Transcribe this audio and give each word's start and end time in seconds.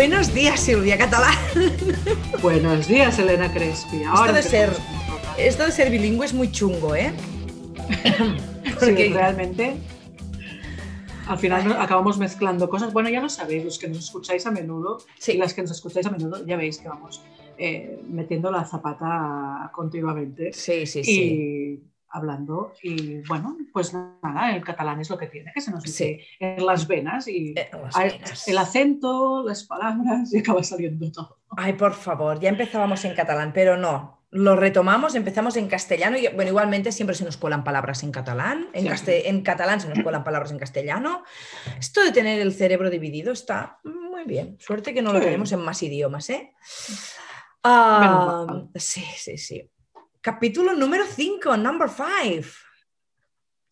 Buenos 0.00 0.32
días, 0.32 0.58
Silvia 0.60 0.96
Catalán. 0.96 1.36
Buenos 2.42 2.88
días, 2.88 3.18
Elena 3.18 3.52
Crespi. 3.52 4.00
esto, 4.02 4.32
de 4.32 4.42
ser, 4.42 4.70
esto 5.36 5.66
de 5.66 5.72
ser 5.72 5.90
bilingüe 5.90 6.24
es 6.24 6.32
muy 6.32 6.50
chungo, 6.50 6.96
¿eh? 6.96 7.12
Porque 8.80 9.10
realmente 9.12 9.76
al 11.28 11.38
final 11.38 11.76
acabamos 11.78 12.16
mezclando 12.16 12.70
cosas. 12.70 12.94
Bueno, 12.94 13.10
ya 13.10 13.20
lo 13.20 13.28
sabéis, 13.28 13.62
los 13.62 13.78
que 13.78 13.88
nos 13.88 13.98
escucháis 13.98 14.46
a 14.46 14.50
menudo 14.50 15.02
y 15.28 15.34
las 15.34 15.52
que 15.52 15.60
nos 15.60 15.72
escucháis 15.72 16.06
a 16.06 16.10
menudo, 16.10 16.46
ya 16.46 16.56
veis 16.56 16.78
que 16.78 16.88
vamos 16.88 17.22
eh, 17.58 18.00
metiendo 18.08 18.50
la 18.50 18.64
zapata 18.64 19.70
continuamente. 19.74 20.54
Sí, 20.54 20.86
sí, 20.86 21.04
sí 21.04 21.89
hablando 22.10 22.72
y 22.82 23.20
bueno, 23.26 23.56
pues 23.72 23.94
nada, 23.94 24.54
el 24.54 24.64
catalán 24.64 25.00
es 25.00 25.10
lo 25.10 25.18
que 25.18 25.26
tiene, 25.26 25.52
que 25.54 25.60
se 25.60 25.70
nos 25.70 25.82
dice 25.82 26.20
en 26.38 26.64
las 26.64 26.86
venas 26.86 27.28
y 27.28 27.54
eh, 27.56 27.70
el 28.46 28.58
acento, 28.58 29.44
las 29.44 29.64
palabras 29.64 30.32
y 30.32 30.38
acaba 30.38 30.62
saliendo 30.62 31.10
todo. 31.12 31.38
Ay, 31.56 31.74
por 31.74 31.94
favor, 31.94 32.40
ya 32.40 32.48
empezábamos 32.48 33.04
en 33.04 33.14
catalán, 33.14 33.52
pero 33.52 33.76
no, 33.76 34.20
lo 34.30 34.54
retomamos, 34.54 35.14
empezamos 35.14 35.56
en 35.56 35.68
castellano 35.68 36.16
y 36.16 36.28
bueno, 36.28 36.50
igualmente 36.50 36.92
siempre 36.92 37.16
se 37.16 37.24
nos 37.24 37.36
cuelan 37.36 37.64
palabras 37.64 38.02
en 38.02 38.12
catalán, 38.12 38.68
en, 38.72 38.86
en 39.06 39.42
catalán 39.42 39.80
se 39.80 39.88
nos 39.88 40.02
cuelan 40.02 40.22
palabras 40.22 40.52
en 40.52 40.58
castellano. 40.58 41.24
Esto 41.78 42.02
de 42.04 42.12
tener 42.12 42.40
el 42.40 42.52
cerebro 42.52 42.90
dividido 42.90 43.32
está 43.32 43.78
muy 43.84 44.24
bien, 44.24 44.56
suerte 44.60 44.94
que 44.94 45.02
no 45.02 45.12
lo 45.12 45.20
tenemos 45.20 45.50
en 45.52 45.60
más 45.60 45.82
idiomas, 45.82 46.30
¿eh? 46.30 46.52
Ah, 47.62 48.64
sí, 48.76 49.04
sí, 49.16 49.36
sí. 49.36 49.70
Capítulo 50.22 50.74
número 50.74 51.06
5, 51.06 51.56
number 51.56 51.88
5. 51.88 52.46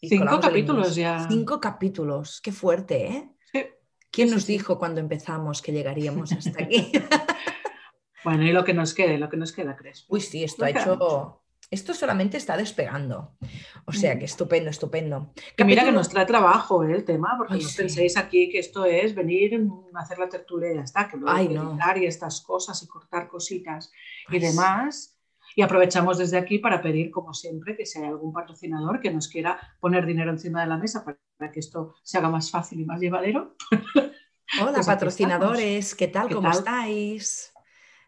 Cinco 0.00 0.40
capítulos 0.40 0.94
ya. 0.94 1.26
Cinco 1.28 1.60
capítulos, 1.60 2.40
qué 2.40 2.52
fuerte, 2.52 3.06
¿eh? 3.06 3.28
Sí. 3.52 3.66
¿Quién 4.10 4.30
nos 4.30 4.46
dijo 4.46 4.78
cuando 4.78 4.98
empezamos 4.98 5.60
que 5.60 5.72
llegaríamos 5.72 6.32
hasta 6.32 6.62
aquí? 6.62 6.90
bueno, 8.24 8.44
y 8.44 8.52
lo 8.52 8.64
que 8.64 8.72
nos 8.72 8.94
quede, 8.94 9.18
lo 9.18 9.28
que 9.28 9.36
nos 9.36 9.52
queda, 9.52 9.76
¿crees? 9.76 10.06
Uy, 10.08 10.22
sí, 10.22 10.42
esto 10.42 10.64
ha 10.64 10.70
hecho. 10.70 11.42
Esto 11.70 11.92
solamente 11.92 12.38
está 12.38 12.56
despegando. 12.56 13.36
O 13.84 13.92
sea 13.92 14.18
que 14.18 14.24
estupendo, 14.24 14.70
estupendo. 14.70 15.34
Que 15.54 15.66
mira 15.66 15.84
que 15.84 15.92
nos 15.92 16.08
trae 16.08 16.24
trabajo 16.24 16.82
¿eh? 16.82 16.94
el 16.94 17.04
tema, 17.04 17.34
porque 17.36 17.62
no 17.62 17.68
penséis 17.76 18.16
aquí 18.16 18.48
que 18.48 18.60
esto 18.60 18.86
es 18.86 19.14
venir 19.14 19.68
a 19.92 20.00
hacer 20.00 20.18
la 20.18 20.30
tertulia 20.30 20.72
y 20.72 20.76
ya 20.76 20.80
está, 20.80 21.08
que 21.08 21.18
luego 21.18 21.36
Ay, 21.36 21.48
no. 21.48 21.78
y 21.96 22.06
estas 22.06 22.40
cosas 22.40 22.82
y 22.82 22.86
cortar 22.86 23.28
cositas 23.28 23.92
y 24.30 24.38
demás 24.38 25.17
y 25.58 25.62
aprovechamos 25.62 26.18
desde 26.18 26.38
aquí 26.38 26.60
para 26.60 26.80
pedir, 26.80 27.10
como 27.10 27.34
siempre, 27.34 27.76
que 27.76 27.84
si 27.84 27.98
hay 27.98 28.04
algún 28.04 28.32
patrocinador 28.32 29.00
que 29.00 29.10
nos 29.10 29.26
quiera 29.26 29.58
poner 29.80 30.06
dinero 30.06 30.30
encima 30.30 30.60
de 30.60 30.68
la 30.68 30.76
mesa 30.76 31.04
para 31.04 31.50
que 31.50 31.58
esto 31.58 31.96
se 32.04 32.16
haga 32.16 32.30
más 32.30 32.52
fácil 32.52 32.78
y 32.78 32.84
más 32.84 33.00
llevadero. 33.00 33.56
Hola, 34.62 34.74
pues 34.74 34.86
patrocinadores, 34.86 35.96
¿qué 35.96 36.06
tal? 36.06 36.32
¿Cómo 36.32 36.48
estáis? 36.48 37.52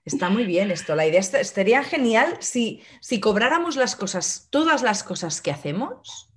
Está 0.05 0.31
muy 0.31 0.45
bien 0.45 0.71
esto. 0.71 0.95
La 0.95 1.09
idea 1.09 1.19
estaría 1.19 1.83
genial 1.83 2.37
si, 2.39 2.85
si 3.01 3.19
cobráramos 3.19 3.75
las 3.75 3.97
cosas, 3.97 4.47
todas 4.51 4.83
las 4.83 5.03
cosas 5.03 5.43
que 5.43 5.51
hacemos. 5.51 6.33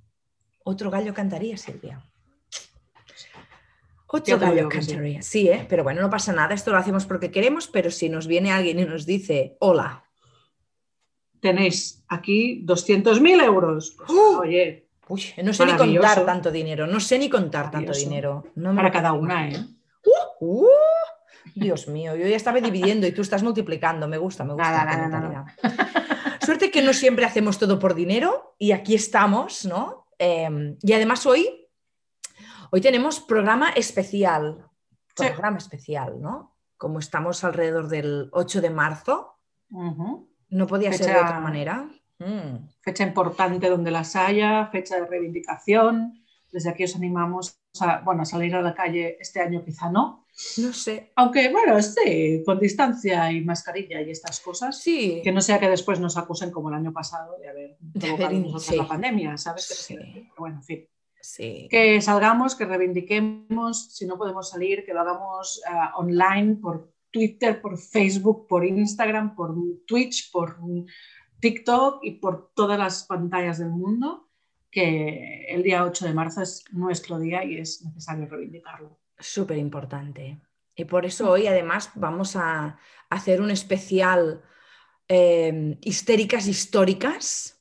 Otro 0.63 0.89
gallo 0.89 1.13
cantaría, 1.13 1.57
Silvia. 1.57 2.03
Otro 4.07 4.39
gallo 4.39 4.67
cantaría. 4.67 5.21
Sí. 5.21 5.41
sí, 5.43 5.49
¿eh? 5.49 5.67
pero 5.69 5.83
bueno, 5.83 6.01
no 6.01 6.09
pasa 6.09 6.33
nada. 6.33 6.55
Esto 6.55 6.71
lo 6.71 6.77
hacemos 6.77 7.05
porque 7.05 7.29
queremos, 7.29 7.67
pero 7.67 7.91
si 7.91 8.09
nos 8.09 8.25
viene 8.25 8.51
alguien 8.51 8.79
y 8.79 8.85
nos 8.85 9.05
dice, 9.05 9.57
hola, 9.59 10.02
tenéis 11.43 12.03
aquí 12.07 12.63
200.000 12.65 13.43
euros. 13.43 13.95
Pues, 13.97 14.09
¡Uh! 14.09 14.39
Oye, 14.39 14.87
no 15.43 15.53
sé 15.53 15.65
ni 15.65 15.75
contar 15.75 16.25
tanto 16.25 16.49
dinero, 16.49 16.87
no 16.87 16.99
sé 17.01 17.19
ni 17.19 17.29
contar 17.29 17.69
tanto 17.69 17.91
dinero. 17.91 18.45
Para 18.55 18.89
cada 18.89 19.11
una, 19.11 19.49
¿eh? 19.49 19.67
¡Uh! 20.39 20.63
¡Uh! 20.63 20.67
Dios 21.53 21.89
mío, 21.89 22.15
yo 22.15 22.25
ya 22.25 22.37
estaba 22.37 22.61
dividiendo 22.61 23.05
y 23.05 23.11
tú 23.11 23.21
estás 23.21 23.43
multiplicando. 23.43 24.07
Me 24.07 24.17
gusta, 24.17 24.45
me 24.45 24.53
gusta. 24.53 25.45
Suerte 26.43 26.71
que 26.71 26.81
no 26.81 26.93
siempre 26.93 27.25
hacemos 27.25 27.59
todo 27.59 27.77
por 27.77 27.93
dinero 27.93 28.55
y 28.57 28.71
aquí 28.71 28.95
estamos, 28.95 29.65
¿no? 29.65 30.07
Em, 30.17 30.77
y 30.81 30.93
además 30.93 31.25
hoy, 31.25 31.67
hoy 32.71 32.79
tenemos 32.79 33.19
programa 33.19 33.71
especial. 33.71 34.65
Programa 35.15 35.57
especial, 35.57 36.21
¿no? 36.21 36.55
Como 36.77 36.99
estamos 36.99 37.43
alrededor 37.43 37.89
del 37.89 38.29
8 38.31 38.61
de 38.61 38.69
marzo. 38.69 39.37
No 40.53 40.67
podía 40.67 40.93
ser 40.93 41.07
de 41.07 41.19
otra 41.19 41.39
manera. 41.39 41.89
Mm. 42.19 42.69
Fecha 42.81 43.03
importante 43.03 43.69
donde 43.69 43.91
las 43.91 44.15
haya, 44.15 44.67
fecha 44.67 44.95
de 44.95 45.07
reivindicación. 45.07 46.23
Desde 46.51 46.69
aquí 46.69 46.83
os 46.83 46.95
animamos 46.95 47.59
a, 47.79 48.01
bueno, 48.01 48.21
a 48.21 48.25
salir 48.25 48.55
a 48.55 48.61
la 48.61 48.75
calle 48.75 49.17
este 49.19 49.41
año, 49.41 49.63
quizá 49.65 49.89
no. 49.89 50.27
No 50.57 50.73
sé. 50.73 51.11
Aunque, 51.15 51.51
bueno, 51.51 51.81
sí, 51.81 52.43
con 52.45 52.59
distancia 52.59 53.31
y 53.31 53.41
mascarilla 53.41 54.01
y 54.01 54.11
estas 54.11 54.39
cosas. 54.39 54.79
Sí. 54.79 55.21
Que 55.23 55.31
no 55.31 55.41
sea 55.41 55.59
que 55.59 55.69
después 55.69 55.99
nos 55.99 56.17
acusen 56.17 56.51
como 56.51 56.69
el 56.69 56.75
año 56.75 56.93
pasado 56.93 57.37
de 57.39 57.49
haber 57.49 57.77
provocado 57.99 58.77
la 58.77 58.87
pandemia, 58.87 59.37
¿sabes? 59.37 59.65
Sí. 59.65 59.97
bueno, 60.37 60.57
en 60.57 60.63
fin. 60.63 60.87
Sí. 61.21 61.67
Que 61.69 62.01
salgamos, 62.01 62.55
que 62.55 62.65
reivindiquemos, 62.65 63.93
si 63.93 64.05
no 64.05 64.17
podemos 64.17 64.49
salir, 64.49 64.85
que 64.85 64.93
lo 64.93 65.01
hagamos 65.01 65.61
eh, 65.65 65.71
online 65.95 66.55
por 66.55 66.92
Twitter, 67.13 67.61
por 67.61 67.77
Facebook, 67.77 68.47
por 68.47 68.65
Instagram, 68.65 69.35
por 69.35 69.55
Twitch, 69.85 70.31
por 70.31 70.57
TikTok 71.39 71.99
y 72.03 72.11
por 72.13 72.51
todas 72.55 72.79
las 72.79 73.03
pantallas 73.03 73.59
del 73.59 73.69
mundo, 73.69 74.29
que 74.71 75.45
el 75.47 75.61
día 75.61 75.85
8 75.85 76.07
de 76.07 76.13
marzo 76.13 76.41
es 76.41 76.65
nuestro 76.71 77.19
día 77.19 77.45
y 77.45 77.59
es 77.59 77.85
necesario 77.85 78.25
reivindicarlo. 78.25 78.99
Súper 79.19 79.59
importante. 79.59 80.41
Y 80.75 80.85
por 80.85 81.05
eso 81.05 81.29
hoy 81.29 81.45
además 81.45 81.91
vamos 81.93 82.35
a 82.35 82.79
hacer 83.09 83.41
un 83.41 83.51
especial 83.51 84.41
eh, 85.07 85.77
histéricas 85.81 86.47
históricas. 86.47 87.59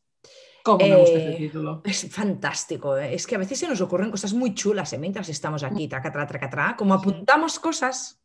¿Cómo 0.64 0.78
me 0.78 0.96
gusta 0.96 1.18
ese 1.18 1.32
eh, 1.32 1.36
título? 1.36 1.82
Es 1.84 2.08
fantástico. 2.10 2.96
¿eh? 2.96 3.14
Es 3.14 3.26
que 3.26 3.34
a 3.34 3.38
veces 3.38 3.58
se 3.58 3.68
nos 3.68 3.82
ocurren 3.82 4.10
cosas 4.10 4.32
muy 4.32 4.54
chulas 4.54 4.96
mientras 4.98 5.28
estamos 5.28 5.62
aquí, 5.62 5.88
traca, 5.88 6.10
traca, 6.10 6.76
Como 6.76 6.94
apuntamos 6.94 7.58
cosas, 7.58 8.21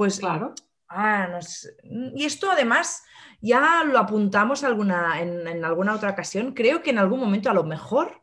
pues 0.00 0.18
claro. 0.18 0.54
Ah, 0.88 1.40
y 1.82 2.24
esto 2.24 2.50
además 2.50 3.02
ya 3.42 3.84
lo 3.84 3.98
apuntamos 3.98 4.64
alguna, 4.64 5.20
en, 5.20 5.62
alguna 5.62 5.94
otra 5.94 6.08
ocasión. 6.08 6.54
Creo 6.54 6.82
que 6.82 6.88
en 6.88 6.96
algún 6.96 7.20
momento 7.20 7.50
a 7.50 7.52
lo 7.52 7.64
mejor 7.64 8.22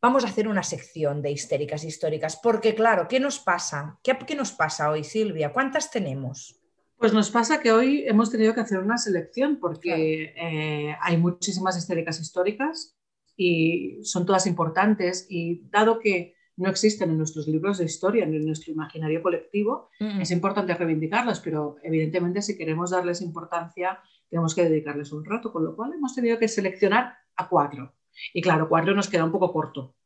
vamos 0.00 0.24
a 0.24 0.28
hacer 0.28 0.48
una 0.48 0.62
sección 0.62 1.20
de 1.20 1.30
histéricas 1.30 1.84
históricas, 1.84 2.40
porque 2.42 2.74
claro, 2.74 3.06
¿qué 3.06 3.20
nos 3.20 3.38
pasa? 3.38 3.98
¿Qué, 4.02 4.16
qué 4.26 4.34
nos 4.34 4.52
pasa 4.52 4.88
hoy, 4.88 5.04
Silvia? 5.04 5.52
¿Cuántas 5.52 5.90
tenemos? 5.90 6.58
Pues 6.96 7.12
nos 7.12 7.30
pasa 7.30 7.60
que 7.60 7.70
hoy 7.70 8.04
hemos 8.06 8.30
tenido 8.30 8.54
que 8.54 8.62
hacer 8.62 8.78
una 8.78 8.96
selección 8.96 9.58
porque 9.60 10.32
eh, 10.38 10.96
hay 11.02 11.18
muchísimas 11.18 11.76
histéricas 11.76 12.18
históricas 12.18 12.96
y 13.36 14.02
son 14.04 14.24
todas 14.24 14.46
importantes 14.46 15.26
y 15.28 15.68
dado 15.68 15.98
que 15.98 16.34
no 16.56 16.68
existen 16.68 17.10
en 17.10 17.18
nuestros 17.18 17.48
libros 17.48 17.78
de 17.78 17.84
historia 17.84 18.26
ni 18.26 18.36
en 18.36 18.46
nuestro 18.46 18.72
imaginario 18.72 19.22
colectivo, 19.22 19.90
es 19.98 20.30
importante 20.30 20.74
reivindicarlas, 20.74 21.40
pero 21.40 21.76
evidentemente 21.82 22.42
si 22.42 22.56
queremos 22.56 22.90
darles 22.90 23.20
importancia 23.20 23.98
tenemos 24.28 24.54
que 24.54 24.64
dedicarles 24.64 25.12
un 25.12 25.24
rato, 25.24 25.52
con 25.52 25.64
lo 25.64 25.76
cual 25.76 25.92
hemos 25.92 26.14
tenido 26.14 26.38
que 26.38 26.48
seleccionar 26.48 27.14
a 27.36 27.48
cuatro. 27.48 27.94
Y 28.32 28.42
claro, 28.42 28.68
cuatro 28.68 28.94
nos 28.94 29.08
queda 29.08 29.24
un 29.24 29.32
poco 29.32 29.52
corto 29.52 29.96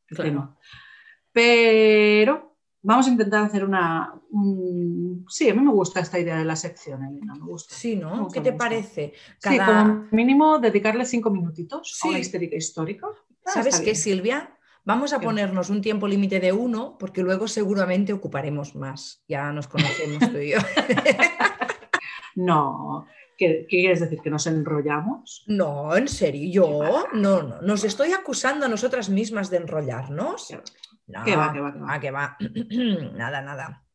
Pero 1.31 2.55
vamos 2.81 3.07
a 3.07 3.09
intentar 3.09 3.45
hacer 3.45 3.63
una... 3.63 4.13
Sí, 5.27 5.49
a 5.49 5.53
mí 5.53 5.61
me 5.61 5.71
gusta 5.71 5.99
esta 5.99 6.19
idea 6.19 6.37
de 6.37 6.45
la 6.45 6.55
sección, 6.55 7.03
Elena, 7.03 7.35
me 7.35 7.45
gusta. 7.45 7.75
Sí, 7.75 7.95
¿no? 7.95 8.27
¿Qué 8.29 8.41
te 8.41 8.53
parece? 8.53 9.13
Sí, 9.37 9.57
como 9.57 10.07
mínimo 10.11 10.59
dedicarle 10.59 11.05
cinco 11.05 11.29
minutitos 11.29 11.99
a 12.03 12.07
una 12.07 12.19
histérica 12.19 12.55
histórica. 12.55 13.07
Ah, 13.45 13.51
¿Sabes 13.51 13.79
qué, 13.79 13.95
Silvia? 13.95 14.55
Vamos 14.85 15.13
a 15.13 15.19
ponernos 15.19 15.69
un 15.69 15.81
tiempo 15.81 16.07
límite 16.07 16.39
de 16.39 16.51
uno 16.51 16.97
porque 16.97 17.21
luego 17.21 17.47
seguramente 17.47 18.13
ocuparemos 18.13 18.75
más. 18.75 19.23
Ya 19.27 19.51
nos 19.51 19.67
conocemos 19.67 20.31
tú 20.31 20.37
y 20.37 20.51
yo. 20.51 20.57
no. 22.35 23.05
¿Qué, 23.37 23.65
quieres 23.69 24.01
decir? 24.01 24.19
¿Que 24.21 24.29
nos 24.29 24.47
enrollamos? 24.47 25.43
No, 25.47 25.95
en 25.95 26.07
serio, 26.07 26.51
yo 26.51 27.07
no, 27.13 27.41
no. 27.43 27.61
Nos 27.61 27.83
estoy 27.85 28.11
acusando 28.11 28.65
a 28.65 28.69
nosotras 28.69 29.09
mismas 29.09 29.49
de 29.49 29.57
enrollarnos. 29.57 30.51
No, 31.07 31.23
¿Qué 31.23 31.35
va, 31.35 31.53
qué 31.53 31.59
va, 31.61 31.99
qué 31.99 32.11
va? 32.11 32.37
Ah, 32.37 32.37
nada, 33.15 33.41
nada. 33.41 33.85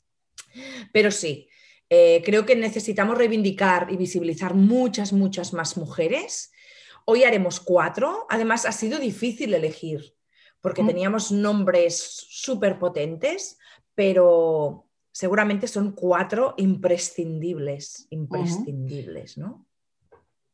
Pero 0.93 1.11
sí, 1.11 1.49
eh, 1.91 2.23
creo 2.25 2.47
que 2.47 2.57
necesitamos 2.57 3.19
reivindicar 3.19 3.89
y 3.91 3.97
visibilizar 3.97 4.55
muchas, 4.55 5.13
muchas 5.13 5.53
más 5.53 5.77
mujeres. 5.77 6.51
Hoy 7.05 7.25
haremos 7.25 7.61
cuatro. 7.61 8.27
Además, 8.31 8.65
ha 8.65 8.73
sido 8.73 8.99
difícil 8.99 9.53
elegir 9.53 10.14
porque 10.65 10.83
teníamos 10.83 11.31
nombres 11.31 12.25
súper 12.31 12.79
potentes, 12.79 13.59
pero 13.95 14.87
seguramente 15.13 15.69
son 15.69 15.93
cuatro 15.93 16.55
imprescindibles, 16.57 18.07
imprescindibles, 18.09 19.37
¿no? 19.37 19.67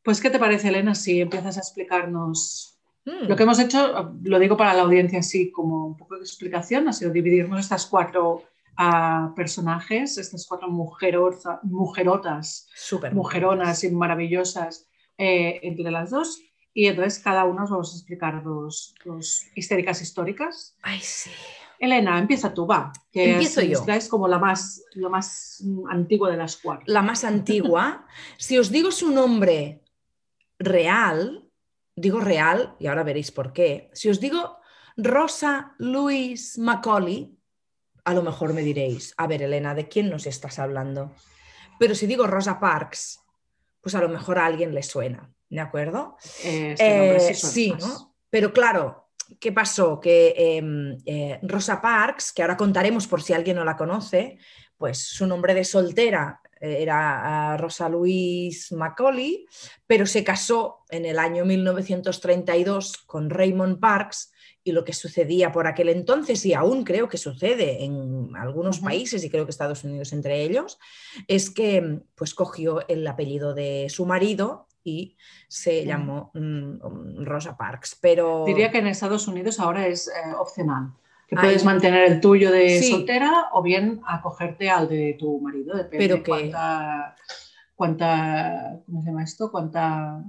Pues, 0.03 0.19
¿qué 0.19 0.29
te 0.29 0.37
parece, 0.37 0.67
Elena, 0.67 0.95
si 0.95 1.21
empiezas 1.21 1.55
a 1.55 1.61
explicarnos 1.61 2.77
mm. 3.05 3.29
lo 3.29 3.37
que 3.37 3.43
hemos 3.43 3.57
hecho? 3.59 4.13
Lo 4.23 4.37
digo 4.37 4.57
para 4.57 4.73
la 4.73 4.81
audiencia 4.81 5.19
así 5.19 5.49
como 5.49 5.87
un 5.87 5.95
poco 5.95 6.15
de 6.15 6.23
explicación, 6.23 6.89
ha 6.89 6.91
sido 6.91 7.11
dividirnos 7.11 7.61
estas 7.61 7.85
cuatro 7.85 8.43
a 8.75 9.31
personajes, 9.33 10.17
estas 10.17 10.45
cuatro 10.45 10.67
mujerotas, 10.69 12.67
Super 12.75 13.13
mujeronas 13.13 13.85
y 13.85 13.91
maravillosas 13.91 14.89
eh, 15.17 15.61
entre 15.63 15.89
las 15.89 16.09
dos. 16.09 16.41
Y 16.73 16.87
entonces 16.87 17.19
cada 17.19 17.45
una 17.45 17.63
os 17.63 17.69
vamos 17.69 17.93
a 17.93 17.97
explicar 17.97 18.43
dos, 18.43 18.95
dos 19.03 19.43
histéricas 19.55 20.01
históricas. 20.01 20.77
Ay, 20.81 20.99
sí. 21.01 21.31
Elena, 21.79 22.19
empieza 22.19 22.53
tú, 22.53 22.67
va. 22.67 22.93
Que 23.11 23.33
Empiezo 23.33 23.61
yo. 23.61 23.83
Es 23.87 24.07
como 24.07 24.27
la 24.27 24.37
más, 24.37 24.83
la 24.93 25.09
más 25.09 25.63
antigua 25.89 26.29
de 26.29 26.37
las 26.37 26.57
cuatro. 26.57 26.85
La 26.87 27.01
más 27.01 27.23
antigua. 27.23 28.05
si 28.37 28.57
os 28.59 28.71
digo 28.71 28.91
su 28.91 29.11
nombre 29.11 29.81
real, 30.59 31.49
digo 31.95 32.19
real, 32.19 32.75
y 32.79 32.87
ahora 32.87 33.03
veréis 33.03 33.31
por 33.31 33.51
qué. 33.51 33.89
Si 33.93 34.09
os 34.09 34.19
digo 34.19 34.59
Rosa 34.95 35.75
Louise 35.79 36.61
Macaulay, 36.61 37.35
a 38.05 38.13
lo 38.13 38.21
mejor 38.21 38.53
me 38.53 38.61
diréis, 38.61 39.13
a 39.17 39.27
ver, 39.27 39.41
Elena, 39.41 39.73
¿de 39.73 39.87
quién 39.87 40.09
nos 40.09 40.27
estás 40.27 40.59
hablando? 40.59 41.11
Pero 41.79 41.95
si 41.95 42.07
digo 42.07 42.27
Rosa 42.27 42.59
Parks, 42.59 43.21
pues 43.81 43.95
a 43.95 44.01
lo 44.01 44.09
mejor 44.09 44.37
a 44.37 44.45
alguien 44.45 44.73
le 44.73 44.83
suena, 44.83 45.33
¿de 45.51 45.59
acuerdo? 45.59 46.17
Eh, 46.43 46.71
este 46.71 47.33
sí, 47.35 47.71
Eh, 47.71 47.75
sí. 47.79 47.87
¿no? 47.87 48.15
Pero 48.29 48.53
claro, 48.53 49.09
¿qué 49.39 49.51
pasó? 49.51 49.99
Que 49.99 50.33
em, 50.37 50.97
eh, 51.05 51.39
Rosa 51.43 51.81
Parks, 51.81 52.31
que 52.31 52.41
ahora 52.41 52.57
contaremos 52.57 53.05
por 53.05 53.21
si 53.21 53.33
alguien 53.33 53.57
no 53.57 53.65
la 53.65 53.75
conoce, 53.75 54.37
pues 54.77 54.97
su 54.97 55.27
nombre 55.27 55.53
de 55.53 55.65
soltera 55.65 56.41
era 56.59 57.53
ah, 57.53 57.57
Rosa 57.57 57.89
Louise 57.89 58.73
Macaulay, 58.75 59.45
pero 59.87 60.05
se 60.05 60.23
casó 60.23 60.85
en 60.89 61.05
el 61.05 61.19
año 61.19 61.43
1932 61.43 62.97
con 63.05 63.29
Raymond 63.29 63.79
Parks 63.79 64.31
y 64.63 64.71
lo 64.71 64.85
que 64.85 64.93
sucedía 64.93 65.51
por 65.51 65.65
aquel 65.65 65.89
entonces, 65.89 66.45
y 66.45 66.53
aún 66.53 66.83
creo 66.83 67.09
que 67.09 67.17
sucede 67.17 67.83
en 67.83 68.29
algunos 68.35 68.79
países, 68.79 69.23
y 69.23 69.29
creo 69.29 69.45
que 69.45 69.49
Estados 69.49 69.83
Unidos 69.83 70.13
entre 70.13 70.43
ellos, 70.43 70.77
es 71.27 71.49
que 71.49 72.01
pues 72.13 72.35
cogió 72.35 72.87
el 72.87 73.05
apellido 73.07 73.55
de 73.55 73.87
su 73.89 74.05
marido 74.05 74.67
y 74.83 75.15
se 75.47 75.83
Mm. 75.83 75.87
llamó 75.87 76.31
mm, 76.33 77.23
Rosa 77.25 77.55
Parks. 77.57 77.97
Pero 78.01 78.45
Diría 78.45 78.71
que 78.71 78.79
en 78.79 78.87
Estados 78.87 79.27
Unidos 79.27 79.59
ahora 79.59 79.87
es 79.87 80.07
eh, 80.07 80.33
opcional. 80.39 80.93
Que 81.27 81.35
Ay. 81.37 81.43
puedes 81.45 81.63
mantener 81.65 82.11
el 82.11 82.19
tuyo 82.19 82.51
de 82.51 82.79
Sí. 82.79 82.91
soltera 82.91 83.47
o 83.53 83.61
bien 83.61 84.01
acogerte 84.05 84.69
al 84.69 84.89
de 84.89 85.15
tu 85.19 85.39
marido. 85.39 85.75
Depende 85.77 85.97
Pero 86.07 86.17
que- 86.23 86.29
cuánta, 86.29 87.15
cuánta, 87.75 88.79
¿cómo 88.85 89.01
se 89.01 89.07
llama 89.07 89.23
esto? 89.23 89.51
Cuánta, 89.51 90.23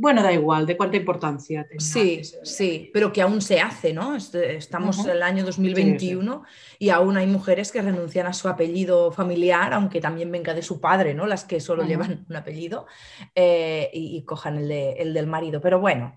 bueno, 0.00 0.22
da 0.22 0.32
igual, 0.32 0.64
de 0.64 0.76
cuánta 0.78 0.96
importancia 0.96 1.66
tenga 1.68 1.84
Sí, 1.84 2.18
ese- 2.20 2.38
sí, 2.44 2.90
pero 2.94 3.12
que 3.12 3.20
aún 3.20 3.42
se 3.42 3.60
hace, 3.60 3.92
¿no? 3.92 4.16
Est- 4.16 4.34
Estamos 4.34 4.98
en 5.04 5.10
el 5.10 5.22
año 5.22 5.44
2021 5.44 6.42
y 6.78 6.88
aún 6.88 7.18
hay 7.18 7.26
mujeres 7.26 7.70
que 7.70 7.82
renuncian 7.82 8.26
a 8.26 8.32
su 8.32 8.48
apellido 8.48 9.12
familiar, 9.12 9.74
aunque 9.74 10.00
también 10.00 10.32
venga 10.32 10.54
de 10.54 10.62
su 10.62 10.80
padre, 10.80 11.12
¿no? 11.12 11.26
Las 11.26 11.44
que 11.44 11.60
solo 11.60 11.82
llevan 11.88 12.24
un 12.30 12.36
apellido 12.36 12.86
eh, 13.34 13.90
y, 13.92 14.16
y 14.16 14.24
cojan 14.24 14.56
el, 14.56 14.68
de- 14.68 14.92
el 14.92 15.12
del 15.12 15.26
marido. 15.26 15.60
Pero 15.60 15.80
bueno, 15.80 16.14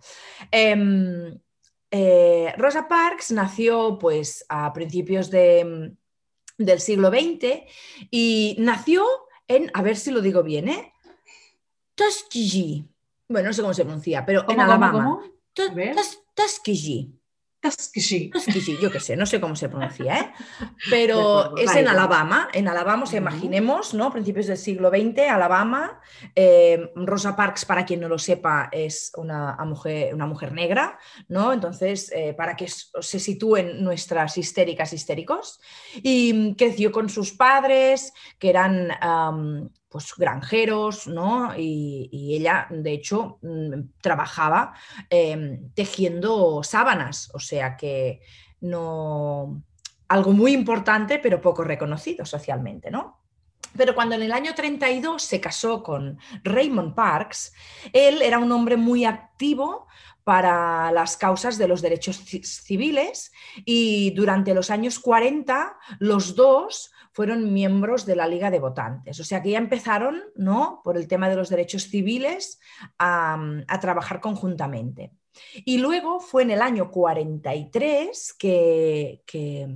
em, 0.49 1.37
eh, 1.91 2.53
Rosa 2.57 2.87
Parks 2.87 3.31
nació 3.31 3.97
pues 3.99 4.45
a 4.47 4.71
principios 4.71 5.29
de, 5.29 5.91
del 6.57 6.79
siglo 6.79 7.09
XX 7.09 7.65
y 8.09 8.55
nació 8.59 9.03
en, 9.47 9.69
a 9.73 9.81
ver 9.81 9.97
si 9.97 10.09
lo 10.11 10.21
digo 10.21 10.41
bien, 10.41 10.69
¿eh? 10.69 10.93
Tuskegee. 11.95 12.85
Bueno, 13.27 13.49
no 13.49 13.53
sé 13.53 13.61
cómo 13.61 13.73
se 13.73 13.83
pronuncia, 13.83 14.25
pero 14.25 14.41
en 14.41 14.45
¿Cómo, 14.45 14.57
cómo, 14.57 14.73
Alabama. 14.73 15.19
Tuskegee. 15.53 17.11
Tuskegee. 17.63 18.29
Tuskegee, 18.29 18.77
yo 18.81 18.91
qué 18.91 18.99
sé, 18.99 19.15
no 19.15 19.25
sé 19.25 19.39
cómo 19.39 19.55
se 19.55 19.69
pronuncia, 19.69 20.19
¿eh? 20.19 20.33
Pero 20.89 21.39
acuerdo, 21.39 21.57
es 21.57 21.67
da 21.67 21.73
en 21.73 21.79
igual. 21.79 21.95
Alabama, 21.95 22.49
en 22.51 22.67
Alabama, 22.67 23.03
o 23.03 23.05
sea, 23.05 23.19
imaginemos, 23.19 23.93
¿no? 23.93 24.11
Principios 24.11 24.47
del 24.47 24.57
siglo 24.57 24.89
XX, 24.89 25.29
Alabama. 25.29 26.01
Eh, 26.35 26.91
Rosa 26.95 27.37
Parks, 27.37 27.63
para 27.63 27.85
quien 27.85 28.01
no 28.01 28.09
lo 28.09 28.19
sepa, 28.19 28.67
es 28.69 29.13
una 29.15 29.55
mujer, 29.65 30.13
una 30.13 30.25
mujer 30.25 30.51
negra, 30.51 30.99
¿no? 31.29 31.53
Entonces, 31.53 32.11
eh, 32.13 32.33
para 32.33 32.57
que 32.57 32.67
se 32.67 33.19
sitúen 33.19 33.81
nuestras 33.81 34.37
histéricas 34.37 34.91
histéricos. 34.91 35.61
Y 36.01 36.33
mm, 36.33 36.55
creció 36.55 36.91
con 36.91 37.07
sus 37.07 37.31
padres, 37.31 38.11
que 38.39 38.49
eran 38.49 38.89
pues 39.93 40.15
granjeros, 40.17 41.05
¿no? 41.05 41.53
Y, 41.55 42.35
ella, 42.35 42.65
de 42.71 42.93
hecho, 42.93 43.37
mm, 43.43 43.99
trabajaba 44.01 44.73
eh, 45.07 45.59
tejiendo 45.75 46.63
sábanas, 46.63 47.29
o 47.35 47.39
sea 47.39 47.77
que 47.77 48.21
no 48.59 49.63
algo 50.07 50.31
muy 50.31 50.53
importante 50.53 51.19
pero 51.19 51.41
poco 51.41 51.63
reconocido 51.63 52.25
socialmente, 52.25 52.89
¿no? 52.89 53.19
Pero 53.77 53.93
cuando 53.93 54.15
en 54.15 54.23
el 54.23 54.31
año 54.31 54.55
32 54.55 55.21
se 55.21 55.39
casó 55.39 55.83
con 55.83 56.17
Raymond 56.43 56.95
Parks, 56.95 57.53
él 57.91 58.23
era 58.23 58.39
un 58.39 58.51
hombre 58.51 58.77
muy 58.77 59.05
activo 59.05 59.87
para 60.23 60.91
las 60.91 61.17
causas 61.17 61.57
de 61.57 61.67
los 61.67 61.81
derechos 61.81 62.25
ci- 62.25 62.43
civiles 62.45 63.31
y 63.65 64.11
durante 64.11 64.53
los 64.53 64.69
años 64.71 64.99
40 64.99 65.77
los 65.99 66.35
dos 66.35 66.91
fueron 67.11 67.53
miembros 67.53 68.05
de 68.05 68.15
la 68.15 68.27
Liga 68.27 68.49
de 68.49 68.59
Votantes. 68.59 69.19
O 69.19 69.23
sea 69.23 69.43
que 69.43 69.51
ya 69.51 69.57
empezaron, 69.59 70.21
¿no? 70.35 70.81
Por 70.83 70.97
el 70.97 71.07
tema 71.07 71.29
de 71.29 71.35
los 71.35 71.49
derechos 71.49 71.83
civiles 71.89 72.59
a, 72.97 73.37
a 73.67 73.79
trabajar 73.79 74.19
conjuntamente. 74.19 75.11
Y 75.65 75.77
luego 75.79 76.19
fue 76.19 76.43
en 76.43 76.51
el 76.51 76.61
año 76.61 76.89
43 76.91 78.33
que, 78.37 79.21
que 79.25 79.73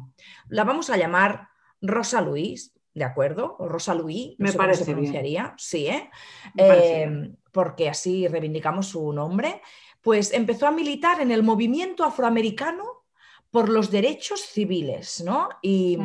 la 0.49 0.63
vamos 0.63 0.89
a 0.89 0.97
llamar 0.97 1.49
Rosa 1.81 2.21
Luis, 2.21 2.73
¿de 2.93 3.03
acuerdo? 3.03 3.55
O 3.59 3.67
Rosa 3.67 3.93
Luis, 3.93 4.35
no 4.39 4.45
Me 4.45 4.51
sé 4.51 4.57
cómo 4.57 4.67
se 4.73 4.73
parece 4.73 4.83
bien. 4.85 4.95
pronunciaría, 4.95 5.53
sí, 5.57 5.87
¿eh? 5.87 6.09
Eh, 6.57 7.31
porque 7.51 7.89
así 7.89 8.27
reivindicamos 8.27 8.87
su 8.87 9.11
nombre. 9.13 9.61
Pues 10.07 10.31
empezó 10.31 10.67
a 10.67 10.71
militar 10.71 11.19
en 11.19 11.31
el 11.31 11.43
movimiento 11.43 12.05
afroamericano 12.05 13.03
por 13.51 13.67
los 13.67 13.91
derechos 13.91 14.39
civiles, 14.39 15.21
¿no? 15.25 15.49
Y, 15.61 15.97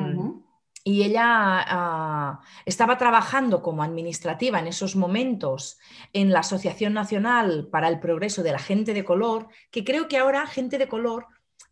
y 0.83 1.05
ella 1.05 1.23
ah, 1.25 2.41
estaba 2.67 2.99
trabajando 2.99 3.63
como 3.63 3.85
administrativa 3.85 4.59
en 4.59 4.67
esos 4.67 4.97
momentos 4.97 5.79
en 6.13 6.33
la 6.33 6.41
Asociación 6.41 6.95
Nacional 6.95 7.69
para 7.71 7.87
el 7.87 8.01
Progreso 8.01 8.43
de 8.43 8.51
la 8.51 8.59
Gente 8.59 8.93
de 8.93 9.05
Color, 9.05 9.47
que 9.71 9.85
creo 9.85 10.09
que 10.09 10.19
ahora 10.19 10.49
gente 10.49 10.79
de 10.79 10.89
color 10.89 11.29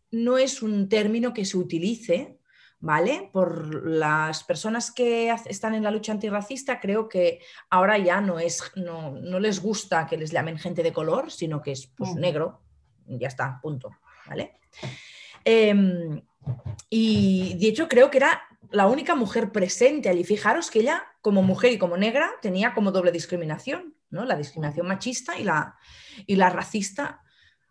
no 0.09 0.37
es 0.37 0.61
un 0.61 0.87
término 0.87 1.33
que 1.33 1.43
se 1.43 1.57
utilice, 1.57 2.39
¿vale? 2.81 3.29
Por 3.31 3.85
las 3.85 4.43
personas 4.43 4.91
que 4.91 5.33
están 5.45 5.75
en 5.75 5.83
la 5.83 5.91
lucha 5.91 6.11
antirracista, 6.11 6.79
creo 6.79 7.07
que 7.07 7.39
ahora 7.69 7.97
ya 7.99 8.19
no, 8.19 8.39
es, 8.39 8.71
no, 8.75 9.11
no 9.11 9.39
les 9.39 9.61
gusta 9.61 10.07
que 10.07 10.17
les 10.17 10.31
llamen 10.31 10.57
gente 10.57 10.83
de 10.83 10.91
color, 10.91 11.31
sino 11.31 11.61
que 11.61 11.71
es 11.71 11.87
pues, 11.87 12.09
Ujú. 12.11 12.19
negro, 12.19 12.61
ya 13.05 13.27
está, 13.27 13.59
punto, 13.61 13.91
¿vale? 14.27 14.59
Em, 15.45 16.21
y 16.89 17.55
de 17.59 17.67
hecho 17.67 17.87
creo 17.87 18.09
que 18.09 18.17
era 18.17 18.41
la 18.71 18.87
única 18.87 19.15
mujer 19.15 19.51
presente 19.51 20.09
allí. 20.09 20.23
Fijaros 20.23 20.71
que 20.71 20.79
ella, 20.79 21.03
como 21.21 21.43
mujer 21.43 21.71
y 21.71 21.77
como 21.77 21.97
negra, 21.97 22.31
tenía 22.41 22.73
como 22.73 22.91
doble 22.91 23.11
discriminación, 23.11 23.95
¿no? 24.09 24.25
La 24.25 24.35
discriminación 24.35 24.87
machista 24.87 25.37
y 25.37 25.43
la, 25.43 25.75
y 26.25 26.35
la 26.35 26.49
racista, 26.49 27.21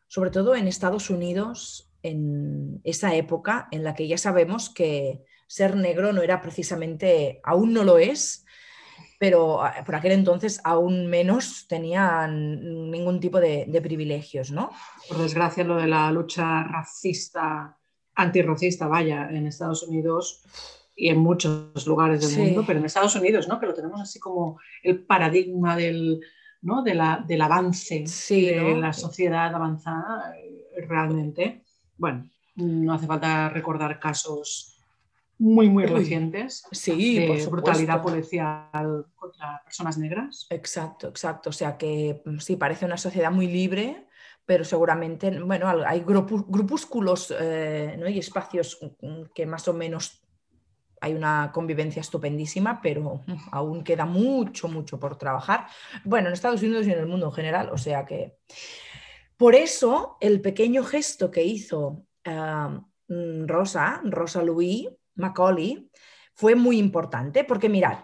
sobre 0.06 0.30
todo 0.30 0.54
en 0.54 0.68
Estados 0.68 1.10
Unidos, 1.10 1.89
en 2.02 2.80
esa 2.84 3.14
época 3.14 3.68
en 3.70 3.84
la 3.84 3.94
que 3.94 4.08
ya 4.08 4.18
sabemos 4.18 4.70
que 4.70 5.22
ser 5.46 5.76
negro 5.76 6.12
no 6.12 6.22
era 6.22 6.40
precisamente, 6.40 7.40
aún 7.44 7.72
no 7.72 7.84
lo 7.84 7.98
es, 7.98 8.44
pero 9.18 9.62
ah, 9.62 9.82
por 9.84 9.94
aquel 9.96 10.12
entonces 10.12 10.60
aún 10.64 11.06
menos 11.08 11.66
tenían 11.68 12.90
ningún 12.90 13.20
tipo 13.20 13.38
de, 13.40 13.66
de 13.68 13.82
privilegios, 13.82 14.50
¿no? 14.50 14.70
Por 15.08 15.18
desgracia, 15.18 15.64
lo 15.64 15.76
de 15.76 15.86
la 15.88 16.10
lucha 16.12 16.62
racista, 16.64 17.76
antirracista, 18.14 18.86
vaya, 18.86 19.28
en 19.30 19.46
Estados 19.46 19.82
Unidos 19.82 20.42
y 20.96 21.08
en 21.08 21.18
muchos 21.18 21.86
lugares 21.86 22.20
del 22.20 22.30
Sí. 22.30 22.40
mundo, 22.40 22.64
pero 22.66 22.78
en 22.78 22.84
Estados 22.86 23.14
Unidos, 23.16 23.48
¿no? 23.48 23.58
Que 23.60 23.66
lo 23.66 23.74
tenemos 23.74 24.00
así 24.00 24.18
como 24.18 24.58
el 24.82 25.04
paradigma 25.04 25.76
del, 25.76 26.20
¿no? 26.62 26.82
de 26.82 26.94
la, 26.94 27.24
del 27.26 27.40
avance 27.42 28.06
Sí, 28.06 28.46
de 28.46 28.56
¿no? 28.74 28.76
la 28.80 28.92
sociedad 28.92 29.54
avanzada, 29.54 30.34
eh, 30.38 30.86
realmente. 30.86 31.62
Bueno, 32.00 32.30
no 32.56 32.94
hace 32.94 33.06
falta 33.06 33.50
recordar 33.50 34.00
casos 34.00 34.74
muy, 35.38 35.68
muy 35.68 35.84
Uy, 35.84 35.90
recientes 35.90 36.64
Sí, 36.72 36.90
por 37.26 37.36
de 37.36 37.42
supuesto. 37.42 37.50
brutalidad 37.50 38.02
policial 38.02 39.06
contra 39.14 39.62
personas 39.62 39.98
negras. 39.98 40.46
Exacto, 40.48 41.08
exacto. 41.08 41.50
O 41.50 41.52
sea 41.52 41.76
que 41.76 42.22
mm, 42.24 42.38
sí, 42.38 42.56
parece 42.56 42.86
una 42.86 42.96
sociedad 42.96 43.30
muy 43.30 43.48
libre, 43.48 44.06
pero 44.46 44.64
seguramente, 44.64 45.38
bueno, 45.40 45.68
hay 45.86 46.00
grupúsculos 46.00 47.34
eh, 47.38 47.96
¿no? 47.98 48.08
y 48.08 48.18
espacios 48.18 48.78
mm, 49.02 49.24
que 49.34 49.44
más 49.44 49.68
o 49.68 49.74
menos 49.74 50.22
hay 51.02 51.12
una 51.14 51.50
convivencia 51.52 52.00
estupendísima, 52.00 52.80
pero 52.82 53.22
mm, 53.26 53.34
aún 53.52 53.84
queda 53.84 54.06
mucho, 54.06 54.68
mucho 54.68 54.98
por 54.98 55.16
trabajar. 55.16 55.66
Bueno, 56.04 56.28
en 56.28 56.32
Estados 56.32 56.62
Unidos 56.62 56.86
y 56.86 56.92
en 56.92 56.98
el 56.98 57.06
mundo 57.06 57.26
en 57.26 57.32
general, 57.32 57.68
o 57.70 57.76
sea 57.78 58.06
que... 58.06 58.38
Por 59.40 59.54
eso, 59.54 60.18
el 60.20 60.42
pequeño 60.42 60.84
gesto 60.84 61.30
que 61.30 61.42
hizo 61.42 62.04
ah, 62.26 62.82
mm, 63.08 63.46
Rosa, 63.46 64.02
Rosa 64.04 64.42
Louis 64.42 64.90
Macaulay, 65.14 65.88
fue 66.34 66.54
muy 66.54 66.76
importante 66.76 67.44
porque 67.44 67.70
mirad, 67.70 68.00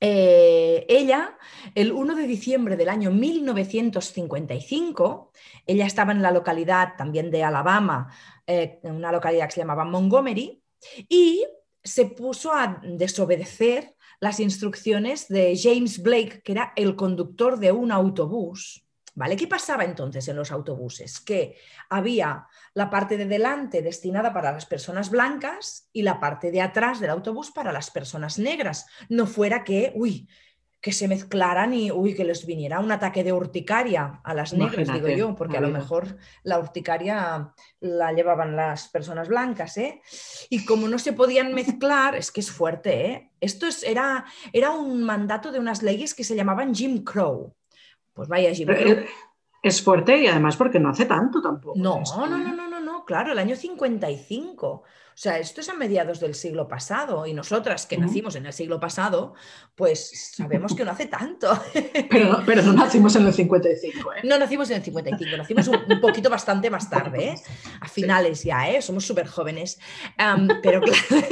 eh, 0.00 0.84
ella, 0.88 1.38
el 1.76 1.92
1 1.92 2.16
de 2.16 2.26
diciembre 2.26 2.76
del 2.76 2.88
año 2.88 3.12
1955, 3.12 5.30
ella 5.64 5.86
estaba 5.86 6.10
en 6.10 6.22
la 6.22 6.32
localidad 6.32 6.94
también 6.98 7.30
de 7.30 7.44
Alabama, 7.44 8.12
eh, 8.44 8.80
en 8.82 8.96
una 8.96 9.12
localidad 9.12 9.46
que 9.46 9.52
se 9.52 9.60
llamaba 9.60 9.84
Montgomery, 9.84 10.60
y 11.08 11.46
se 11.84 12.06
puso 12.06 12.52
a 12.52 12.82
desobedecer 12.82 13.94
las 14.18 14.40
instrucciones 14.40 15.28
de 15.28 15.56
James 15.56 16.02
Blake, 16.02 16.42
que 16.42 16.50
era 16.50 16.72
el 16.74 16.96
conductor 16.96 17.60
de 17.60 17.70
un 17.70 17.92
autobús. 17.92 18.87
¿Vale? 19.18 19.34
¿Qué 19.34 19.48
pasaba 19.48 19.84
entonces 19.84 20.28
en 20.28 20.36
los 20.36 20.52
autobuses? 20.52 21.18
Que 21.18 21.56
había 21.90 22.46
la 22.72 22.88
parte 22.88 23.16
de 23.16 23.26
delante 23.26 23.82
destinada 23.82 24.32
para 24.32 24.52
las 24.52 24.64
personas 24.64 25.10
blancas 25.10 25.88
y 25.92 26.02
la 26.02 26.20
parte 26.20 26.52
de 26.52 26.62
atrás 26.62 27.00
del 27.00 27.10
autobús 27.10 27.50
para 27.50 27.72
las 27.72 27.90
personas 27.90 28.38
negras. 28.38 28.86
No 29.08 29.26
fuera 29.26 29.64
que, 29.64 29.90
uy, 29.96 30.28
que 30.80 30.92
se 30.92 31.08
mezclaran 31.08 31.74
y 31.74 31.90
uy, 31.90 32.14
que 32.14 32.24
les 32.24 32.46
viniera 32.46 32.78
un 32.78 32.92
ataque 32.92 33.24
de 33.24 33.32
urticaria 33.32 34.20
a 34.22 34.34
las 34.34 34.52
negras, 34.52 34.92
digo 34.92 35.08
yo, 35.08 35.34
porque 35.34 35.56
a 35.56 35.62
lo 35.62 35.70
mejor 35.70 36.16
la 36.44 36.60
urticaria 36.60 37.52
la 37.80 38.12
llevaban 38.12 38.54
las 38.54 38.86
personas 38.86 39.26
blancas, 39.26 39.76
¿eh? 39.78 40.00
Y 40.48 40.64
como 40.64 40.86
no 40.86 41.00
se 41.00 41.12
podían 41.12 41.54
mezclar, 41.54 42.14
es 42.14 42.30
que 42.30 42.38
es 42.38 42.52
fuerte, 42.52 43.06
¿eh? 43.06 43.32
Esto 43.40 43.66
es, 43.66 43.82
era, 43.82 44.26
era 44.52 44.70
un 44.70 45.02
mandato 45.02 45.50
de 45.50 45.58
unas 45.58 45.82
leyes 45.82 46.14
que 46.14 46.22
se 46.22 46.36
llamaban 46.36 46.72
Jim 46.72 47.02
Crow. 47.02 47.57
Pues 48.18 48.28
vaya 48.28 48.50
es 49.62 49.80
fuerte 49.80 50.18
y 50.18 50.26
además 50.26 50.56
porque 50.56 50.80
no 50.80 50.90
hace 50.90 51.04
tanto 51.04 51.40
tampoco. 51.40 51.78
No, 51.78 52.02
no, 52.16 52.26
no, 52.26 52.38
no, 52.38 52.68
no, 52.68 52.80
no, 52.80 53.04
claro, 53.04 53.30
el 53.30 53.38
año 53.38 53.54
55. 53.54 54.66
O 54.66 54.84
sea, 55.14 55.38
esto 55.38 55.60
es 55.60 55.68
a 55.68 55.74
mediados 55.74 56.18
del 56.18 56.34
siglo 56.34 56.66
pasado 56.66 57.26
y 57.26 57.32
nosotras 57.32 57.86
que 57.86 57.96
nacimos 57.96 58.34
en 58.34 58.46
el 58.46 58.52
siglo 58.52 58.80
pasado, 58.80 59.34
pues 59.76 60.32
sabemos 60.34 60.74
que 60.74 60.84
no 60.84 60.90
hace 60.90 61.06
tanto. 61.06 61.48
Pero, 62.10 62.42
pero 62.44 62.62
no 62.62 62.72
nacimos 62.72 63.14
en 63.14 63.26
el 63.26 63.32
55, 63.34 64.12
¿eh? 64.14 64.20
No 64.24 64.36
nacimos 64.36 64.68
en 64.70 64.78
el 64.78 64.82
55, 64.82 65.36
nacimos 65.36 65.68
un, 65.68 66.00
poquito 66.00 66.28
bastante 66.28 66.70
más 66.70 66.90
tarde, 66.90 67.28
¿eh? 67.28 67.34
A 67.80 67.86
finales 67.86 68.42
ya, 68.42 68.68
¿eh? 68.68 68.82
Somos 68.82 69.06
súper 69.06 69.28
jóvenes. 69.28 69.78
pero 70.60 70.80
claro. 70.82 71.26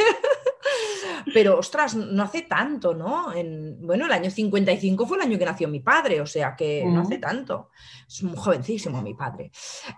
Pero, 1.33 1.59
ostras, 1.59 1.95
no 1.95 2.23
hace 2.23 2.43
tanto, 2.43 2.95
¿no? 2.95 3.33
En, 3.35 3.85
bueno, 3.85 4.07
el 4.07 4.13
año 4.13 4.31
55 4.31 5.07
fue 5.07 5.19
el 5.19 5.25
año 5.25 5.39
que 5.39 5.45
nació 5.45 5.69
mi 5.69 5.81
padre, 5.81 6.21
o 6.21 6.27
sea 6.27 6.55
que 6.55 6.85
no 6.85 7.03
hace 7.03 7.19
tanto. 7.19 7.71
Es 8.07 8.23
muy 8.23 8.37
jovencísimo 8.37 9.03
mi 9.03 9.15
padre. 9.15 9.51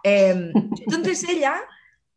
Em, 0.02 0.52
entonces 0.87 1.25
ella, 1.28 1.61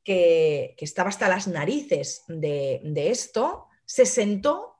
que, 0.03 0.75
estaba 0.77 1.09
hasta 1.09 1.27
las 1.27 1.47
narices 1.47 2.23
de, 2.27 3.09
esto, 3.09 3.67
se 3.85 4.05
sentó 4.05 4.77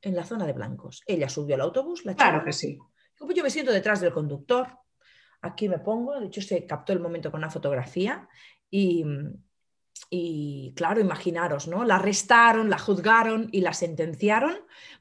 en 0.00 0.16
la 0.16 0.24
zona 0.24 0.46
de 0.46 0.52
blancos. 0.54 1.02
Ella 1.06 1.28
subió 1.28 1.54
al 1.56 1.62
autobús, 1.62 2.04
la 2.04 2.14
Claro 2.14 2.44
que 2.44 2.52
sí. 2.52 2.78
Como 3.18 3.32
yo 3.32 3.42
me 3.42 3.50
siento 3.50 3.72
detrás 3.72 4.00
del 4.00 4.12
conductor, 4.12 4.68
aquí 5.42 5.68
me 5.68 5.78
pongo, 5.78 6.18
de 6.18 6.26
hecho 6.26 6.40
se 6.40 6.64
captó 6.66 6.92
el 6.92 7.00
momento 7.00 7.30
con 7.30 7.38
una 7.38 7.50
fotografía 7.50 8.28
y, 8.70 9.04
y 10.10 10.72
claro, 10.76 11.00
imaginaros, 11.00 11.68
¿no? 11.68 11.84
La 11.84 11.96
arrestaron, 11.96 12.70
la 12.70 12.78
juzgaron 12.78 13.48
y 13.52 13.60
la 13.60 13.72
sentenciaron 13.72 14.56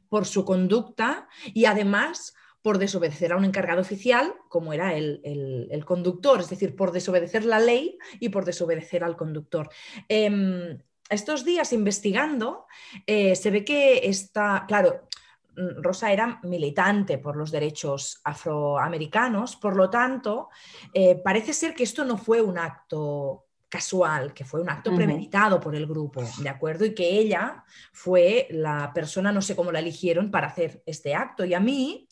por 0.10 0.26
su 0.26 0.46
conducta 0.46 1.28
y 1.46 1.66
además 1.66 2.34
por 2.62 2.80
desobedecer 2.80 3.32
a 3.32 3.38
un 3.38 3.46
encargado 3.46 3.82
oficial, 3.82 4.34
como 4.50 4.74
era 4.74 4.94
el, 4.96 5.84
conductor, 5.86 6.42
es 6.42 6.50
decir, 6.50 6.76
por 6.76 6.92
desobedecer 6.92 7.46
la 7.46 7.60
ley 7.60 7.98
y 8.20 8.30
por 8.30 8.44
desobedecer 8.44 9.04
al 9.04 9.16
conductor. 9.16 9.70
Em, 10.10 10.78
estos 11.10 11.46
días 11.46 11.72
investigando, 11.72 12.66
eh, 13.06 13.36
se 13.36 13.52
ve 13.52 13.64
que 13.64 14.10
está, 14.10 14.66
claro, 14.68 15.08
Rosa 15.58 16.12
era 16.12 16.40
militante 16.44 17.18
por 17.18 17.36
los 17.36 17.52
derechos 17.52 18.20
afroamericanos, 18.24 19.56
por 19.56 19.76
lo 19.76 19.90
tanto, 19.90 20.50
eh, 20.94 21.16
parece 21.16 21.54
ser 21.54 21.74
que 21.74 21.84
esto 21.84 22.04
no 22.06 22.18
fue 22.18 22.42
un 22.42 22.58
acto 22.58 23.47
casual, 23.70 24.34
que 24.34 24.46
fue 24.46 24.62
un 24.62 24.70
acto 24.70 24.96
premeditado 24.96 25.60
por 25.60 25.76
el 25.76 25.86
grupo, 25.86 26.24
¿de 26.40 26.50
acuerdo? 26.50 26.86
Y 26.86 26.94
que 26.94 27.10
ella 27.10 27.64
fue 27.92 28.48
la 28.50 28.92
persona, 28.94 29.32
no 29.32 29.42
sé 29.42 29.56
cómo 29.56 29.72
la 29.72 29.80
eligieron 29.80 30.32
para 30.32 30.48
hacer 30.48 30.82
este 30.86 31.14
acto. 31.14 31.44
Y 31.44 31.54
a 31.54 31.60
mí, 31.60 32.08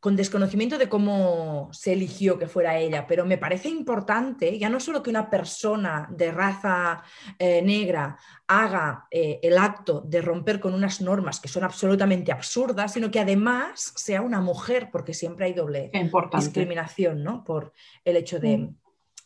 con 0.00 0.16
desconocimiento 0.16 0.76
de 0.76 0.88
cómo 0.88 1.68
se 1.72 1.92
eligió 1.92 2.38
que 2.38 2.48
fuera 2.48 2.76
ella, 2.76 3.06
pero 3.06 3.24
me 3.24 3.38
parece 3.38 3.68
importante, 3.68 4.58
ya 4.58 4.68
no 4.68 4.80
solo 4.80 5.02
que 5.02 5.10
una 5.10 5.30
persona 5.30 6.08
de 6.10 6.32
raza 6.32 7.02
eh, 7.38 7.62
negra 7.62 8.16
haga 8.48 9.06
eh, 9.10 9.38
el 9.42 9.58
acto 9.58 10.02
de 10.06 10.22
romper 10.22 10.58
con 10.58 10.74
unas 10.74 11.00
normas 11.00 11.38
que 11.38 11.48
son 11.48 11.62
absolutamente 11.62 12.32
absurdas, 12.32 12.94
sino 12.94 13.10
que 13.10 13.20
además 13.20 13.92
sea 13.94 14.22
una 14.22 14.40
mujer, 14.40 14.88
porque 14.90 15.14
siempre 15.14 15.46
hay 15.46 15.52
doble 15.52 15.92
discriminación, 16.32 17.22
¿no? 17.22 17.44
Por 17.44 17.72
el 18.04 18.16
hecho 18.16 18.40
de... 18.40 18.58
Mm 18.58 18.76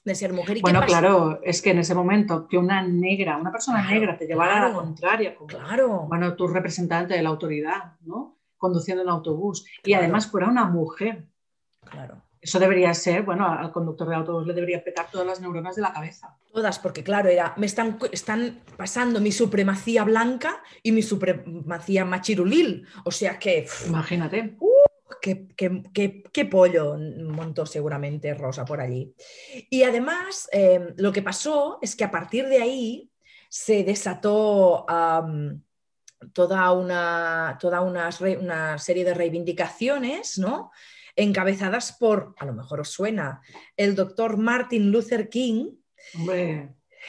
de 0.04 0.14
ser 0.14 0.32
mujer. 0.32 0.58
bueno, 0.60 0.80
claro, 0.84 1.40
es 1.42 1.62
que 1.62 1.70
en 1.70 1.78
ese 1.78 1.94
momento 1.94 2.48
que 2.48 2.58
una 2.58 2.82
negra, 2.82 3.36
una 3.36 3.52
persona 3.52 3.88
negra 3.88 4.16
te 4.16 4.26
llevara 4.26 4.58
a 4.58 4.68
la 4.68 4.74
contraria, 4.74 5.34
como, 5.34 5.46
claro. 5.46 6.06
bueno, 6.08 6.34
tu 6.34 6.48
representante 6.48 7.14
de 7.14 7.22
la 7.22 7.28
autoridad, 7.28 7.94
¿no? 8.02 8.38
Conduciendo 8.56 9.02
un 9.02 9.08
autobús 9.08 9.66
y 9.84 9.94
además 9.94 10.26
fuera 10.26 10.48
una 10.48 10.64
mujer. 10.64 11.26
Claro. 11.84 12.22
Eso 12.40 12.58
debería 12.58 12.92
ser, 12.92 13.22
bueno, 13.22 13.46
al 13.46 13.70
conductor 13.70 14.08
de 14.08 14.16
autobús 14.16 14.48
le 14.48 14.52
debería 14.52 14.82
petar 14.82 15.08
todas 15.12 15.24
las 15.24 15.40
neuronas 15.40 15.76
de 15.76 15.82
la 15.82 15.92
cabeza. 15.92 16.36
Todas, 16.52 16.80
porque 16.80 17.04
claro, 17.04 17.28
era, 17.28 17.54
me 17.56 17.66
están, 17.66 17.98
están 18.10 18.58
pasando 18.76 19.20
mi 19.20 19.30
supremacía 19.30 20.02
blanca 20.02 20.60
y 20.82 20.90
mi 20.90 21.02
supremacía 21.02 22.04
machirulil. 22.04 22.84
O 23.04 23.12
sea 23.12 23.38
que. 23.38 23.68
Imagínate. 23.86 24.56
Uh, 24.58 24.71
qué, 25.20 26.44
pollo 26.50 26.96
montó 26.96 27.66
seguramente 27.66 28.34
Rosa 28.34 28.64
por 28.64 28.80
allí. 28.80 29.14
Y 29.70 29.82
además, 29.82 30.48
em, 30.52 30.94
lo 30.96 31.12
que 31.12 31.22
pasó 31.22 31.78
es 31.82 31.96
que 31.96 32.04
a 32.04 32.10
partir 32.10 32.48
de 32.48 32.62
ahí 32.62 33.10
se 33.48 33.84
desató 33.84 34.86
toda, 36.32 36.72
una, 36.72 37.58
toda 37.60 37.80
una, 37.80 38.78
serie 38.78 39.04
de 39.04 39.14
reivindicaciones, 39.14 40.38
¿no? 40.38 40.70
encabezadas 41.14 41.92
por, 41.92 42.34
a 42.38 42.46
lo 42.46 42.54
mejor 42.54 42.80
os 42.80 42.88
suena, 42.88 43.42
el 43.76 43.94
doctor 43.94 44.38
Martin 44.38 44.90
Luther 44.90 45.28
King, 45.28 45.72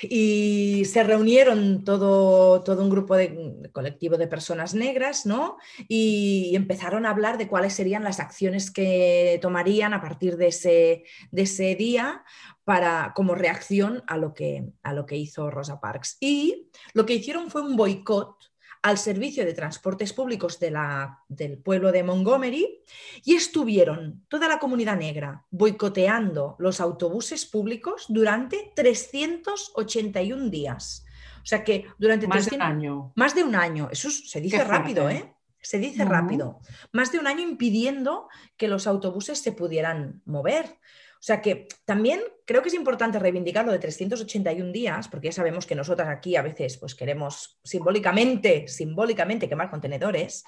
y 0.01 0.83
se 0.85 1.03
reunieron 1.03 1.83
todo, 1.83 2.63
todo 2.63 2.83
un 2.83 2.89
grupo 2.89 3.15
de, 3.15 3.69
colectivo 3.71 4.17
de 4.17 4.27
personas 4.27 4.73
negras, 4.73 5.25
¿no? 5.25 5.57
Y 5.87 6.55
empezaron 6.55 7.05
a 7.05 7.11
hablar 7.11 7.37
de 7.37 7.47
cuáles 7.47 7.73
serían 7.73 8.03
las 8.03 8.19
acciones 8.19 8.71
que 8.71 9.39
tomarían 9.41 9.93
a 9.93 10.01
partir 10.01 10.37
de 10.37 10.47
ese, 10.47 11.03
de 11.31 11.41
ese 11.43 11.75
día 11.75 12.23
para, 12.63 13.13
como 13.15 13.35
reacción 13.35 14.03
a 14.07 14.17
lo, 14.17 14.33
que, 14.33 14.71
a 14.83 14.93
lo 14.93 15.05
que 15.05 15.17
hizo 15.17 15.51
Rosa 15.51 15.79
Parks. 15.79 16.17
Y 16.19 16.69
lo 16.93 17.05
que 17.05 17.15
hicieron 17.15 17.49
fue 17.49 17.61
un 17.61 17.75
boicot 17.75 18.52
al 18.83 18.97
servicio 18.97 19.45
de 19.45 19.53
transportes 19.53 20.11
públicos 20.11 20.59
de 20.59 20.69
la, 20.69 21.23
del 21.29 21.57
pueblo 21.57 21.91
de 21.91 22.03
Montgomery 22.03 22.81
y 23.23 23.35
estuvieron 23.35 24.25
toda 24.27 24.49
la 24.49 24.59
comunidad 24.59 24.97
negra 24.97 25.45
boicoteando 25.49 26.57
los 26.59 26.81
autobuses 26.81 27.45
públicos 27.45 28.05
durante 28.09 28.73
381 28.75 30.49
días. 30.49 31.05
O 31.41 31.45
sea 31.45 31.63
que 31.63 31.85
durante 31.97 32.27
más 32.27 32.49
de 32.49 32.55
un 32.57 32.61
año. 32.61 33.13
Más 33.15 33.33
de 33.33 33.43
un 33.43 33.55
año. 33.55 33.87
Eso 33.89 34.11
se 34.11 34.41
dice 34.41 34.63
rápido, 34.63 35.09
¿eh? 35.09 35.33
Se 35.61 35.79
dice 35.79 36.03
rápido. 36.03 36.59
Más 36.91 37.13
de 37.13 37.19
un 37.19 37.27
año 37.27 37.41
impidiendo 37.41 38.27
que 38.57 38.67
los 38.67 38.85
autobuses 38.85 39.39
se 39.39 39.53
pudieran 39.53 40.21
mover. 40.25 40.77
O 41.23 41.25
sea 41.25 41.41
que 41.41 41.69
también 41.85 42.19
creo 42.45 42.61
que 42.61 42.67
es 42.67 42.75
importante 42.75 43.17
reivindicar 43.17 43.65
lo 43.65 43.71
de 43.71 43.79
381 43.79 44.73
días, 44.73 45.07
porque 45.07 45.27
ya 45.27 45.31
sabemos 45.31 45.65
que 45.65 45.73
nosotras 45.73 46.09
aquí 46.09 46.35
a 46.35 46.41
veces 46.41 46.75
pues 46.75 46.95
queremos 46.95 47.61
simbólicamente, 47.63 48.67
simbólicamente 48.67 49.47
quemar 49.47 49.69
contenedores. 49.69 50.43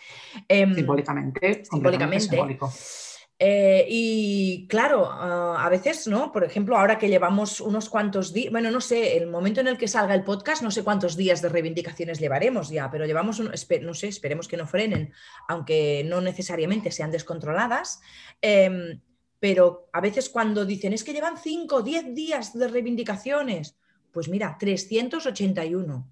Em, 0.50 0.76
simbólicamente. 0.76 1.64
Simbólicamente. 1.64 2.60
Eh, 3.40 3.86
y 3.88 4.68
claro, 4.68 5.10
ah, 5.10 5.66
a 5.66 5.70
veces, 5.70 6.08
¿no? 6.08 6.34
Por 6.34 6.44
ejemplo, 6.44 6.78
ahora 6.78 6.98
que 6.98 7.08
llevamos 7.08 7.62
unos 7.62 7.90
cuantos 7.90 8.34
días, 8.34 8.52
bueno, 8.52 8.70
no 8.70 8.82
sé, 8.82 9.16
el 9.16 9.28
momento 9.28 9.62
en 9.62 9.68
el 9.68 9.78
que 9.78 9.88
salga 9.88 10.14
el 10.14 10.26
podcast, 10.26 10.62
no 10.62 10.72
sé 10.72 10.84
cuántos 10.84 11.16
días 11.16 11.42
de 11.42 11.48
reivindicaciones 11.48 12.20
llevaremos 12.20 12.68
ya, 12.68 12.92
pero 12.92 13.06
llevamos, 13.06 13.40
un, 13.40 13.50
no 13.82 13.94
sé, 13.94 14.08
esperemos 14.10 14.50
que 14.50 14.58
no 14.58 14.68
frenen, 14.68 15.14
aunque 15.48 16.06
no 16.06 16.20
necesariamente 16.20 16.92
sean 16.92 17.12
descontroladas. 17.12 18.02
Em, 18.42 19.00
pero 19.40 19.90
a 19.94 20.02
veces 20.02 20.30
cuando 20.30 20.66
dicen 20.66 20.94
es 20.94 21.04
que 21.04 21.14
llevan 21.14 21.38
5 21.38 21.76
o 21.76 21.82
10 21.82 22.16
días 22.16 22.58
de 22.58 22.68
reivindicaciones, 22.68 23.78
pues 24.12 24.30
mira, 24.30 24.58
381 24.60 26.12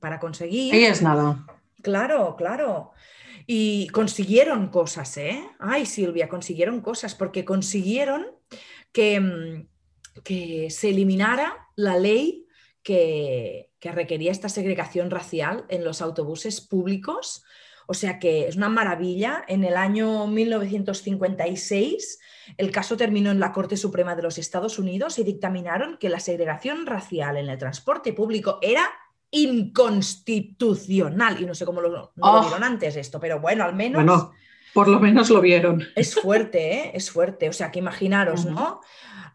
para 0.00 0.18
conseguir. 0.18 0.74
Y 0.74 0.84
es 0.84 1.02
nada. 1.02 1.46
Claro, 1.82 2.34
claro. 2.36 2.92
Y 3.46 3.88
consiguieron 3.88 4.68
cosas, 4.68 5.16
¿eh? 5.18 5.46
Ay, 5.58 5.86
Silvia, 5.86 6.28
consiguieron 6.28 6.80
cosas 6.80 7.14
porque 7.14 7.44
consiguieron 7.44 8.26
que, 8.92 9.20
mm, 9.20 9.68
que 10.24 10.70
se 10.70 10.88
eliminara 10.88 11.68
la 11.76 11.98
ley 11.98 12.46
que, 12.82 13.70
que 13.78 13.92
requería 13.92 14.32
esta 14.32 14.48
segregación 14.48 15.10
racial 15.10 15.64
en 15.68 15.84
los 15.84 16.02
autobuses 16.02 16.60
públicos. 16.60 17.44
O 17.86 17.94
sea 17.94 18.18
que 18.18 18.48
es 18.48 18.56
una 18.56 18.68
maravilla. 18.68 19.44
En 19.48 19.64
el 19.64 19.76
año 19.76 20.26
1956 20.26 22.18
el 22.56 22.70
caso 22.70 22.96
terminó 22.96 23.30
en 23.30 23.40
la 23.40 23.52
Corte 23.52 23.76
Suprema 23.76 24.14
de 24.14 24.22
los 24.22 24.38
Estados 24.38 24.78
Unidos 24.78 25.18
y 25.18 25.24
dictaminaron 25.24 25.96
que 25.98 26.08
la 26.08 26.20
segregación 26.20 26.86
racial 26.86 27.36
en 27.36 27.48
el 27.48 27.58
transporte 27.58 28.12
público 28.12 28.58
era 28.62 28.88
inconstitucional. 29.30 31.42
Y 31.42 31.46
no 31.46 31.54
sé 31.54 31.64
cómo 31.66 31.80
lo, 31.80 31.88
no 31.90 32.10
lo 32.14 32.18
Oh. 32.18 32.40
vieron 32.42 32.64
antes 32.64 32.96
esto, 32.96 33.20
pero 33.20 33.40
bueno, 33.40 33.64
al 33.64 33.74
menos... 33.74 34.04
Bueno, 34.04 34.32
por 34.72 34.88
lo 34.88 35.00
menos 35.00 35.30
lo 35.30 35.40
vieron. 35.40 35.84
Es 35.94 36.14
fuerte, 36.14 36.74
¿eh? 36.74 36.90
Es 36.94 37.10
fuerte. 37.10 37.48
O 37.48 37.52
sea, 37.52 37.70
que 37.70 37.78
imaginaros. 37.78 38.44
¿no? 38.44 38.80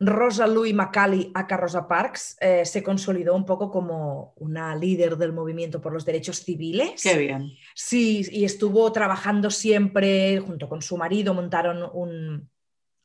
Rosa 0.03 0.48
Louis 0.48 0.74
Macaulay, 0.74 1.31
acá 1.36 1.58
Rosa 1.58 1.88
Parks, 1.88 2.36
eh, 2.41 2.65
se 2.65 2.81
consolidó 2.81 3.36
un 3.36 3.46
poco 3.46 3.70
como 3.70 4.34
una 4.38 4.75
líder 4.75 5.15
del 5.15 5.31
movimiento 5.31 5.79
por 5.79 5.93
los 5.93 6.05
derechos 6.05 6.43
civiles. 6.43 7.03
Qué 7.03 7.17
bien. 7.20 7.51
Sí, 7.75 8.27
y 8.31 8.43
estuvo 8.43 8.91
trabajando 8.91 9.51
siempre, 9.51 10.39
junto 10.39 10.67
con 10.67 10.81
su 10.81 10.98
marido, 10.98 11.36
montaron 11.36 11.88
un, 11.93 12.50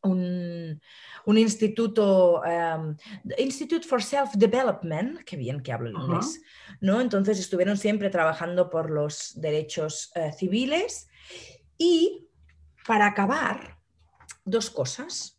un, 0.00 0.80
un 1.26 1.38
instituto, 1.38 2.40
um, 2.40 2.96
Institute 3.36 3.86
for 3.86 4.02
Self-Development, 4.02 5.22
qué 5.24 5.36
bien 5.36 5.60
que 5.60 5.72
hablo 5.72 5.90
el 5.90 5.96
inglés, 5.96 6.40
¿no? 6.80 7.02
Entonces 7.02 7.38
estuvieron 7.38 7.76
siempre 7.76 8.08
trabajando 8.08 8.70
por 8.70 8.90
los 8.90 9.38
derechos 9.38 10.12
eh, 10.14 10.32
civiles 10.32 11.08
y 11.76 12.26
para 12.86 13.06
acabar, 13.06 13.76
dos 14.46 14.70
cosas. 14.70 15.35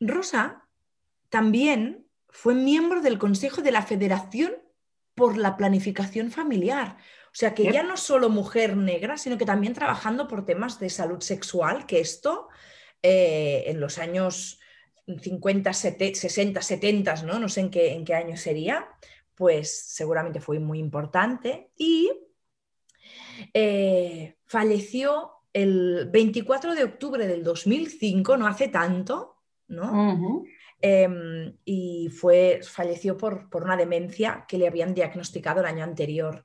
Rosa 0.00 0.66
también 1.28 2.06
fue 2.28 2.54
miembro 2.54 3.00
del 3.02 3.18
Consejo 3.18 3.62
de 3.62 3.72
la 3.72 3.82
Federación 3.82 4.52
por 5.14 5.36
la 5.36 5.56
Planificación 5.56 6.30
Familiar. 6.30 6.96
O 7.26 7.34
sea 7.34 7.54
que 7.54 7.70
ya 7.70 7.82
no 7.82 7.96
solo 7.96 8.28
mujer 8.28 8.76
negra, 8.76 9.16
sino 9.16 9.38
que 9.38 9.44
también 9.44 9.74
trabajando 9.74 10.26
por 10.26 10.44
temas 10.44 10.80
de 10.80 10.90
salud 10.90 11.20
sexual, 11.20 11.86
que 11.86 12.00
esto 12.00 12.48
eh, 13.02 13.64
en 13.66 13.78
los 13.78 13.98
años 13.98 14.58
50, 15.06 15.72
70, 15.72 16.18
60, 16.18 16.62
70, 16.62 17.22
¿no? 17.22 17.38
no 17.38 17.48
sé 17.48 17.60
en 17.60 17.70
qué, 17.70 17.92
en 17.92 18.04
qué 18.04 18.14
año 18.14 18.36
sería, 18.36 18.88
pues 19.34 19.86
seguramente 19.88 20.40
fue 20.40 20.58
muy 20.58 20.78
importante. 20.78 21.70
Y 21.76 22.10
eh, 23.54 24.36
falleció 24.46 25.32
el 25.52 26.08
24 26.10 26.74
de 26.74 26.84
octubre 26.84 27.26
del 27.26 27.42
2005, 27.44 28.36
no 28.36 28.46
hace 28.46 28.68
tanto, 28.68 29.39
¿no? 29.70 30.44
Em, 30.82 31.56
y 31.64 32.08
fue, 32.10 32.60
falleció 32.62 33.16
por, 33.16 33.48
por 33.48 33.64
una 33.64 33.76
demencia 33.76 34.44
que 34.46 34.58
le 34.58 34.66
habían 34.66 34.94
diagnosticado 34.94 35.60
el 35.60 35.66
año 35.66 35.84
anterior. 35.84 36.44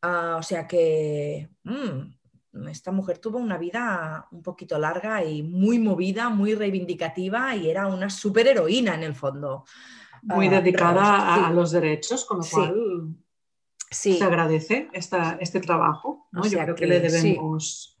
Ah, 0.00 0.36
o 0.38 0.42
sea 0.42 0.66
que 0.66 1.48
mm, 1.64 2.68
esta 2.68 2.92
mujer 2.92 3.18
tuvo 3.18 3.38
una 3.38 3.56
vida 3.58 4.26
un 4.30 4.42
poquito 4.42 4.78
larga 4.78 5.24
y 5.24 5.42
muy 5.42 5.78
movida, 5.78 6.28
muy 6.28 6.54
reivindicativa 6.54 7.54
y 7.56 7.70
era 7.70 7.86
una 7.86 8.10
superheroína 8.10 8.94
en 8.94 9.02
el 9.04 9.14
fondo. 9.14 9.64
Muy 10.22 10.46
Ah, 10.48 10.60
dedicada 10.60 11.34
a, 11.34 11.36
sí. 11.36 11.42
a 11.46 11.50
los 11.50 11.70
derechos, 11.72 12.24
con 12.24 12.38
lo 12.38 12.42
Sí. 12.42 12.54
cual 12.54 13.16
Sí, 13.90 14.16
se 14.16 14.24
agradece 14.24 14.88
esta, 14.94 15.36
este 15.40 15.60
trabajo. 15.60 16.26
¿no? 16.32 16.44
Yo 16.46 16.58
creo 16.60 16.74
que, 16.74 16.80
que 16.82 16.86
le 16.86 17.00
debemos. 17.00 17.98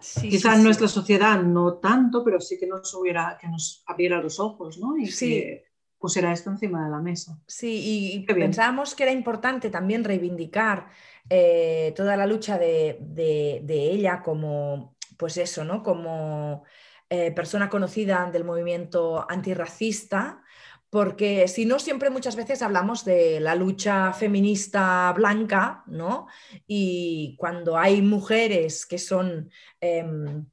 Sí, 0.00 0.28
Quizá 0.28 0.56
sí, 0.56 0.62
nuestra 0.62 0.88
sociedad 0.88 1.42
no 1.42 1.74
tanto, 1.74 2.22
pero 2.24 2.40
sí 2.40 2.58
que 2.58 2.66
nos 2.66 2.92
hubiera, 2.94 3.36
que 3.40 3.48
nos 3.48 3.82
abriera 3.86 4.22
los 4.22 4.38
ojos, 4.40 4.78
¿no? 4.78 4.96
Y 4.96 5.06
Sí. 5.06 5.28
que 5.28 5.64
pusiera 5.98 6.32
esto 6.32 6.50
encima 6.50 6.84
de 6.84 6.90
la 6.90 7.00
mesa. 7.00 7.38
Sí, 7.46 8.24
y, 8.26 8.26
pensábamos 8.34 8.94
que 8.94 9.04
era 9.04 9.12
importante 9.12 9.70
también 9.70 10.04
reivindicar 10.04 10.88
eh, 11.28 11.92
toda 11.96 12.16
la 12.16 12.26
lucha 12.26 12.58
de, 12.58 12.98
de- 13.00 13.60
de 13.64 13.90
ella 13.90 14.22
como, 14.22 14.96
pues 15.16 15.36
eso, 15.38 15.64
¿no? 15.64 15.82
Como 15.82 16.62
eh, 17.10 17.32
persona 17.32 17.68
conocida 17.68 18.28
del 18.30 18.44
movimiento 18.44 19.24
antirracista, 19.28 20.42
porque 20.90 21.48
si 21.48 21.66
no, 21.66 21.78
siempre 21.78 22.10
muchas 22.10 22.36
veces 22.36 22.62
hablamos 22.62 23.04
de 23.04 23.40
la 23.40 23.54
lucha 23.54 24.12
feminista 24.12 25.12
blanca, 25.12 25.82
¿no? 25.86 26.26
Y 26.66 27.36
cuando 27.38 27.76
hay 27.78 28.02
mujeres 28.02 28.86
que 28.86 28.98
son... 28.98 29.50
em, 29.80 30.46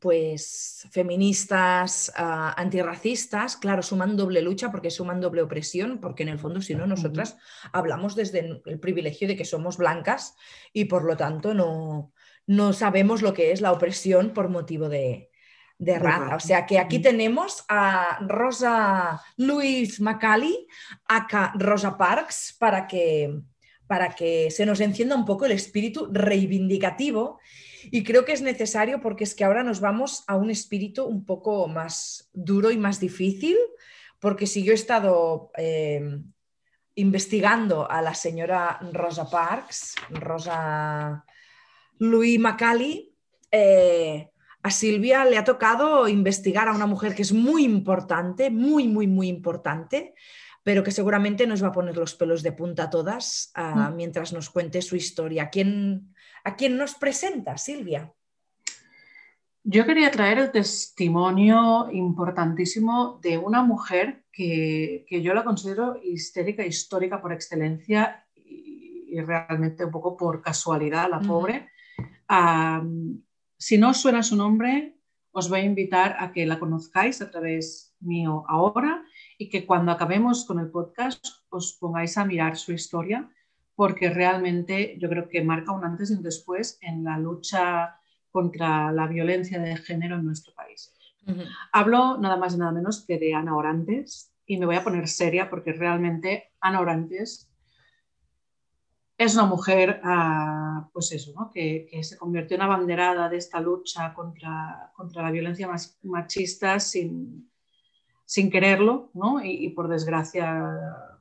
pues 0.00 0.86
feministas 0.90 2.12
ah, 2.16 2.54
antirracistas, 2.56 3.56
claro, 3.56 3.82
suman 3.82 4.16
doble 4.16 4.42
lucha 4.42 4.70
porque 4.70 4.90
suman 4.90 5.20
doble 5.20 5.42
opresión, 5.42 6.00
porque 6.00 6.22
en 6.22 6.28
el 6.30 6.38
fondo 6.38 6.60
si 6.60 6.74
no 6.74 6.86
nosotras 6.86 7.36
hablamos 7.72 8.14
desde 8.14 8.60
el 8.64 8.80
privilegio 8.80 9.28
de 9.28 9.36
que 9.36 9.44
somos 9.44 9.76
blancas 9.76 10.34
y 10.72 10.86
por 10.86 11.04
lo 11.04 11.16
tanto 11.16 11.54
no, 11.54 12.12
no 12.46 12.72
sabemos 12.72 13.22
lo 13.22 13.32
que 13.32 13.52
es 13.52 13.60
la 13.60 13.72
opresión 13.72 14.30
por 14.30 14.48
motivo 14.48 14.88
de, 14.88 15.30
de 15.78 15.98
raza. 15.98 16.36
O 16.36 16.40
sea 16.40 16.66
que 16.66 16.78
aquí 16.78 16.96
Ujú. 16.96 17.02
tenemos 17.04 17.64
a 17.68 18.18
Rosa 18.26 19.20
Louise 19.36 20.02
Macaulay, 20.02 20.66
acá 21.06 21.52
Rosa 21.54 21.96
Parks, 21.96 22.56
para 22.58 22.86
que, 22.86 23.40
para 23.86 24.10
que 24.10 24.50
se 24.50 24.66
nos 24.66 24.80
encienda 24.80 25.16
un 25.16 25.24
poco 25.24 25.44
el 25.44 25.52
espíritu 25.52 26.08
reivindicativo 26.10 27.38
y 27.90 28.02
creo 28.02 28.24
que 28.24 28.32
es 28.32 28.42
necesario 28.42 29.00
porque 29.00 29.24
es 29.24 29.34
que 29.34 29.44
ahora 29.44 29.62
nos 29.62 29.80
vamos 29.80 30.24
a 30.26 30.36
un 30.36 30.50
espíritu 30.50 31.04
un 31.04 31.24
poco 31.24 31.68
más 31.68 32.28
duro 32.32 32.70
y 32.70 32.76
más 32.76 33.00
difícil, 33.00 33.56
porque 34.18 34.46
si 34.46 34.64
yo 34.64 34.72
he 34.72 34.74
estado 34.74 35.50
eh, 35.56 36.20
investigando 36.94 37.90
a 37.90 38.02
la 38.02 38.14
señora 38.14 38.78
Rosa 38.92 39.30
Parks, 39.30 39.94
Rosa 40.10 41.24
Louis 41.98 42.38
Macaulay, 42.40 43.14
eh, 43.50 44.30
a 44.66 44.70
Silvia 44.70 45.24
le 45.24 45.38
ha 45.38 45.44
tocado 45.44 46.08
investigar 46.08 46.66
a 46.66 46.74
una 46.74 46.86
mujer 46.86 47.14
que 47.14 47.22
es 47.22 47.32
muy 47.32 47.64
importante, 47.64 48.50
muy, 48.50 48.88
muy, 48.88 49.06
muy 49.06 49.28
importante, 49.28 50.14
pero 50.64 50.82
que 50.82 50.90
seguramente 50.90 51.46
nos 51.46 51.62
va 51.62 51.68
a 51.68 51.72
poner 51.72 51.96
los 51.96 52.16
pelos 52.16 52.42
de 52.42 52.50
punta 52.50 52.84
a 52.84 52.90
todas 52.90 53.52
ah, 53.54 53.90
Mm. 53.90 53.96
mientras 53.96 54.32
nos 54.32 54.50
cuente 54.50 54.82
su 54.82 54.96
historia. 54.96 55.44
¿A 55.44 55.50
quién, 55.50 56.12
¿A 56.42 56.56
quién 56.56 56.76
nos 56.76 56.94
presenta, 56.94 57.56
Silvia? 57.56 58.12
Yo 59.62 59.86
quería 59.86 60.10
traer 60.10 60.38
el 60.38 60.50
testimonio 60.50 61.88
importantísimo 61.92 63.20
de 63.22 63.38
una 63.38 63.62
mujer 63.62 64.24
que, 64.32 65.04
que 65.08 65.22
yo 65.22 65.32
la 65.32 65.44
considero 65.44 66.00
histérica, 66.02 66.66
histórica 66.66 67.22
por 67.22 67.32
excelencia 67.32 68.26
y, 68.34 69.06
y 69.10 69.20
realmente 69.20 69.84
un 69.84 69.92
poco 69.92 70.16
por 70.16 70.42
casualidad, 70.42 71.08
la 71.08 71.20
pobre. 71.20 71.70
Si 73.58 73.78
no 73.78 73.90
os 73.90 74.00
suena 74.00 74.22
su 74.22 74.36
nombre, 74.36 74.96
os 75.32 75.48
voy 75.48 75.60
a 75.60 75.64
invitar 75.64 76.16
a 76.18 76.32
que 76.32 76.46
la 76.46 76.58
conozcáis 76.58 77.20
a 77.20 77.30
través 77.30 77.94
mío 78.00 78.44
ahora 78.48 79.04
y 79.38 79.48
que 79.48 79.66
cuando 79.66 79.92
acabemos 79.92 80.46
con 80.46 80.58
el 80.58 80.70
podcast 80.70 81.24
os 81.50 81.76
pongáis 81.78 82.16
a 82.16 82.24
mirar 82.24 82.56
su 82.56 82.72
historia 82.72 83.30
porque 83.74 84.08
realmente 84.08 84.96
yo 84.98 85.08
creo 85.08 85.28
que 85.28 85.44
marca 85.44 85.72
un 85.72 85.84
antes 85.84 86.10
y 86.10 86.14
un 86.14 86.22
después 86.22 86.78
en 86.80 87.04
la 87.04 87.18
lucha 87.18 88.00
contra 88.30 88.90
la 88.92 89.06
violencia 89.06 89.58
de 89.58 89.76
género 89.76 90.16
en 90.16 90.24
nuestro 90.24 90.54
país. 90.54 90.92
Hablo 91.72 92.16
nada 92.18 92.36
más 92.36 92.54
y 92.54 92.58
nada 92.58 92.72
menos 92.72 93.04
que 93.06 93.18
de 93.18 93.34
Ana 93.34 93.56
Orantes 93.56 94.32
y 94.46 94.58
me 94.58 94.66
voy 94.66 94.76
a 94.76 94.84
poner 94.84 95.08
seria 95.08 95.50
porque 95.50 95.72
realmente 95.72 96.52
Ana 96.60 96.80
Orantes 96.80 97.50
es 99.18 99.34
una 99.34 99.46
mujer, 99.46 100.00
ah, 100.04 100.88
pues 100.92 101.12
eso, 101.12 101.32
¿no? 101.34 101.50
que, 101.50 101.88
se 102.02 102.18
convirtió 102.18 102.56
en 102.56 102.62
abanderada 102.62 103.28
de 103.28 103.38
esta 103.38 103.60
lucha 103.60 104.12
contra, 104.12 104.92
contra 104.94 105.22
la 105.22 105.30
violencia 105.30 105.68
machista 106.02 106.78
sin, 106.78 107.50
sin 108.26 108.50
quererlo, 108.50 109.10
¿no? 109.14 109.42
y, 109.42 109.70
por, 109.70 109.88
desgracia, 109.88 110.62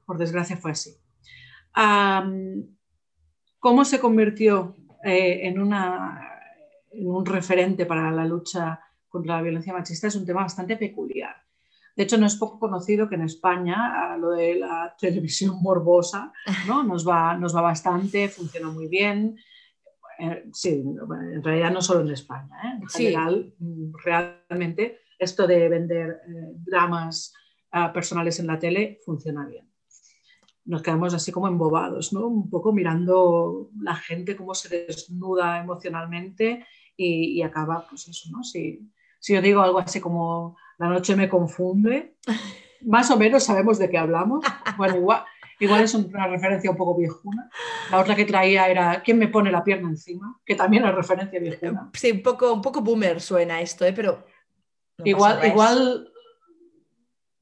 por 0.06 0.18
desgracia 0.18 0.58
fue 0.58 0.72
así. 0.72 0.98
¿Cómo 3.60 3.86
se 3.86 4.00
convirtió 4.00 4.76
eh, 5.04 5.48
en, 5.48 5.60
una, 5.60 6.22
en 6.92 7.08
un 7.08 7.26
referente 7.26 7.86
para 7.86 8.12
la 8.12 8.26
lucha 8.26 8.80
contra 9.08 9.38
la 9.38 9.42
violencia 9.42 9.74
machista? 9.74 10.08
Es 10.08 10.16
un 10.16 10.26
tema 10.26 10.42
bastante 10.42 10.76
peculiar. 10.76 11.45
De 11.96 12.04
hecho, 12.04 12.18
no 12.18 12.26
es 12.26 12.36
poco 12.36 12.60
conocido 12.60 13.08
que 13.08 13.16
en 13.16 13.22
España 13.22 14.18
lo 14.18 14.32
de 14.32 14.56
la 14.56 14.94
televisión 15.00 15.62
morbosa 15.62 16.34
¿no? 16.68 16.84
nos, 16.84 17.08
va, 17.08 17.38
nos 17.38 17.56
va 17.56 17.62
bastante, 17.62 18.28
funciona 18.28 18.70
muy 18.70 18.88
bien. 18.88 19.38
Eh, 20.20 20.46
sí, 20.54 20.84
en 20.84 21.44
realidad 21.44 21.72
no 21.72 21.82
solo 21.82 22.02
en 22.02 22.12
España, 22.12 22.56
¿eh? 22.64 22.80
en 22.82 22.90
Sí. 22.90 23.04
general, 23.06 23.54
mm, 23.60 23.92
realmente 24.04 25.00
esto 25.20 25.48
de 25.48 25.70
vender 25.70 26.10
eh, 26.28 26.54
dramas 26.56 27.34
ah, 27.72 27.92
personales 27.92 28.40
en 28.40 28.48
la 28.48 28.60
tele 28.60 29.00
funciona 29.06 29.46
bien. 29.46 29.70
Nos 30.66 30.82
quedamos 30.82 31.14
así 31.14 31.32
como 31.32 31.48
embobados, 31.48 32.12
¿no? 32.12 32.28
un 32.28 32.50
poco 32.50 32.74
mirando 32.74 33.70
la 33.80 33.96
gente 33.96 34.36
cómo 34.36 34.56
se 34.56 34.86
desnuda 34.88 35.60
emocionalmente 35.60 36.66
y, 36.98 37.38
y 37.38 37.42
acaba, 37.44 37.86
pues 37.88 38.08
eso, 38.08 38.30
¿no? 38.32 38.44
Si, 38.44 38.90
si 39.20 39.34
yo 39.34 39.42
digo 39.42 39.62
algo 39.62 39.80
así 39.80 40.00
como 40.00 40.58
la 40.78 40.90
noche 40.90 41.16
me 41.16 41.30
confunde, 41.30 42.16
más 42.82 43.10
o 43.12 43.18
menos 43.18 43.44
sabemos 43.44 43.78
de 43.78 43.90
qué 43.90 43.98
hablamos. 43.98 44.44
Bueno, 44.78 44.98
igual, 44.98 45.24
Igual 45.60 45.84
es 45.84 45.94
una 45.94 46.28
referencia 46.28 46.70
un 46.70 46.78
poco 46.78 46.98
viejuna. 46.98 47.50
La 47.90 48.00
otra 48.00 48.16
que 48.16 48.26
traía 48.26 48.68
era 48.68 49.02
¿Quién 49.02 49.18
me 49.18 49.28
pone 49.28 49.52
la 49.52 49.64
pierna 49.64 49.90
encima? 49.90 50.40
Que 50.46 50.56
también 50.56 50.86
es 50.86 50.94
referencia 50.94 51.40
viejuna. 51.40 51.90
Sí, 51.94 52.12
un 52.12 52.24
poco, 52.24 52.54
un 52.54 52.62
poco 52.62 52.82
boomer 52.82 53.22
suena 53.22 53.62
esto, 53.62 53.86
¿eh? 53.86 53.94
pero. 53.94 54.26
igual, 55.04 55.46
igual. 55.46 56.12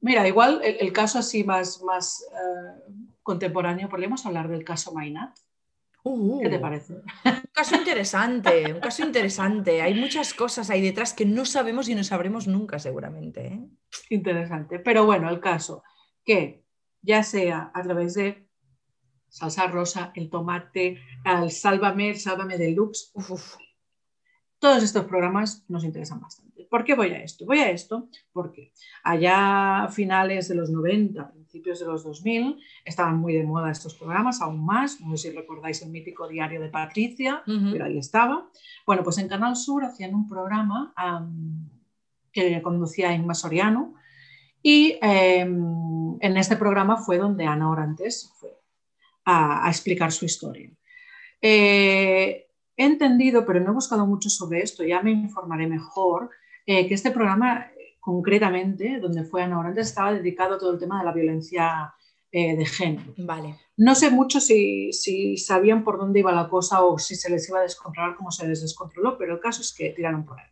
Mira, 0.00 0.28
igual 0.28 0.60
el, 0.62 0.92
caso 0.92 1.18
así 1.18 1.44
más, 1.44 1.82
más 1.82 2.22
eh, 2.30 2.92
contemporáneo, 3.22 3.88
podríamos 3.88 4.24
hablar 4.26 4.48
del 4.48 4.62
caso 4.62 4.92
Mainat. 4.92 5.36
Uh, 6.06 6.40
¿Qué 6.42 6.50
te 6.50 6.58
parece? 6.58 6.92
Un 7.24 7.50
caso 7.50 7.76
interesante, 7.76 8.72
un 8.74 8.80
caso 8.80 9.02
interesante. 9.02 9.80
Hay 9.80 9.94
muchas 9.94 10.34
cosas 10.34 10.68
ahí 10.68 10.82
detrás 10.82 11.14
que 11.14 11.24
no 11.24 11.46
sabemos 11.46 11.88
y 11.88 11.94
no 11.94 12.04
sabremos 12.04 12.46
nunca, 12.46 12.78
seguramente. 12.78 13.46
¿eh? 13.46 13.60
Interesante. 14.10 14.78
Pero 14.80 15.06
bueno, 15.06 15.30
el 15.30 15.40
caso 15.40 15.82
que 16.22 16.62
ya 17.00 17.22
sea 17.22 17.70
a 17.72 17.82
través 17.82 18.14
de 18.14 18.46
salsa 19.28 19.66
rosa, 19.66 20.12
el 20.14 20.28
tomate, 20.28 21.00
el 21.24 21.50
sálvame, 21.50 22.10
el 22.10 22.18
sálvame 22.18 22.58
deluxe, 22.58 23.10
uf, 23.14 23.56
todos 24.58 24.82
estos 24.82 25.06
programas 25.06 25.64
nos 25.68 25.84
interesan 25.84 26.20
bastante. 26.20 26.66
¿Por 26.70 26.84
qué 26.84 26.94
voy 26.94 27.12
a 27.12 27.22
esto? 27.22 27.46
Voy 27.46 27.60
a 27.60 27.70
esto 27.70 28.08
porque 28.32 28.72
allá 29.02 29.84
a 29.84 29.88
finales 29.88 30.48
de 30.48 30.54
los 30.54 30.70
90, 30.70 31.32
principios 31.54 31.78
de 31.78 31.86
los 31.86 32.02
2000, 32.02 32.58
estaban 32.84 33.18
muy 33.18 33.32
de 33.32 33.44
moda 33.44 33.70
estos 33.70 33.94
programas, 33.94 34.42
aún 34.42 34.64
más. 34.64 35.00
No 35.00 35.16
sé 35.16 35.30
si 35.30 35.36
recordáis 35.36 35.82
el 35.82 35.90
mítico 35.90 36.26
diario 36.26 36.60
de 36.60 36.68
Patricia, 36.68 37.44
pero 37.46 37.84
ahí 37.84 37.96
estaba. 37.96 38.50
Bueno, 38.84 39.04
pues 39.04 39.18
en 39.18 39.28
Canal 39.28 39.54
Sur 39.54 39.84
hacían 39.84 40.14
un 40.16 40.28
programa 40.28 40.92
que 42.32 42.60
conducía 42.60 43.14
Inma 43.14 43.34
Soriano 43.34 43.94
y 44.62 44.98
em, 45.00 46.16
en 46.20 46.36
este 46.36 46.56
programa 46.56 46.96
fue 46.96 47.18
donde 47.18 47.46
Ana 47.46 47.70
Orantes 47.70 48.32
fue 48.34 48.50
a, 49.24 49.68
explicar 49.68 50.10
su 50.10 50.24
historia. 50.24 50.70
Eh, 51.40 52.48
He 52.76 52.84
entendido, 52.84 53.46
pero 53.46 53.60
no 53.60 53.70
he 53.70 53.74
buscado 53.74 54.04
mucho 54.04 54.28
sobre 54.28 54.60
esto, 54.60 54.82
ya 54.82 55.00
me 55.00 55.12
informaré 55.12 55.68
mejor, 55.68 56.30
eh, 56.66 56.88
que 56.88 56.94
este 56.94 57.12
programa 57.12 57.68
concretamente, 58.04 58.98
donde 59.00 59.24
fue 59.24 59.42
Ana 59.42 59.58
Orantes, 59.58 59.88
estaba 59.88 60.12
dedicado 60.12 60.56
a 60.56 60.58
todo 60.58 60.74
el 60.74 60.78
tema 60.78 60.98
de 60.98 61.06
la 61.06 61.12
violencia 61.12 61.94
eh, 62.30 62.54
de 62.54 62.66
género. 62.66 63.14
Vale. 63.16 63.58
No 63.78 63.94
sé 63.94 64.10
mucho 64.10 64.40
si, 64.40 64.92
sabían 65.38 65.84
por 65.84 65.96
dónde 65.96 66.20
iba 66.20 66.30
la 66.30 66.50
cosa 66.50 66.84
o 66.84 66.98
si 66.98 67.14
se 67.14 67.30
les 67.30 67.48
iba 67.48 67.60
a 67.60 67.62
descontrolar 67.62 68.14
como 68.14 68.30
se 68.30 68.46
les 68.46 68.60
descontroló, 68.60 69.16
pero 69.16 69.32
el 69.32 69.40
caso 69.40 69.62
es 69.62 69.72
que 69.72 69.88
tiraron 69.88 70.26
por 70.26 70.38
ahí. 70.38 70.50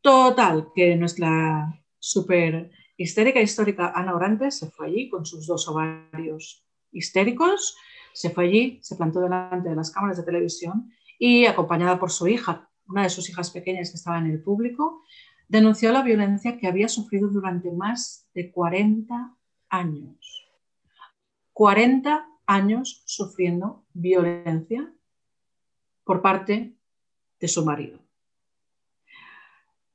Total, 0.00 0.72
que 0.74 0.96
nuestra 0.96 1.80
súper 2.00 2.72
histérica 2.96 3.40
histórica 3.40 3.92
Ana 3.94 4.16
Orantes 4.16 4.58
se 4.58 4.68
fue 4.68 4.88
allí 4.88 5.08
con 5.08 5.24
sus 5.24 5.46
dos 5.46 5.68
ovarios 5.68 6.66
histéricos, 6.90 7.76
se 8.12 8.30
fue 8.30 8.46
allí, 8.46 8.80
se 8.82 8.96
plantó 8.96 9.20
delante 9.20 9.68
de 9.68 9.76
las 9.76 9.92
cámaras 9.92 10.16
de 10.16 10.24
televisión 10.24 10.90
y 11.16 11.46
acompañada 11.46 12.00
por 12.00 12.10
su 12.10 12.26
hija, 12.26 12.68
una 12.88 13.04
de 13.04 13.10
sus 13.10 13.30
hijas 13.30 13.52
pequeñas 13.52 13.90
que 13.90 13.98
estaba 13.98 14.18
en 14.18 14.26
el 14.26 14.42
público, 14.42 15.04
denunció 15.48 15.92
la 15.92 16.02
violencia 16.02 16.58
que 16.58 16.66
había 16.66 16.88
sufrido 16.88 17.28
durante 17.28 17.70
más 17.70 18.28
de 18.34 18.50
40 18.50 19.36
años. 19.68 20.48
40 21.52 22.28
años 22.46 23.02
sufriendo 23.06 23.84
violencia 23.92 24.92
por 26.04 26.22
parte 26.22 26.76
de 27.40 27.48
su 27.48 27.64
marido. 27.64 28.00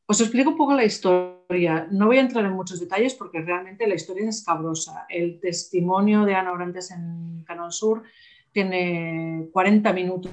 Os 0.06 0.20
explico 0.20 0.50
un 0.50 0.58
poco 0.58 0.74
la 0.74 0.84
historia. 0.84 1.88
No 1.90 2.08
voy 2.08 2.18
a 2.18 2.22
entrar 2.22 2.44
en 2.44 2.52
muchos 2.52 2.80
detalles 2.80 3.14
porque 3.14 3.42
realmente 3.42 3.88
la 3.88 3.96
historia 3.96 4.28
es 4.28 4.40
escabrosa. 4.40 5.06
El 5.08 5.40
testimonio 5.40 6.26
de 6.26 6.36
Ana 6.36 6.52
Orantes 6.52 6.92
en 6.92 7.44
Canal 7.46 7.72
Sur 7.72 8.04
tiene 8.52 9.48
40 9.54 9.94
minutos 9.94 10.32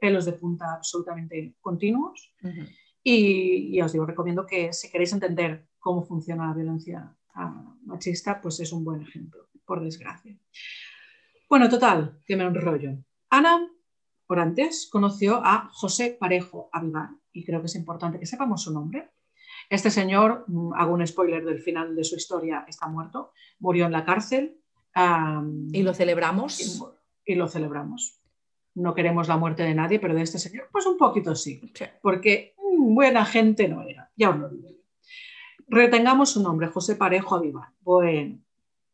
pelos 0.00 0.24
de 0.24 0.32
punta 0.32 0.74
absolutamente 0.74 1.54
continuos. 1.60 2.34
y, 3.02 3.80
os 3.80 3.92
digo, 3.92 4.06
recomiendo 4.06 4.46
que 4.46 4.72
si 4.72 4.90
queréis 4.90 5.12
entender 5.12 5.66
cómo 5.78 6.02
funciona 6.02 6.48
la 6.48 6.54
violencia 6.54 7.16
ah, 7.34 7.74
machista, 7.84 8.40
pues 8.40 8.60
es 8.60 8.72
un 8.72 8.84
buen 8.84 9.02
ejemplo, 9.02 9.48
por 9.64 9.82
desgracia. 9.82 10.36
Bueno, 11.48 11.68
total, 11.68 12.20
que 12.26 12.36
me 12.36 12.44
enrollo. 12.44 12.98
Ana, 13.30 13.68
por 14.26 14.38
antes, 14.38 14.88
conoció 14.90 15.40
a 15.44 15.70
José 15.72 16.16
Parejo 16.18 16.68
Avivar, 16.72 17.10
y 17.32 17.44
creo 17.44 17.60
que 17.60 17.66
es 17.66 17.74
importante 17.76 18.18
que 18.18 18.26
sepamos 18.26 18.62
su 18.62 18.72
nombre. 18.72 19.10
Este 19.68 19.90
señor, 19.90 20.44
mm, 20.48 20.74
hago 20.74 20.94
un 20.94 21.06
spoiler 21.06 21.44
del 21.44 21.60
final 21.60 21.94
de 21.94 22.04
su 22.04 22.16
historia, 22.16 22.64
está 22.68 22.88
muerto, 22.88 23.32
murió 23.58 23.86
en 23.86 23.92
la 23.92 24.04
cárcel. 24.04 24.56
y 25.72 25.82
lo 25.84 25.94
celebramos. 25.94 26.82
y 27.24 27.36
lo 27.36 27.46
celebramos 27.46 28.19
no 28.74 28.94
queremos 28.94 29.28
la 29.28 29.36
muerte 29.36 29.62
de 29.62 29.74
nadie, 29.74 29.98
pero 29.98 30.14
de 30.14 30.22
este 30.22 30.38
señor, 30.38 30.68
pues 30.72 30.86
un 30.86 30.96
poquito 30.96 31.34
sí, 31.34 31.60
porque 32.02 32.54
mm, 32.58 32.94
buena 32.94 33.24
gente 33.24 33.68
no 33.68 33.82
era, 33.82 34.10
ya 34.16 34.30
os 34.30 34.38
lo 34.38 34.48
digo. 34.48 34.68
Retengamos 35.68 36.30
su 36.30 36.42
nombre, 36.42 36.66
José 36.66 36.96
Parejo 36.96 37.36
Avivar. 37.36 37.68
Bueno, 37.80 38.40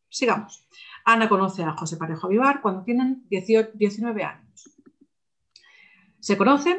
sigamos. 0.09 0.67
Ana 1.05 1.27
conoce 1.27 1.63
a 1.63 1.71
José 1.71 1.97
Parejo 1.97 2.27
Avivar 2.27 2.61
cuando 2.61 2.83
tienen 2.83 3.25
19 3.29 4.23
años. 4.23 4.69
Se 6.19 6.37
conocen 6.37 6.77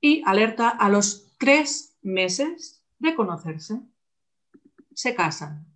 y 0.00 0.22
alerta 0.24 0.70
a 0.70 0.88
los 0.88 1.36
tres 1.38 1.96
meses 2.02 2.82
de 2.98 3.14
conocerse. 3.14 3.80
Se 4.94 5.14
casan. 5.14 5.66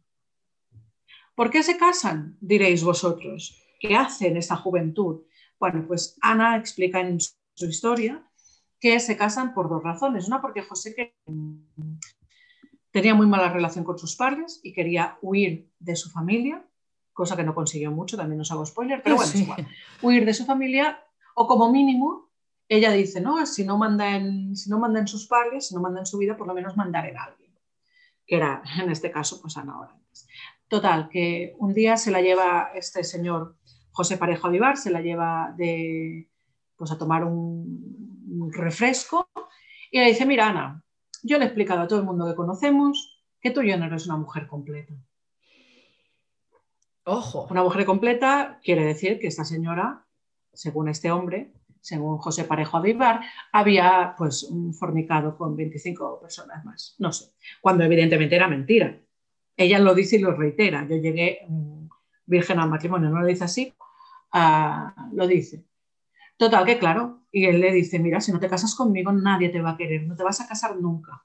¿Por 1.34 1.50
qué 1.50 1.62
se 1.62 1.76
casan? 1.76 2.36
Diréis 2.40 2.82
vosotros. 2.82 3.60
¿Qué 3.78 3.94
hacen 3.94 4.36
esa 4.36 4.56
juventud? 4.56 5.22
Bueno, 5.64 5.86
pues 5.88 6.18
Ana 6.20 6.58
explica 6.58 7.00
en 7.00 7.18
su 7.18 7.66
historia 7.66 8.22
que 8.78 9.00
se 9.00 9.16
casan 9.16 9.54
por 9.54 9.70
dos 9.70 9.82
razones. 9.82 10.28
Una, 10.28 10.42
porque 10.42 10.60
José 10.60 11.16
tenía 12.90 13.14
muy 13.14 13.26
mala 13.26 13.50
relación 13.50 13.82
con 13.82 13.98
sus 13.98 14.14
padres 14.14 14.60
y 14.62 14.74
quería 14.74 15.16
huir 15.22 15.72
de 15.78 15.96
su 15.96 16.10
familia, 16.10 16.62
cosa 17.14 17.34
que 17.34 17.44
no 17.44 17.54
consiguió 17.54 17.90
mucho, 17.90 18.18
también 18.18 18.36
nos 18.36 18.52
hago 18.52 18.66
spoiler, 18.66 19.02
pero 19.02 19.16
bueno, 19.16 19.32
igual. 19.34 19.66
Huir 20.02 20.26
de 20.26 20.34
su 20.34 20.44
familia 20.44 21.02
o 21.34 21.46
como 21.46 21.72
mínimo, 21.72 22.30
ella 22.68 22.92
dice, 22.92 23.22
no, 23.22 23.46
si 23.46 23.64
no 23.64 23.78
manda 23.78 24.16
en, 24.16 24.54
si 24.54 24.68
no 24.68 25.06
sus 25.06 25.26
padres, 25.26 25.68
si 25.68 25.74
no 25.74 25.80
manda 25.80 26.00
en 26.00 26.06
su 26.06 26.18
vida, 26.18 26.36
por 26.36 26.46
lo 26.46 26.52
menos 26.52 26.76
mandar 26.76 27.06
en 27.06 27.16
alguien, 27.16 27.58
que 28.26 28.36
era 28.36 28.62
en 28.82 28.90
este 28.90 29.10
caso 29.10 29.40
pues 29.40 29.56
Ana 29.56 29.80
Orantes. 29.80 30.28
Total, 30.68 31.08
que 31.08 31.54
un 31.58 31.72
día 31.72 31.96
se 31.96 32.10
la 32.10 32.20
lleva 32.20 32.70
este 32.74 33.02
señor 33.02 33.56
José 33.94 34.16
Parejo 34.16 34.48
Avivar 34.48 34.76
se 34.76 34.90
la 34.90 35.00
lleva 35.00 35.54
de, 35.56 36.28
pues, 36.76 36.90
a 36.90 36.98
tomar 36.98 37.24
un, 37.24 38.50
refresco 38.52 39.28
y 39.90 40.00
le 40.00 40.06
dice, 40.06 40.26
mira 40.26 40.48
Ana, 40.48 40.82
yo 41.22 41.38
le 41.38 41.44
he 41.44 41.46
explicado 41.46 41.82
a 41.82 41.88
todo 41.88 42.00
el 42.00 42.04
mundo 42.04 42.26
que 42.26 42.34
conocemos 42.34 43.22
que 43.40 43.52
tú 43.52 43.62
ya 43.62 43.76
no 43.76 43.86
eres 43.86 44.06
una 44.06 44.16
mujer 44.16 44.48
completa. 44.48 44.92
Ojo. 47.04 47.46
Una 47.50 47.62
mujer 47.62 47.84
completa 47.84 48.58
quiere 48.62 48.84
decir 48.84 49.20
que 49.20 49.28
esta 49.28 49.44
señora, 49.44 50.04
según 50.52 50.88
este 50.88 51.12
hombre, 51.12 51.52
según 51.80 52.18
José 52.18 52.44
Parejo 52.44 52.76
Avivar, 52.76 53.20
había 53.52 54.14
pues 54.18 54.50
fornicado 54.78 55.36
con 55.36 55.56
25 55.56 56.20
personas 56.20 56.64
más. 56.64 56.96
No 56.98 57.12
sé, 57.12 57.32
cuando 57.60 57.84
evidentemente 57.84 58.34
era 58.34 58.48
mentira. 58.48 58.98
Ella 59.56 59.78
lo 59.78 59.94
dice 59.94 60.16
y 60.16 60.18
lo 60.18 60.32
reitera. 60.32 60.86
Yo 60.88 60.96
llegué 60.96 61.46
mm, 61.48 61.86
virgen 62.26 62.58
al 62.58 62.68
matrimonio, 62.68 63.10
no 63.10 63.20
lo 63.20 63.26
dice 63.26 63.44
así, 63.44 63.72
lo 65.12 65.26
dice. 65.26 65.64
Total, 66.36 66.64
que 66.64 66.78
claro. 66.78 67.26
Y 67.30 67.46
él 67.46 67.60
le 67.60 67.72
dice, 67.72 67.98
mira, 67.98 68.20
si 68.20 68.32
no 68.32 68.40
te 68.40 68.48
casas 68.48 68.74
conmigo, 68.74 69.12
nadie 69.12 69.48
te 69.48 69.60
va 69.60 69.70
a 69.70 69.76
querer, 69.76 70.06
no 70.06 70.16
te 70.16 70.22
vas 70.22 70.40
a 70.40 70.48
casar 70.48 70.76
nunca. 70.76 71.24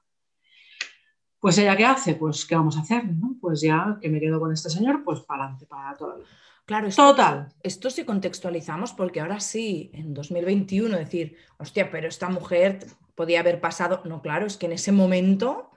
Pues 1.38 1.56
ella, 1.58 1.76
¿qué 1.76 1.86
hace? 1.86 2.14
Pues, 2.16 2.44
¿qué 2.44 2.54
vamos 2.54 2.76
a 2.76 2.80
hacer? 2.80 3.04
Pues 3.40 3.62
ya 3.62 3.98
que 4.00 4.10
me 4.10 4.20
quedo 4.20 4.38
con 4.38 4.52
este 4.52 4.68
señor, 4.68 5.02
pues 5.04 5.20
para 5.20 5.44
adelante, 5.44 5.66
para 5.66 5.94
vida. 5.94 6.26
Claro, 6.66 6.86
esto, 6.86 7.10
Total. 7.10 7.48
Esto 7.62 7.90
sí 7.90 8.04
contextualizamos 8.04 8.92
porque 8.92 9.20
ahora 9.20 9.40
sí, 9.40 9.90
en 9.94 10.14
2021, 10.14 10.96
decir, 10.96 11.36
hostia, 11.58 11.90
pero 11.90 12.08
esta 12.08 12.28
mujer 12.28 12.86
podía 13.14 13.40
haber 13.40 13.60
pasado. 13.60 14.02
No, 14.04 14.22
claro, 14.22 14.46
es 14.46 14.56
que 14.56 14.66
en 14.66 14.72
ese 14.72 14.92
momento 14.92 15.70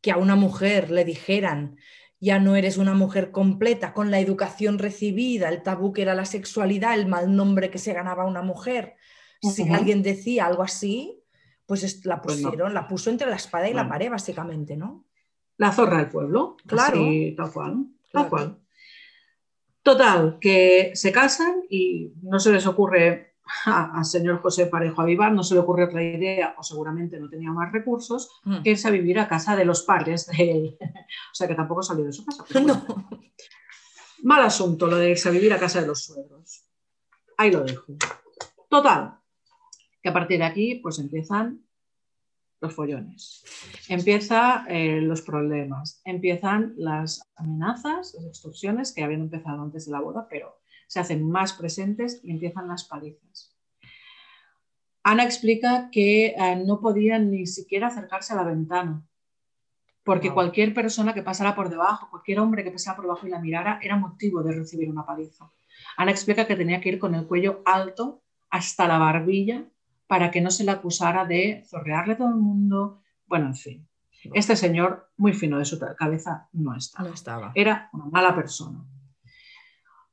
que 0.00 0.10
a 0.10 0.16
una 0.16 0.36
mujer 0.36 0.90
le 0.90 1.04
dijeran 1.04 1.76
ya 2.20 2.38
no 2.38 2.54
eres 2.54 2.76
una 2.76 2.94
mujer 2.94 3.30
completa 3.30 3.94
con 3.94 4.10
la 4.10 4.20
educación 4.20 4.78
recibida, 4.78 5.48
el 5.48 5.62
tabú 5.62 5.92
que 5.92 6.02
era 6.02 6.14
la 6.14 6.26
sexualidad, 6.26 6.94
el 6.94 7.06
mal 7.06 7.34
nombre 7.34 7.70
que 7.70 7.78
se 7.78 7.94
ganaba 7.94 8.26
una 8.26 8.42
mujer. 8.42 8.96
Si 9.40 9.66
alguien 9.70 10.02
decía 10.02 10.44
algo 10.44 10.62
así, 10.62 11.18
pues 11.64 12.04
la 12.04 12.20
pues 12.20 12.42
pusieron, 12.42 12.74
la 12.74 12.86
puso 12.86 13.08
entre 13.08 13.30
la 13.30 13.36
espada 13.36 13.70
y 13.70 13.72
la 13.72 13.88
pared, 13.88 14.10
básicamente, 14.10 14.76
¿no? 14.76 15.06
La 15.56 15.72
zorra 15.72 15.98
del 15.98 16.08
pueblo, 16.08 16.56
claro. 16.66 17.00
tal 17.36 17.52
cual, 17.52 17.86
tal 18.12 18.28
cual. 18.28 18.58
Total, 19.82 20.38
que 20.40 20.90
se 20.94 21.10
casan 21.10 21.62
y 21.70 22.12
no 22.22 22.38
se 22.38 22.52
les 22.52 22.66
ocurre 22.66 23.29
al 23.64 24.04
señor 24.04 24.40
José 24.40 24.66
Parejo 24.66 25.02
Avivar 25.02 25.32
no 25.32 25.42
se 25.42 25.54
le 25.54 25.60
ocurrió 25.60 25.86
otra 25.86 26.02
idea, 26.02 26.54
o 26.58 26.62
seguramente 26.62 27.18
no 27.18 27.28
tenía 27.28 27.50
más 27.50 27.72
recursos, 27.72 28.30
mm. 28.44 28.62
que 28.62 28.70
irse 28.70 28.88
a 28.88 28.90
vivir 28.90 29.18
a 29.18 29.28
casa 29.28 29.56
de 29.56 29.64
los 29.64 29.82
padres 29.82 30.26
de 30.26 30.50
él. 30.50 30.78
o 30.80 31.34
sea 31.34 31.48
que 31.48 31.54
tampoco 31.54 31.82
salió 31.82 32.04
de 32.04 32.12
su 32.12 32.24
casa. 32.24 32.44
Mal 34.22 34.42
asunto 34.42 34.86
lo 34.86 34.96
de 34.96 35.10
irse 35.10 35.28
a 35.28 35.32
vivir 35.32 35.52
a 35.52 35.58
casa 35.58 35.80
de 35.80 35.86
los 35.86 36.04
suegros. 36.04 36.64
Ahí 37.36 37.50
lo 37.50 37.62
dejo. 37.62 37.94
Total, 38.68 39.18
que 40.02 40.08
a 40.08 40.12
partir 40.12 40.38
de 40.38 40.44
aquí 40.44 40.74
pues 40.76 40.98
empiezan 40.98 41.64
los 42.60 42.74
follones, 42.74 43.42
empiezan 43.88 44.66
eh, 44.68 45.00
los 45.00 45.22
problemas, 45.22 46.02
empiezan 46.04 46.74
las 46.76 47.32
amenazas, 47.36 48.14
las 48.14 48.26
extorsiones 48.26 48.92
que 48.92 49.02
habían 49.02 49.22
empezado 49.22 49.62
antes 49.62 49.86
de 49.86 49.92
la 49.92 50.00
boda, 50.00 50.26
pero 50.28 50.59
se 50.90 50.98
hacen 50.98 51.30
más 51.30 51.52
presentes 51.52 52.20
y 52.24 52.32
empiezan 52.32 52.66
las 52.66 52.82
palizas. 52.82 53.56
Ana 55.04 55.22
explica 55.22 55.88
que 55.92 56.34
eh, 56.36 56.56
no 56.66 56.80
podían 56.80 57.30
ni 57.30 57.46
siquiera 57.46 57.86
acercarse 57.86 58.32
a 58.32 58.36
la 58.36 58.42
ventana, 58.42 59.06
porque 60.02 60.32
cualquier 60.32 60.74
persona 60.74 61.14
que 61.14 61.22
pasara 61.22 61.54
por 61.54 61.70
debajo, 61.70 62.10
cualquier 62.10 62.40
hombre 62.40 62.64
que 62.64 62.72
pasara 62.72 62.96
por 62.96 63.04
debajo 63.04 63.24
y 63.24 63.30
la 63.30 63.38
mirara, 63.38 63.78
era 63.80 63.96
motivo 63.96 64.42
de 64.42 64.52
recibir 64.52 64.90
una 64.90 65.06
paliza. 65.06 65.48
Ana 65.96 66.10
explica 66.10 66.48
que 66.48 66.56
tenía 66.56 66.80
que 66.80 66.88
ir 66.88 66.98
con 66.98 67.14
el 67.14 67.28
cuello 67.28 67.62
alto 67.64 68.24
hasta 68.50 68.88
la 68.88 68.98
barbilla 68.98 69.66
para 70.08 70.32
que 70.32 70.40
no 70.40 70.50
se 70.50 70.64
le 70.64 70.72
acusara 70.72 71.24
de 71.24 71.62
zorrearle 71.68 72.14
a 72.14 72.16
todo 72.16 72.30
el 72.30 72.34
mundo. 72.34 73.00
Bueno, 73.28 73.46
en 73.46 73.54
fin. 73.54 73.88
Este 74.34 74.56
señor, 74.56 75.12
muy 75.16 75.34
fino 75.34 75.56
de 75.56 75.64
su 75.64 75.78
cabeza, 75.96 76.48
no 76.52 76.74
estaba. 76.74 77.08
No 77.08 77.14
estaba. 77.14 77.52
Era 77.54 77.90
una 77.92 78.06
mala 78.06 78.34
persona. 78.34 78.84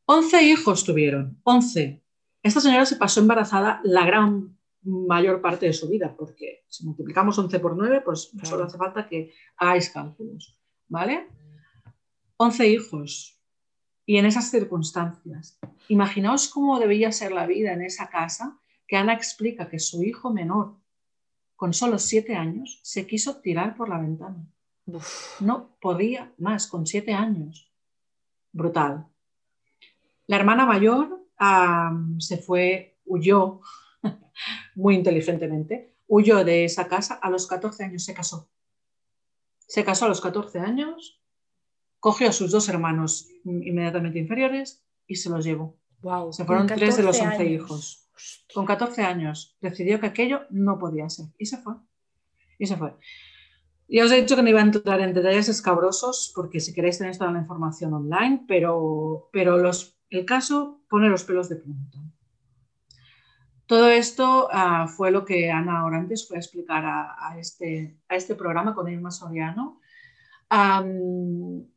Once 0.09 0.41
hijos 0.41 0.85
tuvieron, 0.85 1.37
once. 1.43 2.01
Esta 2.41 2.61
señora 2.61 2.85
se 2.85 2.95
pasó 2.95 3.19
embarazada 3.19 3.81
la 3.83 4.05
gran 4.05 4.57
mayor 4.81 5.41
parte 5.41 5.65
de 5.65 5.73
su 5.73 5.89
vida, 5.89 6.15
porque 6.17 6.63
si 6.69 6.85
multiplicamos 6.85 7.37
11 7.37 7.59
por 7.59 7.75
9, 7.75 8.03
pues 8.05 8.31
solo 8.43 8.63
hace 8.63 8.77
falta 8.77 9.05
que 9.05 9.33
hagáis 9.57 9.89
cálculos, 9.89 10.57
¿vale? 10.87 11.27
11 12.37 12.69
hijos. 12.69 13.37
Y 14.05 14.15
en 14.15 14.25
esas 14.25 14.49
circunstancias, 14.49 15.59
imaginaos 15.89 16.47
cómo 16.47 16.79
debía 16.79 17.11
ser 17.11 17.33
la 17.33 17.45
vida 17.45 17.73
en 17.73 17.81
esa 17.81 18.07
casa 18.09 18.57
que 18.87 18.95
Ana 18.95 19.11
explica 19.11 19.67
que 19.67 19.79
su 19.79 20.03
hijo 20.03 20.31
menor, 20.31 20.77
con 21.57 21.73
solo 21.73 21.99
siete 21.99 22.33
años, 22.33 22.79
se 22.81 23.05
quiso 23.05 23.41
tirar 23.41 23.75
por 23.75 23.89
la 23.89 23.99
ventana. 23.99 24.47
No 25.41 25.77
podía 25.81 26.33
más, 26.37 26.67
con 26.67 26.87
siete 26.87 27.13
años. 27.13 27.69
Brutal. 28.53 29.05
La 30.27 30.35
hermana 30.35 30.65
mayor 30.65 31.25
se 32.19 32.37
fue, 32.37 32.99
huyó 33.05 33.61
muy 34.75 34.95
inteligentemente, 34.95 35.95
huyó 36.07 36.43
de 36.43 36.65
esa 36.65 36.87
casa, 36.87 37.15
a 37.15 37.29
los 37.29 37.47
14 37.47 37.85
años 37.85 38.03
se 38.03 38.13
casó. 38.13 38.49
Se 39.67 39.83
casó 39.83 40.05
a 40.05 40.09
los 40.09 40.21
14 40.21 40.59
años, 40.59 41.21
cogió 41.99 42.29
a 42.29 42.33
sus 42.33 42.51
dos 42.51 42.69
hermanos 42.69 43.29
inmediatamente 43.43 44.19
inferiores 44.19 44.85
y 45.07 45.15
se 45.15 45.29
los 45.29 45.45
llevó. 45.45 45.77
Wow, 46.01 46.31
se 46.31 46.45
fueron 46.45 46.67
tres 46.67 46.97
de 46.97 47.03
los 47.03 47.19
11 47.19 47.45
hijos. 47.45 48.09
Con 48.53 48.65
14 48.65 49.03
años 49.03 49.57
decidió 49.61 49.99
que 49.99 50.07
aquello 50.07 50.41
no 50.49 50.77
podía 50.77 51.09
ser 51.09 51.27
y 51.37 51.45
se 51.45 51.57
fue. 51.57 51.75
Y 52.59 52.67
se 52.67 52.77
fue. 52.77 52.95
Ya 53.87 54.03
os 54.03 54.11
he 54.11 54.21
dicho 54.21 54.35
que 54.35 54.41
no 54.41 54.49
iba 54.49 54.59
a 54.59 54.63
entrar 54.63 54.99
en 54.99 55.13
detalles 55.13 55.47
escabrosos 55.47 56.31
porque 56.35 56.59
si 56.59 56.73
queréis 56.73 56.97
tenéis 56.97 57.17
toda 57.17 57.31
la 57.31 57.39
información 57.39 57.93
online, 57.93 58.43
pero, 58.47 59.29
pero 59.31 59.57
los, 59.57 59.96
el 60.09 60.25
caso 60.25 60.81
pone 60.89 61.09
los 61.09 61.23
pelos 61.23 61.49
de 61.49 61.57
punta. 61.57 61.99
Todo 63.65 63.89
esto 63.89 64.47
uh, 64.47 64.87
fue 64.87 65.11
lo 65.11 65.25
que 65.25 65.51
Ana 65.51 65.85
Orantes 65.85 66.25
fue 66.25 66.37
a 66.37 66.39
explicar 66.39 66.85
a, 66.85 67.15
a, 67.19 67.37
este, 67.37 67.99
a 68.07 68.15
este 68.15 68.33
programa 68.33 68.73
con 68.73 68.87
Irma 68.89 69.11
Soriano. 69.11 69.81
Um, 70.49 71.67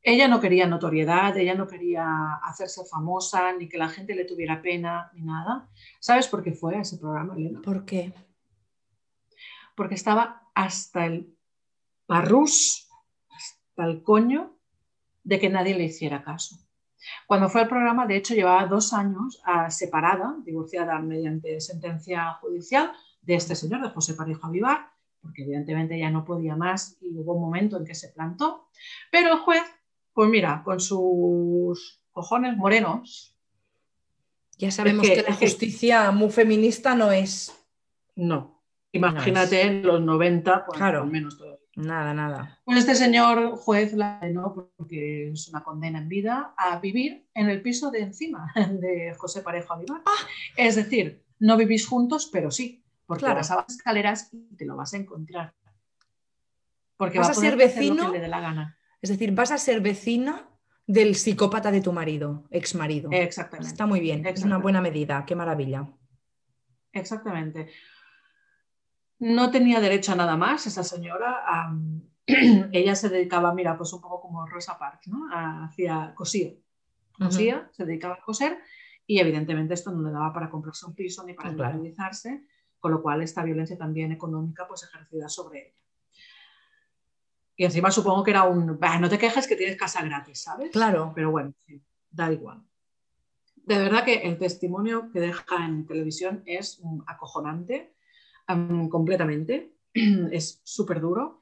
ella 0.00 0.28
no 0.28 0.40
quería 0.40 0.68
notoriedad, 0.68 1.36
ella 1.36 1.54
no 1.54 1.66
quería 1.66 2.34
hacerse 2.42 2.84
famosa, 2.84 3.52
ni 3.54 3.68
que 3.68 3.78
la 3.78 3.88
gente 3.88 4.14
le 4.14 4.26
tuviera 4.26 4.62
pena, 4.62 5.10
ni 5.14 5.22
nada. 5.22 5.68
¿Sabes 5.98 6.28
por 6.28 6.42
qué 6.44 6.52
fue 6.52 6.76
a 6.76 6.82
ese 6.82 6.98
programa, 6.98 7.34
Elena? 7.34 7.60
¿Por 7.62 7.84
qué? 7.84 8.12
Porque 9.74 9.94
estaba 9.94 10.46
hasta 10.54 11.06
el 11.06 11.34
parrús, 12.06 12.88
hasta 13.30 13.86
el 13.86 14.02
coño, 14.02 14.56
de 15.24 15.40
que 15.40 15.48
nadie 15.48 15.74
le 15.74 15.84
hiciera 15.84 16.22
caso. 16.22 16.63
Cuando 17.26 17.48
fue 17.48 17.62
al 17.62 17.68
programa, 17.68 18.06
de 18.06 18.16
hecho, 18.16 18.34
llevaba 18.34 18.66
dos 18.66 18.92
años 18.92 19.42
uh, 19.46 19.70
separada, 19.70 20.36
divorciada 20.44 20.98
mediante 20.98 21.60
sentencia 21.60 22.32
judicial 22.40 22.92
de 23.22 23.34
este 23.34 23.54
señor, 23.54 23.82
de 23.82 23.90
José 23.90 24.14
Parejo 24.14 24.46
Avivar, 24.46 24.90
porque 25.20 25.42
evidentemente 25.42 25.98
ya 25.98 26.10
no 26.10 26.24
podía 26.24 26.56
más 26.56 26.96
y 27.00 27.16
hubo 27.18 27.34
un 27.34 27.42
momento 27.42 27.76
en 27.76 27.84
que 27.84 27.94
se 27.94 28.08
plantó. 28.10 28.68
Pero 29.10 29.32
el 29.32 29.38
juez 29.38 29.62
pues 30.14 30.30
mira, 30.30 30.62
con 30.64 30.80
sus 30.80 32.00
cojones 32.12 32.56
morenos. 32.56 33.36
Ya 34.56 34.70
sabemos 34.70 35.06
que, 35.06 35.22
la 35.22 35.34
justicia 35.34 36.12
muy 36.12 36.30
feminista 36.30 36.94
no 36.94 37.10
es. 37.10 37.52
No. 38.14 38.62
Imagínate 38.92 39.60
en 39.62 39.82
los 39.82 40.00
90, 40.00 40.66
pues 40.66 40.78
claro. 40.78 41.04
menos 41.04 41.36
todo. 41.36 41.53
Nada, 41.76 42.14
nada. 42.14 42.60
Pues 42.64 42.78
este 42.78 42.94
señor 42.94 43.56
juez 43.56 43.92
la 43.94 44.20
no 44.32 44.70
porque 44.76 45.30
es 45.30 45.48
una 45.48 45.64
condena 45.64 45.98
en 45.98 46.08
vida 46.08 46.54
a 46.56 46.78
vivir 46.78 47.26
en 47.34 47.48
el 47.48 47.62
piso 47.62 47.90
de 47.90 48.00
encima 48.00 48.52
de 48.54 49.14
José 49.16 49.42
Parejo 49.42 49.74
Avivar. 49.74 50.02
Ah. 50.06 50.28
Es 50.56 50.76
decir, 50.76 51.24
no 51.40 51.56
vivís 51.56 51.86
juntos, 51.86 52.30
pero 52.32 52.50
sí, 52.50 52.84
porque 53.06 53.26
vas 53.26 53.50
a 53.50 53.56
las 53.56 53.68
escaleras 53.68 54.28
y 54.32 54.56
te 54.56 54.64
lo 54.64 54.76
vas 54.76 54.94
a 54.94 54.98
encontrar. 54.98 55.54
Porque 56.96 57.18
vas 57.18 57.30
a, 57.30 57.34
ser 57.34 57.56
vecino. 57.56 58.04
Lo 58.04 58.12
que 58.12 58.18
le 58.18 58.22
dé 58.22 58.28
la 58.28 58.40
gana. 58.40 58.78
Es 59.02 59.10
decir, 59.10 59.32
vas 59.32 59.50
a 59.50 59.58
ser 59.58 59.80
vecina 59.80 60.48
del 60.86 61.16
psicópata 61.16 61.70
de 61.70 61.80
tu 61.80 61.92
marido, 61.92 62.46
ex 62.50 62.74
marido. 62.74 63.10
Exactamente. 63.12 63.68
Está 63.68 63.86
muy 63.86 64.00
bien, 64.00 64.24
es 64.26 64.44
una 64.44 64.58
buena 64.58 64.80
medida, 64.80 65.24
qué 65.26 65.34
maravilla. 65.34 65.88
Exactamente. 66.92 67.68
No 69.18 69.50
tenía 69.50 69.80
derecho 69.80 70.12
a 70.12 70.16
nada 70.16 70.36
más 70.36 70.66
esa 70.66 70.82
señora. 70.82 71.44
ella 72.26 72.94
se 72.94 73.08
dedicaba, 73.08 73.54
mira, 73.54 73.76
pues 73.76 73.92
un 73.92 74.00
poco 74.00 74.20
como 74.20 74.46
Rosa 74.46 74.78
Parks, 74.78 75.08
¿no? 75.08 75.28
Hacía 75.32 76.12
cosía. 76.14 76.52
Cosía, 77.18 77.68
se 77.72 77.84
dedicaba 77.84 78.14
a 78.14 78.22
coser 78.22 78.58
y 79.06 79.20
evidentemente 79.20 79.74
esto 79.74 79.92
no 79.92 80.02
le 80.02 80.12
daba 80.12 80.32
para 80.32 80.50
comprarse 80.50 80.86
un 80.86 80.94
piso 80.94 81.24
ni 81.24 81.34
para 81.34 81.50
independizarse, 81.50 82.44
con 82.80 82.90
lo 82.90 83.02
cual 83.02 83.22
esta 83.22 83.44
violencia 83.44 83.78
también 83.78 84.10
económica 84.10 84.66
pues 84.66 84.82
ejercida 84.82 85.28
sobre 85.28 85.66
ella. 85.66 85.74
Y 87.56 87.64
encima 87.64 87.90
supongo 87.90 88.24
que 88.24 88.32
era 88.32 88.44
un, 88.44 88.66
no 88.66 89.08
te 89.08 89.18
quejes 89.18 89.46
que 89.46 89.54
tienes 89.54 89.76
casa 89.76 90.02
gratis, 90.02 90.42
¿sabes? 90.42 90.72
Claro. 90.72 91.12
Pero 91.14 91.30
bueno, 91.30 91.54
da 92.10 92.32
igual. 92.32 92.64
De 93.54 93.78
verdad 93.78 94.04
que 94.04 94.22
el 94.22 94.38
testimonio 94.38 95.10
que 95.12 95.20
deja 95.20 95.64
en 95.64 95.86
televisión 95.86 96.42
es 96.46 96.82
acojonante, 97.06 97.93
completamente. 98.90 99.74
es 99.94 100.60
súper 100.64 101.00
duro. 101.00 101.40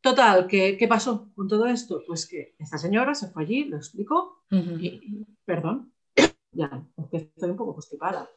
Total, 0.00 0.48
¿qué, 0.48 0.76
¿qué, 0.76 0.88
pasó 0.88 1.30
con 1.34 1.46
todo 1.46 1.66
esto? 1.66 2.02
Pues 2.06 2.26
que 2.26 2.56
esta 2.58 2.76
señora 2.76 3.14
se 3.14 3.28
fue 3.28 3.44
allí, 3.44 3.64
lo 3.64 3.76
explicó, 3.76 4.44
y, 4.50 5.24
perdón, 5.44 5.92
ya, 6.52 6.84
porque 6.96 7.18
estoy 7.18 7.50
un 7.50 7.56
poco 7.56 7.74
constipada. 7.74 8.28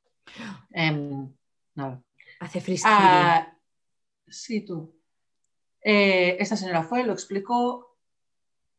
Em, 0.71 1.27
nada. 1.73 2.03
Hace 2.39 2.61
frío. 2.61 2.77
Ah, 2.85 3.51
sí, 4.27 4.61
tú. 4.61 4.93
Eh, 5.81 6.37
esta 6.39 6.55
señora 6.55 6.83
fue, 6.83 7.03
lo 7.03 7.13
explicó, 7.13 7.97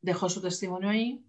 dejó 0.00 0.28
su 0.28 0.40
testimonio 0.40 0.88
ahí 0.88 1.26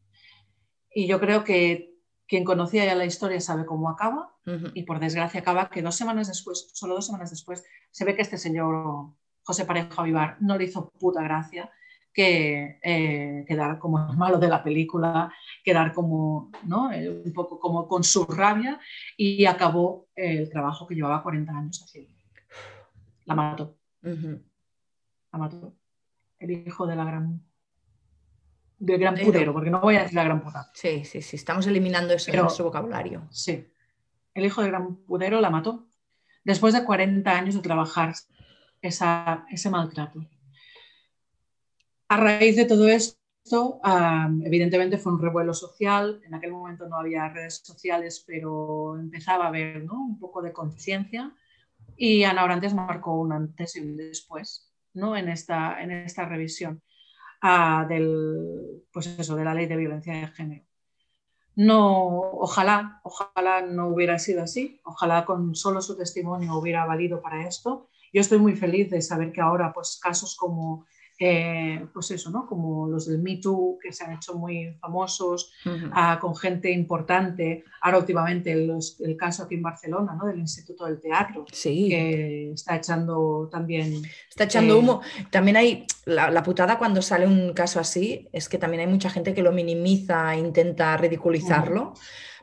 y 0.91 1.07
yo 1.07 1.19
creo 1.19 1.43
que 1.43 1.96
quien 2.27 2.43
conocía 2.43 2.85
ya 2.85 2.95
la 2.95 3.05
historia 3.05 3.39
sabe 3.39 3.65
cómo 3.65 3.89
acaba 3.89 4.33
y 4.73 4.83
por 4.83 4.99
desgracia 4.99 5.41
acaba 5.41 5.69
que 5.69 5.81
dos 5.81 5.95
semanas 5.95 6.27
después, 6.27 6.69
solo 6.73 6.95
dos 6.95 7.05
semanas 7.05 7.29
después, 7.29 7.63
se 7.91 8.05
ve 8.05 8.15
que 8.15 8.21
este 8.21 8.37
señor 8.37 9.13
José 9.43 9.65
Parejo 9.65 10.01
Avivar 10.01 10.37
no 10.39 10.57
le 10.57 10.65
hizo 10.65 10.89
puta 10.91 11.21
gracia 11.21 11.71
que 12.13 12.79
eh, 12.81 13.45
quedar 13.47 13.77
como 13.77 14.09
el 14.09 14.17
malo 14.17 14.39
de 14.39 14.47
la 14.47 14.63
película, 14.63 15.31
quedar 15.63 15.93
como, 15.93 16.51
¿no? 16.63 16.91
Eh, 16.91 17.09
un 17.09 17.31
poco 17.31 17.59
como 17.59 17.87
con 17.87 18.03
su 18.03 18.25
rabia 18.25 18.79
y 19.15 19.45
acabó 19.45 20.07
el 20.15 20.49
trabajo 20.49 20.87
que 20.87 20.95
llevaba 20.95 21.21
40 21.21 21.51
años 21.51 21.83
haciendo. 21.83 22.11
La 23.25 23.35
mató 23.35 23.77
la 25.31 25.39
mató. 25.39 25.75
El 26.39 26.51
hijo 26.51 26.87
de 26.87 26.95
la 26.95 27.05
gran. 27.05 27.43
Del 28.77 28.99
gran 28.99 29.15
pudero, 29.15 29.53
porque 29.53 29.69
no 29.69 29.81
voy 29.81 29.95
a 29.95 30.01
decir 30.01 30.15
la 30.15 30.23
gran 30.23 30.41
puta. 30.41 30.69
Sí, 30.73 31.03
sí, 31.03 31.21
sí, 31.21 31.35
estamos 31.35 31.65
eliminando 31.67 32.13
eso 32.13 32.31
de 32.31 32.37
nuestro 32.37 32.65
vocabulario. 32.65 33.27
Sí. 33.31 33.67
El 34.33 34.45
hijo 34.45 34.61
del 34.61 34.71
gran 34.71 34.95
pudero 34.97 35.41
la 35.41 35.49
mató 35.49 35.87
después 36.43 36.73
de 36.73 36.83
40 36.83 37.29
años 37.29 37.55
de 37.55 37.61
trabajar 37.61 38.13
esa, 38.81 39.45
ese 39.49 39.69
maltrato. 39.69 40.25
A 42.09 42.17
raíz 42.17 42.55
de 42.55 42.65
todo 42.65 42.87
esto, 42.87 43.81
evidentemente 44.43 44.97
fue 44.97 45.13
un 45.13 45.21
revuelo 45.21 45.53
social. 45.53 46.21
En 46.25 46.35
aquel 46.35 46.51
momento 46.51 46.87
no 46.87 46.97
había 46.97 47.27
redes 47.29 47.61
sociales, 47.63 48.23
pero 48.25 48.97
empezaba 48.97 49.45
a 49.45 49.47
haber 49.49 49.83
¿no? 49.83 49.95
un 49.95 50.19
poco 50.19 50.41
de 50.41 50.53
conciencia. 50.53 51.33
Y 51.97 52.23
Ana 52.23 52.43
Orantes 52.43 52.73
marcó 52.73 53.19
un 53.19 53.33
antes 53.33 53.75
y 53.75 53.81
un 53.81 53.97
después 53.97 54.71
en, 54.93 55.29
esta, 55.29 55.81
en 55.81 55.91
esta 55.91 56.25
revisión. 56.25 56.81
Del, 57.87 58.83
pues 58.91 59.07
eso, 59.07 59.35
de 59.35 59.43
la 59.43 59.53
ley 59.53 59.67
de 59.67 59.75
violencia 59.75 60.13
de 60.13 60.27
género. 60.27 60.65
No, 61.55 62.19
ojalá, 62.33 63.01
ojalá 63.03 63.61
no 63.61 63.87
hubiera 63.87 64.19
sido 64.19 64.43
así, 64.43 64.79
ojalá 64.83 65.25
con 65.25 65.55
solo 65.55 65.81
su 65.81 65.97
testimonio 65.97 66.55
hubiera 66.55 66.85
valido 66.85 67.21
para 67.21 67.47
esto. 67.47 67.89
Yo 68.13 68.21
estoy 68.21 68.37
muy 68.37 68.55
feliz 68.55 68.91
de 68.91 69.01
saber 69.01 69.31
que 69.31 69.41
ahora 69.41 69.73
pues 69.73 69.99
casos 70.01 70.35
como 70.35 70.85
eh, 71.19 71.87
pues 71.91 72.11
eso, 72.11 72.29
¿no? 72.29 72.45
Como 72.45 72.87
los 72.87 73.07
del 73.07 73.19
Me 73.19 73.37
Too, 73.37 73.79
que 73.81 73.91
se 73.91 74.03
han 74.03 74.13
hecho 74.13 74.35
muy 74.35 74.75
famosos, 74.79 75.51
ah, 75.91 76.19
con 76.21 76.35
gente 76.35 76.69
importante. 76.71 77.63
Ahora 77.81 77.97
últimamente 77.97 78.51
el, 78.51 79.17
caso 79.17 79.43
aquí 79.43 79.55
en 79.55 79.63
Barcelona, 79.63 80.13
¿no? 80.13 80.27
Del 80.27 80.37
Instituto 80.37 80.85
del 80.85 81.01
Teatro, 81.01 81.45
sí. 81.51 81.89
que 81.89 82.51
está 82.51 82.75
echando 82.75 83.49
también... 83.51 84.03
Está 84.29 84.43
echando 84.43 84.75
eh, 84.75 84.77
humo. 84.77 85.01
También 85.31 85.57
hay, 85.57 85.87
la, 86.05 86.43
putada 86.43 86.77
cuando 86.77 87.01
sale 87.01 87.25
un 87.25 87.53
caso 87.53 87.79
así, 87.79 88.27
es 88.31 88.47
que 88.47 88.59
también 88.59 88.81
hay 88.81 88.87
mucha 88.87 89.09
gente 89.09 89.33
que 89.33 89.41
lo 89.41 89.51
minimiza, 89.51 90.35
intenta 90.35 90.95
ridiculizarlo, 90.97 91.93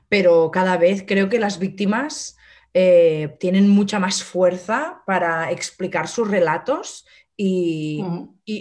pero 0.09 0.51
cada 0.51 0.77
vez 0.77 1.05
creo 1.07 1.29
que 1.29 1.39
las 1.39 1.59
víctimas... 1.59 2.37
Eh, 2.77 3.37
tienen 3.39 3.69
mucha 3.69 4.01
más 4.01 4.25
fuerza 4.25 5.05
para 5.07 5.53
explicar 5.53 6.09
sus 6.09 6.29
relatos 6.29 7.07
y, 7.37 8.05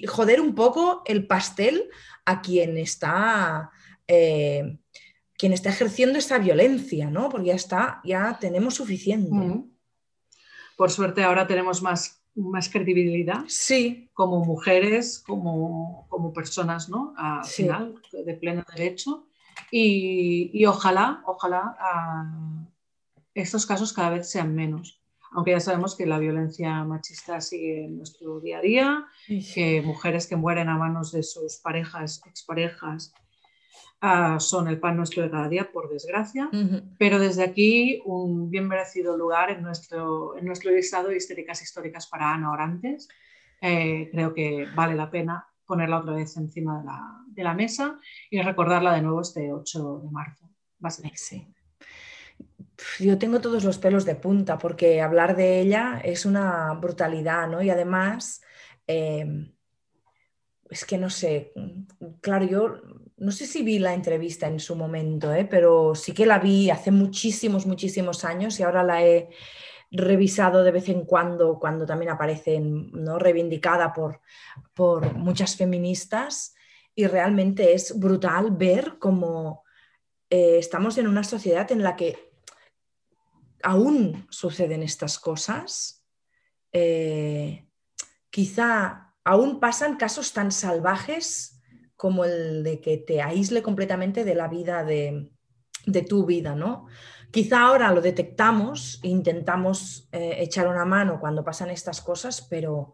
joder 0.07 0.41
un 0.41 0.55
poco 0.55 1.03
el 1.05 1.27
pastel 1.27 1.89
a 2.25 2.41
quien 2.41 2.77
está, 2.77 3.71
eh, 4.07 4.77
quien 5.37 5.53
está 5.53 5.69
ejerciendo 5.69 6.17
esta 6.17 6.37
violencia, 6.37 7.09
¿no? 7.09 7.29
Porque 7.29 7.47
ya 7.47 7.55
está, 7.55 8.01
ya 8.03 8.37
tenemos 8.39 8.75
suficiente. 8.75 9.63
Por 10.77 10.89
suerte 10.89 11.23
ahora 11.23 11.45
tenemos 11.45 11.81
más, 11.81 12.23
más 12.35 12.69
credibilidad. 12.69 13.43
Sí. 13.47 14.09
Como 14.13 14.43
mujeres, 14.43 15.19
como, 15.19 16.07
como 16.09 16.33
personas, 16.33 16.89
¿no? 16.89 17.13
Al 17.17 17.45
final, 17.45 17.95
de 18.11 18.33
pleno 18.35 18.63
derecho. 18.75 19.27
Y, 19.69 20.65
ojalá, 20.65 21.21
ojalá 21.25 21.75
ah, 21.79 22.65
estos 23.33 23.65
casos 23.65 23.93
cada 23.93 24.11
vez 24.11 24.29
sean 24.29 24.55
menos 24.55 25.02
aunque 25.33 25.51
ya 25.51 25.59
sabemos 25.59 25.95
que 25.95 26.05
la 26.05 26.19
violencia 26.19 26.83
machista 26.83 27.41
sigue 27.41 27.85
en 27.85 27.97
nuestro 27.97 28.39
día 28.39 28.59
a 28.59 28.61
día, 28.61 29.05
que 29.27 29.81
mujeres 29.81 30.27
que 30.27 30.35
mueren 30.35 30.69
a 30.69 30.77
manos 30.77 31.11
de 31.11 31.23
sus 31.23 31.57
parejas, 31.57 32.21
exparejas, 32.25 33.13
uh, 34.01 34.39
son 34.39 34.67
el 34.67 34.79
pan 34.79 34.97
nuestro 34.97 35.23
de 35.23 35.31
cada 35.31 35.49
día, 35.49 35.71
por 35.71 35.89
desgracia, 35.89 36.49
pero 36.99 37.19
desde 37.19 37.43
aquí 37.43 38.01
un 38.05 38.49
bien 38.49 38.67
merecido 38.67 39.17
lugar 39.17 39.49
en 39.49 39.63
nuestro, 39.63 40.37
en 40.37 40.45
nuestro 40.45 40.71
listado 40.71 41.09
de 41.09 41.17
históricas 41.17 41.61
históricas 41.61 42.07
para 42.07 42.33
Ana 42.33 42.51
Orantes. 42.51 43.07
Eh, 43.61 44.09
creo 44.11 44.33
que 44.33 44.67
vale 44.75 44.93
la 44.93 45.09
pena 45.09 45.47
ponerla 45.65 45.99
otra 45.99 46.13
vez 46.13 46.35
encima 46.35 46.79
de 46.79 46.85
la, 46.85 47.01
de 47.27 47.43
la 47.43 47.53
mesa 47.53 47.97
y 48.29 48.41
recordarla 48.41 48.93
de 48.93 49.01
nuevo 49.01 49.21
este 49.21 49.53
8 49.53 50.01
de 50.03 50.11
marzo. 50.11 50.49
Va 50.83 50.89
a 50.89 50.91
ser. 50.91 51.09
Sí 51.15 51.47
yo 52.99 53.17
tengo 53.17 53.39
todos 53.41 53.63
los 53.63 53.77
pelos 53.77 54.05
de 54.05 54.15
punta 54.15 54.57
porque 54.57 55.01
hablar 55.01 55.35
de 55.35 55.61
ella 55.61 56.01
es 56.03 56.25
una 56.25 56.73
brutalidad, 56.73 57.47
¿no? 57.47 57.61
Y 57.61 57.69
además, 57.69 58.41
em, 58.87 59.53
es 60.69 60.85
que 60.85 60.97
no 60.97 61.09
sé, 61.09 61.53
claro, 62.21 62.45
yo 62.45 62.81
no 63.17 63.31
sé 63.31 63.45
si 63.45 63.63
vi 63.63 63.79
la 63.79 63.93
entrevista 63.93 64.47
en 64.47 64.59
su 64.59 64.75
momento, 64.75 65.33
¿eh? 65.33 65.45
pero 65.49 65.95
sí 65.95 66.13
que 66.13 66.25
la 66.25 66.39
vi 66.39 66.69
hace 66.69 66.91
muchísimos, 66.91 67.65
muchísimos 67.65 68.25
años 68.25 68.59
y 68.59 68.63
ahora 68.63 68.83
la 68.83 69.03
he 69.05 69.29
revisado 69.91 70.63
de 70.63 70.71
vez 70.71 70.89
en 70.89 71.05
cuando, 71.05 71.59
cuando 71.59 71.85
también 71.85 72.11
aparece 72.11 72.59
¿no? 72.59 73.19
reivindicada 73.19 73.93
por, 73.93 74.19
por 74.73 75.13
muchas 75.13 75.55
feministas 75.55 76.55
y 76.95 77.05
realmente 77.05 77.73
es 77.73 77.97
brutal 77.97 78.51
ver 78.51 78.95
cómo 78.99 79.63
eh, 80.29 80.57
estamos 80.57 80.97
en 80.97 81.07
una 81.07 81.23
sociedad 81.23 81.71
en 81.71 81.83
la 81.83 81.95
que 81.95 82.32
aún 83.63 84.27
suceden 84.29 84.83
estas 84.83 85.17
cosas. 85.17 86.05
Eh, 86.71 87.65
quizá 88.29 89.15
aún 89.23 89.59
pasan 89.59 89.97
casos 89.97 90.33
tan 90.33 90.51
salvajes 90.51 91.61
como 91.95 92.25
el 92.25 92.63
de 92.63 92.81
que 92.81 92.97
te 92.97 93.21
aísle 93.21 93.63
completamente 93.63 94.25
de 94.25 94.35
la 94.35 94.47
vida 94.47 94.83
de, 94.83 95.31
tu 96.07 96.25
vida, 96.25 96.55
¿no? 96.55 96.87
Quizá 97.31 97.61
ahora 97.61 97.91
lo 97.91 98.01
detectamos 98.01 98.99
intentamos 99.01 100.07
eh, 100.11 100.35
echar 100.39 100.67
una 100.67 100.85
mano 100.85 101.19
cuando 101.19 101.43
pasan 101.43 101.71
estas 101.71 102.01
cosas, 102.01 102.41
pero 102.41 102.93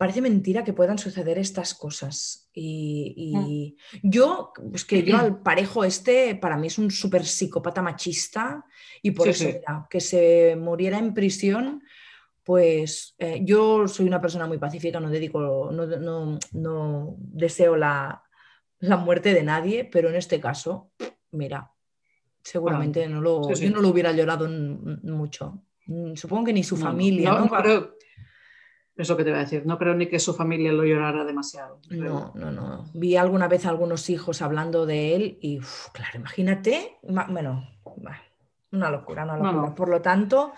parece 0.00 0.22
mentira 0.22 0.64
que 0.64 0.72
puedan 0.72 0.96
suceder 0.96 1.36
estas 1.36 1.74
cosas. 1.74 2.48
Y, 2.54 3.76
yo, 4.02 4.54
es 4.72 4.86
que 4.86 5.02
yo 5.02 5.14
al 5.18 5.42
parejo 5.42 5.84
este, 5.84 6.34
para 6.36 6.56
mí 6.56 6.68
es 6.68 6.78
un 6.78 6.90
súper 6.90 7.26
psicópata 7.26 7.82
machista 7.82 8.64
y 9.02 9.10
por 9.10 9.28
eso 9.28 9.46
que 9.90 10.00
se 10.00 10.56
muriera 10.56 10.96
en 10.96 11.12
prisión, 11.12 11.82
pues 12.42 13.14
eh, 13.18 13.42
yo 13.44 13.86
soy 13.88 14.06
una 14.06 14.22
persona 14.22 14.46
muy 14.46 14.56
pacífica, 14.56 15.00
no 15.00 15.10
dedico, 15.10 15.70
no, 15.70 16.38
no, 16.52 17.16
deseo 17.18 17.76
la, 17.76 18.22
muerte 18.80 19.34
de 19.34 19.42
nadie, 19.42 19.84
pero 19.84 20.08
en 20.08 20.16
este 20.16 20.40
caso, 20.40 20.92
mira, 21.32 21.72
seguramente 22.42 23.06
no 23.06 23.20
lo, 23.20 23.52
yo 23.52 23.70
no 23.70 23.82
lo 23.82 23.88
hubiera 23.88 24.12
llorado 24.12 24.48
mucho. 24.48 25.62
Mm, 25.84 26.14
supongo 26.14 26.46
que 26.46 26.52
ni 26.54 26.64
su 26.64 26.78
familia. 26.78 27.32
¿no? 27.32 27.50
Eso 29.00 29.16
que 29.16 29.24
te 29.24 29.30
voy 29.30 29.38
a 29.38 29.42
decir, 29.42 29.64
no 29.64 29.78
creo 29.78 29.94
ni 29.94 30.06
que 30.06 30.18
su 30.18 30.34
familia 30.34 30.72
lo 30.72 30.84
llorara 30.84 31.24
demasiado. 31.24 31.80
No, 31.88 32.32
no, 32.34 32.50
no. 32.50 32.84
Vi 32.92 33.16
alguna 33.16 33.48
vez 33.48 33.64
a 33.64 33.70
algunos 33.70 34.10
hijos 34.10 34.42
hablando 34.42 34.84
de 34.84 35.14
él 35.14 35.38
y, 35.40 35.60
claro, 35.92 36.18
imagínate, 36.18 36.98
bueno, 37.02 37.66
una 38.72 38.90
locura, 38.90 39.24
una 39.24 39.36
locura. 39.36 39.74
Por 39.74 39.88
lo 39.88 40.02
tanto, 40.02 40.52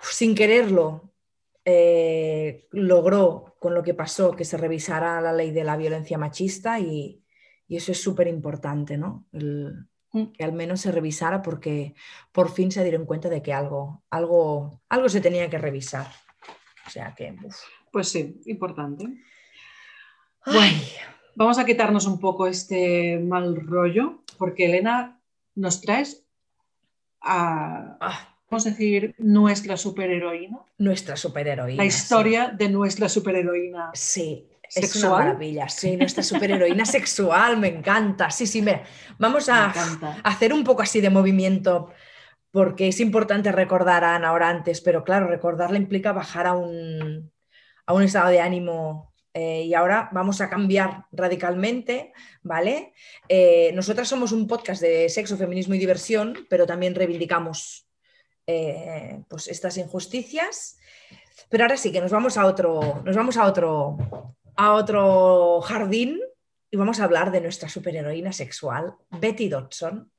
sin 0.00 0.34
quererlo, 0.34 1.12
eh, 1.64 2.68
logró 2.70 3.56
con 3.58 3.74
lo 3.74 3.82
que 3.82 3.94
pasó 3.94 4.30
que 4.30 4.44
se 4.44 4.56
revisara 4.56 5.20
la 5.20 5.32
ley 5.32 5.50
de 5.50 5.64
la 5.64 5.76
violencia 5.76 6.18
machista 6.18 6.78
y, 6.78 7.22
eso 7.68 7.90
es 7.90 8.00
súper 8.00 8.28
importante, 8.28 8.96
¿no? 8.96 9.26
Mm. 9.32 10.26
que 10.32 10.44
al 10.44 10.52
menos 10.52 10.82
se 10.82 10.92
revisara 10.92 11.42
porque 11.42 11.96
por 12.30 12.48
fin 12.48 12.70
se 12.70 12.84
dieron 12.84 13.06
cuenta 13.06 13.28
de 13.28 13.42
que 13.42 13.52
algo, 13.52 14.04
algo, 14.08 14.80
algo 14.88 15.08
se 15.08 15.20
tenía 15.20 15.50
que 15.50 15.58
revisar. 15.58 16.06
O 16.86 16.90
sea 16.90 17.14
que. 17.14 17.34
Pues 17.90 18.08
sí, 18.08 18.40
importante. 18.46 19.06
Bueno, 20.44 20.78
vamos 21.34 21.58
a 21.58 21.64
quitarnos 21.64 22.06
un 22.06 22.20
poco 22.20 22.46
este 22.46 23.18
mal 23.18 23.56
rollo, 23.66 24.22
porque 24.38 24.66
Elena 24.66 25.20
nos 25.54 25.80
traes 25.80 26.24
a. 27.20 27.96
Ah. 28.00 28.32
Vamos 28.48 28.64
a 28.66 28.70
decir, 28.70 29.12
nuestra 29.18 29.76
superheroína. 29.76 30.58
Nuestra 30.78 31.16
superheroína. 31.16 31.82
La 31.82 31.84
historia 31.84 32.54
de 32.56 32.68
nuestra 32.68 33.08
superheroína. 33.08 33.90
Sí, 33.92 34.46
Es 34.72 34.94
una 34.94 35.10
maravilla, 35.10 35.68
sí, 35.68 35.96
nuestra 35.96 36.22
superheroína 36.22 36.84
sexual, 36.84 37.56
me 37.58 37.66
encanta. 37.66 38.30
Sí, 38.30 38.46
sí, 38.46 38.62
mira, 38.62 38.84
vamos 39.18 39.48
a 39.48 39.72
hacer 40.22 40.52
un 40.52 40.62
poco 40.62 40.82
así 40.82 41.00
de 41.00 41.10
movimiento 41.10 41.90
porque 42.56 42.88
es 42.88 43.00
importante 43.00 43.52
recordar 43.52 44.02
a 44.02 44.14
Ana 44.14 44.32
Orantes, 44.32 44.80
pero 44.80 45.04
claro, 45.04 45.26
recordarla 45.26 45.76
implica 45.76 46.12
bajar 46.12 46.46
a 46.46 46.54
un, 46.54 47.30
estado 48.02 48.30
de 48.30 48.40
ánimo 48.40 49.12
eh, 49.34 49.64
y 49.64 49.74
ahora 49.74 50.08
vamos 50.10 50.40
a 50.40 50.48
cambiar 50.48 51.04
radicalmente, 51.12 52.14
¿vale? 52.42 52.94
Eh, 53.28 53.72
nosotras 53.74 54.08
somos 54.08 54.32
un 54.32 54.46
podcast 54.46 54.80
de 54.80 55.10
sexo, 55.10 55.36
feminismo 55.36 55.74
y 55.74 55.78
diversión, 55.78 56.46
pero 56.48 56.64
también 56.64 56.94
reivindicamos 56.94 57.90
eh, 58.46 59.22
pues 59.28 59.48
estas 59.48 59.76
injusticias. 59.76 60.78
Pero 61.50 61.64
ahora 61.64 61.76
sí 61.76 61.92
que 61.92 62.00
nos 62.00 62.10
vamos 62.10 62.38
a 62.38 62.46
otro, 62.46 63.02
nos 63.04 63.16
vamos 63.16 63.36
a 63.36 63.44
otro, 63.44 63.98
a 64.56 64.72
otro 64.72 65.60
jardín 65.60 66.22
y 66.70 66.76
vamos 66.78 67.00
a 67.00 67.04
hablar 67.04 67.32
de 67.32 67.42
nuestra 67.42 67.68
superheroína 67.68 68.32
sexual, 68.32 68.94
Betty 69.10 69.50
Dodson. 69.50 70.10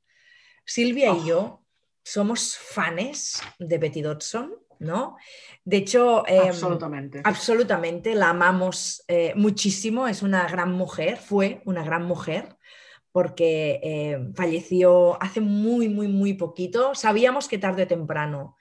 Silvia 0.64 1.16
y 1.16 1.30
yo 1.30 1.40
oh 1.40 1.67
somos 2.08 2.58
fans 2.58 3.42
de 3.60 3.78
Betty 3.78 4.02
Dodson, 4.02 4.56
¿no? 4.80 5.18
De 5.66 5.78
hecho, 5.78 6.24
em, 6.26 6.48
absolutamente. 6.48 7.22
absolutamente, 7.24 8.16
la 8.16 8.30
amamos 8.30 9.04
eh, 9.10 9.34
muchísimo, 9.36 10.08
es 10.08 10.22
una 10.22 10.48
gran 10.48 10.72
mujer, 10.72 11.18
fue 11.18 11.62
una 11.66 11.84
gran 11.84 12.06
mujer 12.06 12.56
porque 13.12 13.82
em, 13.84 14.34
falleció 14.34 15.22
hace 15.22 15.42
muy, 15.42 15.90
muy, 15.90 16.08
muy 16.08 16.34
poquito. 16.36 16.96
Sabíamos 16.96 17.50
que 17.50 17.58
tarde 17.58 17.84
o 17.84 17.88
temprano 17.88 18.56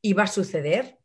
iba 0.00 0.22
a 0.22 0.28
suceder 0.28 0.98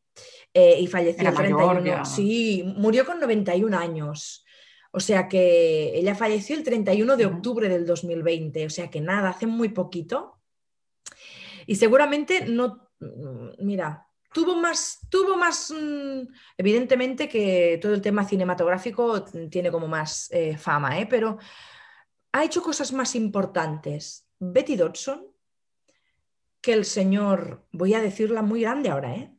eh, 0.54 0.78
y 0.80 0.88
falleció 0.88 1.34
31. 1.34 2.06
Sí, 2.06 2.64
murió 2.78 3.08
con 3.08 3.20
91 3.20 3.76
años. 3.76 4.46
O 4.92 5.00
sea 5.00 5.28
que 5.28 5.98
ella 5.98 6.14
falleció 6.16 6.56
el 6.56 6.64
31 6.64 7.18
de 7.18 7.26
octubre 7.26 7.70
del 7.70 7.86
2020, 7.86 8.66
o 8.66 8.70
sea 8.70 8.90
que 8.90 9.02
nada, 9.02 9.30
hace 9.30 9.48
muy 9.48 9.70
poquito. 9.70 10.37
Y 11.68 11.76
seguramente 11.76 12.46
no, 12.46 12.90
mira, 13.60 14.08
tuvo 14.34 14.56
más, 14.56 15.00
tuvo 15.10 15.36
más, 15.36 15.72
mm, 15.72 16.22
evidentemente 16.58 17.30
que 17.30 17.78
todo 17.82 17.94
el 17.94 18.02
tema 18.02 18.24
cinematográfico 18.24 19.24
tiene 19.50 19.70
como 19.70 19.88
más 19.88 20.32
eh, 20.32 20.58
fama, 20.58 20.98
¿eh? 21.00 21.06
pero 21.06 21.38
ha 22.32 22.44
hecho 22.44 22.64
cosas 22.64 22.92
más 22.94 23.16
importantes. 23.16 24.28
Betty 24.40 24.76
Dodson, 24.76 25.28
que 26.62 26.74
el 26.74 26.86
señor, 26.86 27.66
voy 27.72 27.94
a 27.94 28.02
decirla 28.02 28.42
muy 28.42 28.62
grande 28.62 28.90
ahora, 28.90 29.14
¿eh? 29.16 29.34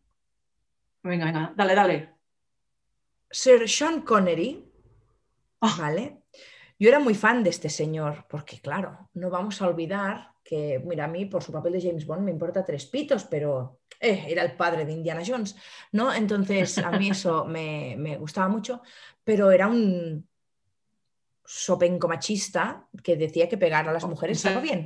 Venga, 1.03 1.25
venga, 1.27 1.53
dale, 1.57 1.75
dale. 1.75 2.15
Sir 3.31 3.69
Sean 3.69 4.03
Connery, 4.03 4.71
ah. 5.61 5.77
¿vale? 5.79 6.23
Yo 6.79 6.89
era 6.89 6.99
muy 6.99 7.15
fan 7.15 7.43
de 7.43 7.51
este 7.51 7.71
señor, 7.71 8.27
porque 8.29 8.61
claro, 8.61 9.09
no 9.15 9.31
vamos 9.31 9.63
a 9.63 9.69
olvidar 9.69 10.33
que, 10.49 10.83
mira, 10.83 11.05
a 11.05 11.09
mí 11.09 11.27
por 11.27 11.43
su 11.43 11.53
papel 11.53 11.75
de 11.75 11.83
James 11.83 12.07
Bond 12.07 12.23
me 12.23 12.31
importa 12.31 12.65
tres 12.65 12.87
pitos, 12.87 13.25
pero 13.25 13.81
eh, 14.01 14.25
era 14.29 14.43
el 14.43 14.53
padre 14.53 14.87
de 14.87 14.93
Indiana 14.93 15.23
Jones, 15.25 15.55
¿no? 15.93 16.15
Entonces 16.15 16.79
a 16.79 16.91
mí 16.93 17.11
eso 17.11 17.45
me, 17.45 18.17
gustaba 18.19 18.49
mucho, 18.49 18.81
pero 19.23 19.51
era 19.51 19.67
un 19.67 20.27
sopenco 21.45 22.09
machista 22.09 22.89
que 23.03 23.17
decía 23.17 23.47
que 23.47 23.59
pegar 23.59 23.87
a 23.87 23.93
las 23.93 24.07
mujeres 24.07 24.39
estaba 24.39 24.63
bien. 24.63 24.83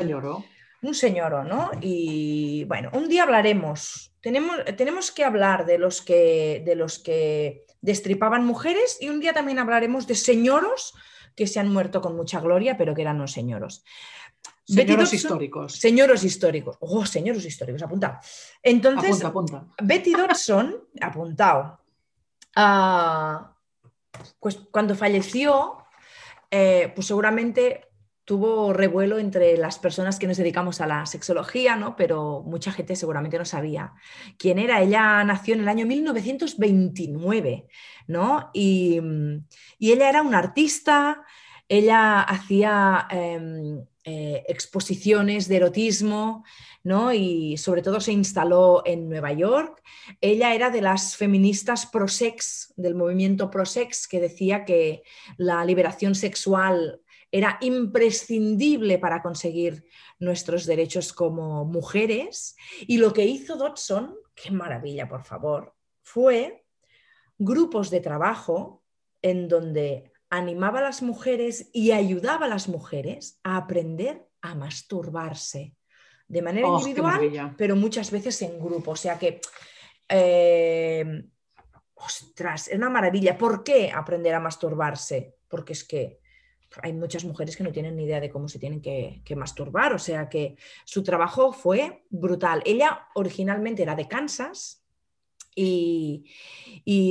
Un 0.82 0.94
señor, 0.96 1.46
¿no? 1.46 1.70
Y 1.80 2.64
bueno, 2.64 2.90
un 2.92 3.08
día 3.08 3.22
hablaremos. 3.22 4.16
Tenemos, 4.20 4.64
tenemos 4.76 5.12
que 5.12 5.24
hablar 5.24 5.64
de 5.64 5.78
los 5.78 6.02
que, 6.02 6.60
de 6.66 6.74
los 6.74 6.98
que 6.98 7.66
destripaban 7.80 8.44
mujeres 8.44 8.98
y 9.00 9.10
un 9.10 9.20
día 9.20 9.32
también 9.32 9.60
hablaremos 9.60 10.08
de 10.08 10.16
señoros 10.16 10.92
que 11.36 11.46
se 11.46 11.60
han 11.60 11.72
muerto 11.72 12.00
con 12.00 12.16
mucha 12.16 12.40
gloria, 12.40 12.76
pero 12.76 12.94
que 12.94 13.02
eran 13.02 13.18
los 13.18 13.30
señoros. 13.30 13.84
Señoros 14.64 15.12
históricos. 15.12 15.74
Señoros 15.74 16.24
históricos. 16.24 16.76
Oh, 16.80 17.04
señoros 17.04 17.44
históricos, 17.44 17.82
apuntado. 17.82 18.18
Entonces, 18.62 19.22
Betty 19.82 20.12
Dodson, 20.12 20.84
apuntado. 21.00 21.80
Ah, 22.54 23.54
pues 24.38 24.60
cuando 24.70 24.94
falleció, 24.94 25.78
eh, 26.50 26.92
pues 26.94 27.06
seguramente 27.06 27.88
tuvo 28.24 28.72
revuelo 28.72 29.18
entre 29.18 29.56
las 29.56 29.78
personas 29.78 30.18
que 30.18 30.28
nos 30.28 30.36
dedicamos 30.36 30.80
a 30.80 30.86
la 30.86 31.06
sexología, 31.06 31.76
¿no? 31.76 31.96
Pero 31.96 32.42
mucha 32.46 32.70
gente 32.70 32.94
seguramente 32.94 33.38
no 33.38 33.44
sabía 33.44 33.94
quién 34.38 34.58
era. 34.58 34.80
Ella 34.80 35.24
nació 35.24 35.54
en 35.54 35.62
el 35.62 35.68
año 35.68 35.86
1929, 35.86 37.66
¿no? 38.06 38.50
Y, 38.54 39.00
y 39.78 39.92
ella 39.92 40.08
era 40.08 40.22
una 40.22 40.38
artista, 40.38 41.24
ella 41.68 42.20
hacía 42.20 43.08
em, 43.10 43.84
eh, 44.04 44.44
exposiciones 44.48 45.46
de 45.48 45.56
erotismo, 45.56 46.44
¿no? 46.82 47.12
Y 47.12 47.56
sobre 47.56 47.82
todo 47.82 48.00
se 48.00 48.12
instaló 48.12 48.82
en 48.84 49.08
Nueva 49.08 49.32
York. 49.32 49.82
Ella 50.20 50.54
era 50.54 50.70
de 50.70 50.80
las 50.80 51.16
feministas 51.16 51.86
pro-sex, 51.86 52.72
del 52.76 52.94
movimiento 52.94 53.50
pro-sex, 53.50 54.08
que 54.08 54.20
decía 54.20 54.64
que 54.64 55.02
la 55.36 55.64
liberación 55.64 56.14
sexual 56.14 57.00
era 57.30 57.58
imprescindible 57.62 58.98
para 58.98 59.22
conseguir 59.22 59.84
nuestros 60.18 60.66
derechos 60.66 61.12
como 61.12 61.64
mujeres. 61.64 62.56
Y 62.86 62.98
lo 62.98 63.12
que 63.12 63.24
hizo 63.24 63.56
Dodson, 63.56 64.14
qué 64.34 64.50
maravilla, 64.50 65.08
por 65.08 65.24
favor, 65.24 65.74
fue 66.02 66.64
grupos 67.38 67.90
de 67.90 68.00
trabajo 68.00 68.82
en 69.22 69.48
donde 69.48 70.11
animaba 70.32 70.78
a 70.78 70.82
las 70.82 71.02
mujeres 71.02 71.68
y 71.74 71.92
ayudaba 71.92 72.46
a 72.46 72.48
las 72.48 72.66
mujeres 72.66 73.38
a 73.44 73.58
aprender 73.58 74.26
a 74.40 74.54
masturbarse 74.54 75.76
de 76.26 76.40
manera 76.40 76.68
oh, 76.68 76.78
individual, 76.78 77.54
pero 77.58 77.76
muchas 77.76 78.10
veces 78.10 78.40
en 78.40 78.58
grupo. 78.58 78.92
O 78.92 78.96
sea 78.96 79.18
que, 79.18 79.42
eh, 80.08 81.24
ostras, 81.94 82.68
es 82.68 82.78
una 82.78 82.88
maravilla. 82.88 83.36
¿Por 83.36 83.62
qué 83.62 83.92
aprender 83.94 84.34
a 84.34 84.40
masturbarse? 84.40 85.36
Porque 85.48 85.74
es 85.74 85.84
que 85.84 86.20
hay 86.82 86.94
muchas 86.94 87.26
mujeres 87.26 87.54
que 87.54 87.64
no 87.64 87.70
tienen 87.70 87.94
ni 87.94 88.04
idea 88.04 88.18
de 88.18 88.30
cómo 88.30 88.48
se 88.48 88.58
tienen 88.58 88.80
que, 88.80 89.20
que, 89.26 89.36
masturbar, 89.36 89.92
o 89.92 89.98
sea 89.98 90.30
que 90.30 90.56
su 90.86 91.02
trabajo 91.02 91.52
fue 91.52 92.06
brutal. 92.08 92.62
Ella 92.64 93.06
originalmente 93.14 93.82
era 93.82 93.94
de 93.94 94.08
Kansas, 94.08 94.81
y, 95.54 96.24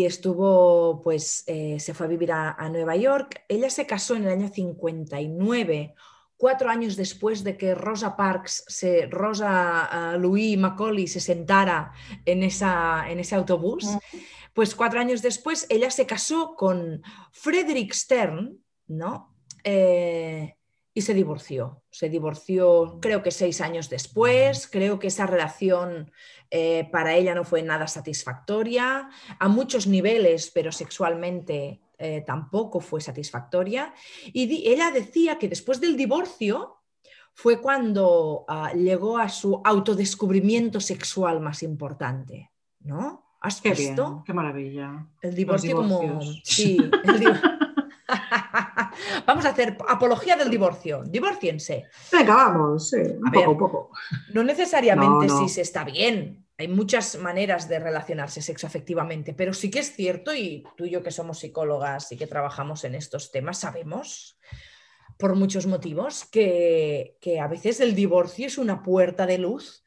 estuvo, 0.06 1.02
pues 1.02 1.44
eh, 1.48 1.80
se 1.80 1.94
fue 1.94 2.06
a 2.08 2.10
vivir 2.10 2.32
a, 2.32 2.70
Nueva 2.70 2.96
York. 2.96 3.44
Ella 3.48 3.70
se 3.70 3.86
casó 3.86 4.16
en 4.16 4.24
el 4.24 4.30
año 4.30 4.50
59, 4.50 5.94
cuatro 6.38 6.70
años 6.70 6.96
después 6.96 7.44
de 7.44 7.58
que 7.58 7.76
Rosa 7.76 8.16
Parks, 8.16 8.64
se, 8.68 9.08
Rosa 9.08 10.14
uh, 10.16 10.20
Louis 10.20 10.58
Macaulay 10.58 11.08
se 11.08 11.20
sentara 11.20 11.92
en, 12.26 12.44
esa, 12.44 13.10
en 13.10 13.20
ese 13.20 13.36
autobús. 13.36 13.86
Pues 14.54 14.76
cuatro 14.76 15.00
años 15.00 15.22
después 15.22 15.66
ella 15.70 15.90
se 15.92 16.06
casó 16.06 16.56
con 16.56 17.02
Frederick 17.32 17.94
Stern, 17.94 18.60
¿no? 18.88 19.36
Eh, 19.64 20.56
y 20.94 21.02
se 21.02 21.14
divorció. 21.14 21.84
Se 21.90 22.10
divorció 22.10 23.00
creo 23.02 23.24
que 23.24 23.32
seis 23.32 23.62
años 23.62 23.90
después, 23.90 24.68
creo 24.68 25.00
que 25.00 25.08
esa 25.08 25.26
relación 25.26 26.12
eh, 26.50 26.90
para 26.92 27.16
ella 27.16 27.34
no 27.34 27.44
fue 27.44 27.64
nada 27.64 27.88
satisfactoria, 27.88 29.10
a 29.40 29.48
muchos 29.48 29.88
niveles, 29.88 30.52
pero 30.54 30.72
sexualmente 30.72 31.82
eh, 31.98 32.24
tampoco 32.26 32.82
fue 32.82 33.00
satisfactoria. 33.00 33.94
Y 34.34 34.68
ella 34.68 34.92
decía 34.92 35.38
que 35.38 35.48
después 35.48 35.80
del 35.80 35.96
divorcio 35.96 36.82
fue 37.34 37.62
cuando 37.62 38.44
ah, 38.48 38.74
llegó 38.74 39.18
a 39.18 39.30
su 39.30 39.62
autodescubrimiento 39.64 40.82
sexual 40.82 41.40
más 41.40 41.64
importante, 41.64 42.52
¿no? 42.82 43.38
¿Has 43.40 43.62
qué 43.62 43.72
visto? 43.72 44.24
qué 44.26 44.34
maravilla. 44.34 45.08
El 45.22 45.34
divorcio 45.34 45.76
como... 45.78 46.20
Sí, 46.44 46.78
vamos 49.26 49.46
a 49.46 49.50
hacer 49.50 49.78
apología 49.88 50.36
del 50.36 50.50
divorcio. 50.50 51.04
Divorciense. 51.06 51.86
Venga, 52.12 52.36
vamos, 52.36 52.94
un 52.94 53.32
poco, 53.32 53.52
un 53.52 53.58
poco. 53.58 53.90
No 54.34 54.44
necesariamente 54.44 55.30
si 55.30 55.50
se 55.50 55.62
está 55.62 55.84
bien. 55.84 56.46
Hay 56.58 56.68
muchas 56.68 57.18
maneras 57.18 57.68
de 57.68 57.80
relacionarse 57.80 58.42
sexoafectivamente, 58.42 59.34
pero 59.34 59.52
sí 59.52 59.72
que 59.72 59.80
es 59.80 59.96
cierto, 59.96 60.34
y 60.36 60.64
tú 60.78 60.86
y 60.86 60.92
yo 60.92 61.02
que 61.02 61.10
somos 61.10 61.40
psicólogas 61.40 62.12
y 62.12 62.18
que 62.18 62.28
trabajamos 62.28 62.84
en 62.84 62.94
estos 62.94 63.32
temas, 63.32 63.58
sabemos 63.58 64.38
por 65.22 65.36
muchos 65.36 65.68
motivos 65.68 66.26
que, 66.26 67.18
a 67.42 67.48
veces 67.48 67.80
el 67.80 67.94
divorcio 67.94 68.48
es 68.48 68.58
una 68.58 68.82
puerta 68.82 69.26
de 69.28 69.38
luz 69.38 69.84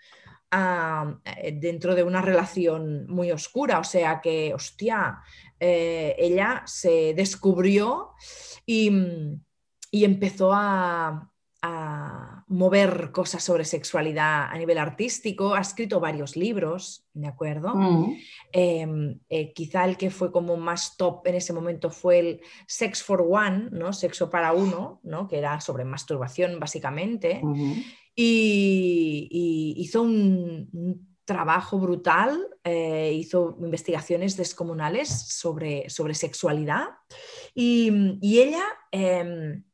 ah, 0.55 1.20
dentro 1.52 1.94
de 1.94 2.02
una 2.02 2.22
relación 2.22 3.07
muy 3.09 3.30
oscura. 3.32 3.78
O 3.78 3.84
sea 3.84 4.20
que, 4.20 4.55
hostia, 4.55 5.20
eh, 5.66 6.14
ella 6.18 6.62
se 6.66 7.14
descubrió 7.14 8.11
y, 8.66 8.90
empezó 9.92 10.52
a, 10.52 11.30
mover 12.46 13.11
cosas 13.11 13.42
sobre 13.42 13.64
sexualidad 13.64 14.48
a 14.50 14.59
nivel 14.59 14.76
artístico. 14.76 15.55
Ha 15.55 15.62
escrito 15.62 15.98
varios 15.98 16.36
libros, 16.36 17.09
¿de 17.14 17.26
acuerdo? 17.26 17.74
Mm. 17.74 18.16
Em, 18.52 19.20
eh, 19.30 19.55
quizá 19.55 19.86
el 19.86 19.96
que 19.96 20.11
fue 20.11 20.30
como 20.30 20.59
más 20.59 20.98
top 20.98 21.26
en 21.26 21.36
ese 21.36 21.55
momento 21.55 21.88
fue 21.88 22.18
el 22.18 22.40
Sex 22.66 23.02
for 23.02 23.26
One, 23.26 23.70
¿no? 23.72 23.94
Sexo 23.94 24.28
para 24.28 24.52
uno, 24.52 25.00
¿no? 25.05 25.26
Que 25.26 25.38
era 25.38 25.59
sobre 25.62 25.86
masturbación 25.86 26.61
básicamente. 26.61 27.40
Y, 28.14 29.74
hizo 29.76 30.02
un 30.02 31.14
trabajo 31.24 31.78
brutal, 31.78 32.46
eh, 32.62 33.12
hizo 33.14 33.56
investigaciones 33.60 34.36
descomunales 34.36 35.08
sobre, 35.08 35.88
sobre 35.88 36.14
sexualidad 36.14 36.88
y, 37.54 38.18
ella, 38.22 38.64
em, 38.90 39.64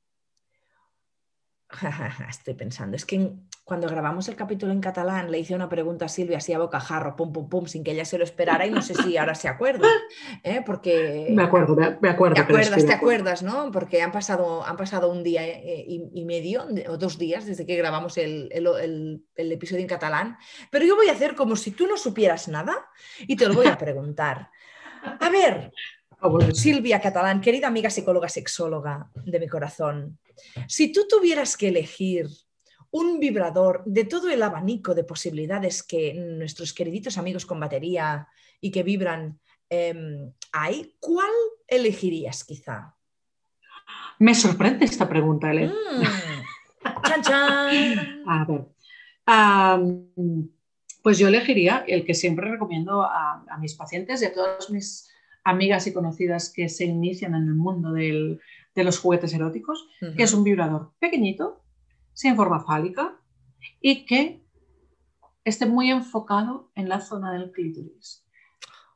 estoy 2.28 2.54
pensando, 2.54 2.96
es 2.96 3.04
que 3.04 3.32
cuando 3.64 3.88
grabamos 3.88 4.28
el 4.28 4.34
capítulo 4.34 4.72
en 4.72 4.80
catalán 4.80 5.30
le 5.30 5.38
hice 5.38 5.54
una 5.54 5.68
pregunta 5.68 6.06
a 6.06 6.08
Silvia 6.08 6.38
así 6.38 6.52
a 6.52 6.58
bocajarro, 6.58 7.14
pum, 7.14 7.32
pum, 7.32 7.48
pum, 7.48 7.66
sin 7.66 7.84
que 7.84 7.92
ella 7.92 8.04
se 8.04 8.18
lo 8.18 8.24
esperara 8.24 8.66
y 8.66 8.70
no 8.70 8.82
sé 8.82 8.94
si 8.94 9.16
ahora 9.16 9.34
se 9.34 9.48
acuerda, 9.48 9.88
¿eh? 10.42 10.62
porque... 10.66 11.28
Me 11.40 11.44
acuerdo, 11.44 11.76
me, 11.76 12.08
acuerdo. 12.08 12.34
Te 12.34 12.40
acuerdas, 12.40 12.84
te 12.84 12.92
acuerdas, 12.92 13.42
¿no? 13.42 13.70
Porque 13.70 14.02
han 14.02 14.12
pasado, 14.12 14.66
han 14.66 14.76
pasado 14.76 15.10
un 15.10 15.22
día 15.22 15.46
eh, 15.46 15.84
y, 15.86 16.24
medio 16.24 16.66
o 16.88 16.96
dos 16.96 17.18
días 17.18 17.46
desde 17.46 17.64
que 17.66 17.76
grabamos 17.76 18.18
el, 18.18 18.48
el, 18.52 19.52
episodio 19.52 19.82
en 19.82 19.88
catalán, 19.88 20.36
pero 20.70 20.84
yo 20.84 20.96
voy 20.96 21.08
a 21.08 21.12
hacer 21.12 21.34
como 21.34 21.56
si 21.56 21.70
tú 21.70 21.86
no 21.86 21.96
supieras 21.96 22.48
nada 22.48 22.86
y 23.20 23.36
te 23.36 23.46
lo 23.46 23.54
voy 23.54 23.66
a 23.66 23.78
preguntar. 23.78 24.50
A 25.02 25.30
ver, 25.30 25.72
ah, 26.20 26.28
Silvia 26.52 27.00
Catalán, 27.00 27.40
querida 27.40 27.68
amiga 27.68 27.90
psicóloga 27.90 28.28
sexóloga 28.28 29.10
de 29.14 29.40
mi 29.40 29.48
corazón, 29.48 30.18
si 30.66 30.92
tú 30.92 31.06
tuvieras 31.08 31.56
que 31.56 31.68
elegir 31.68 32.26
un 32.92 33.20
vibrador 33.20 33.82
de 33.86 34.04
todo 34.04 34.30
el 34.30 34.42
abanico 34.42 34.94
de 34.94 35.04
posibilidades 35.04 35.82
que 35.82 36.14
nuestros 36.14 36.72
queriditos 36.72 37.18
amigos 37.18 37.46
con 37.46 37.60
batería 37.60 38.28
y 38.60 38.70
que 38.70 38.82
vibran 38.82 39.38
em, 39.68 40.32
hay, 40.52 40.96
¿cuál 40.98 41.30
elegirías 41.68 42.44
quizá? 42.44 42.96
Me 44.18 44.34
sorprende 44.34 44.84
esta 44.84 45.08
pregunta, 45.08 45.50
Ele. 45.50 45.68
Mm. 45.68 45.72
chan, 47.06 47.22
chan. 47.22 48.22
A 48.26 48.44
ver. 48.46 48.66
Pues 51.02 51.18
yo 51.18 51.28
elegiría 51.28 51.84
el 51.86 52.04
que 52.04 52.14
siempre 52.14 52.50
recomiendo 52.50 53.02
a, 53.02 53.42
mis 53.58 53.74
pacientes 53.74 54.20
y 54.20 54.26
a 54.26 54.34
todas 54.34 54.68
mis 54.70 55.10
amigas 55.44 55.86
y 55.86 55.92
conocidas 55.92 56.52
que 56.54 56.68
se 56.68 56.84
inician 56.84 57.34
en 57.34 57.46
el 57.48 57.54
mundo 57.54 57.92
de 57.92 58.38
los 58.74 58.98
juguetes 58.98 59.32
eróticos, 59.32 59.88
que 60.16 60.22
es 60.22 60.34
un 60.34 60.44
vibrador 60.44 60.92
pequeñito, 60.98 61.62
sin 62.12 62.36
forma 62.36 62.60
fálica 62.60 63.20
y 63.80 64.04
que 64.06 64.44
esté 65.44 65.66
muy 65.66 65.90
enfocado 65.90 66.70
en 66.74 66.88
la 66.88 67.00
zona 67.00 67.32
del 67.32 67.50
clítoris. 67.52 68.26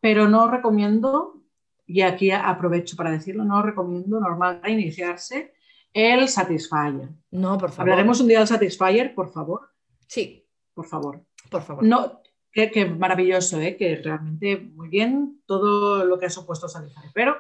Pero 0.01 0.29
no 0.29 0.51
recomiendo, 0.51 1.43
y 1.87 2.03
aquí 2.03 2.31
aprovecho 2.31 2.97
para 2.97 3.11
decirlo, 3.11 3.45
no 3.45 3.63
recomiendo 3.63 4.21
normal 4.21 4.61
para 4.61 4.73
iniciarse 4.73 5.55
el 5.93 6.29
Satisfyer. 6.29 7.09
No, 7.31 7.57
por 7.57 7.71
favor. 7.71 7.93
Hablaremos 7.93 8.21
un 8.21 8.29
día 8.29 8.41
del 8.41 8.49
Satisfyer, 8.49 9.15
por 9.15 9.31
favor. 9.31 9.71
Sí. 10.07 10.47
Por 10.75 10.87
favor. 10.87 11.25
Por 11.51 11.63
favor. 11.63 11.85
No, 11.85 12.21
qué, 12.53 12.87
maravilloso, 12.87 13.61
¿eh? 13.61 13.77
que 13.77 13.97
realmente 13.97 14.57
muy 14.59 14.89
bien 14.89 15.41
todo 15.47 16.05
lo 16.05 16.19
que 16.19 16.27
ha 16.27 16.31
supuesto 16.31 16.69
Satisfyer. 16.69 17.11
Pero 17.15 17.37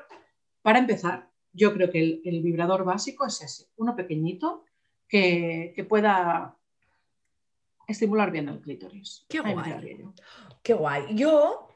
para 0.63 0.79
empezar, 0.79 1.31
yo 1.53 1.73
creo 1.73 1.91
que 1.91 2.21
el, 2.25 2.43
vibrador 2.43 2.85
básico 2.85 3.27
es 3.27 3.43
ese, 3.43 3.67
uno 3.77 3.95
pequeñito 3.95 4.65
que, 5.15 5.87
pueda 5.89 6.57
estimular 7.87 8.33
bien 8.33 8.49
el 8.49 8.61
clítoris. 8.61 9.25
Qué 9.29 9.41
guay. 9.41 10.05
Qué 10.63 10.75
guay. 10.75 11.15
Yo 11.15 11.69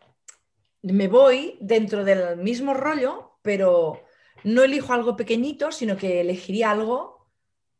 me 0.83 1.07
voy 1.07 1.57
dentro 1.61 2.05
del 2.05 2.39
mismo 2.39 2.75
rollo, 2.75 3.39
pero 3.43 4.03
no 4.43 4.63
elijo 4.63 4.93
algo 4.93 5.15
pequeñito, 5.15 5.71
sino 5.71 5.97
que 5.97 6.21
elegiría 6.21 6.73
algo 6.73 7.29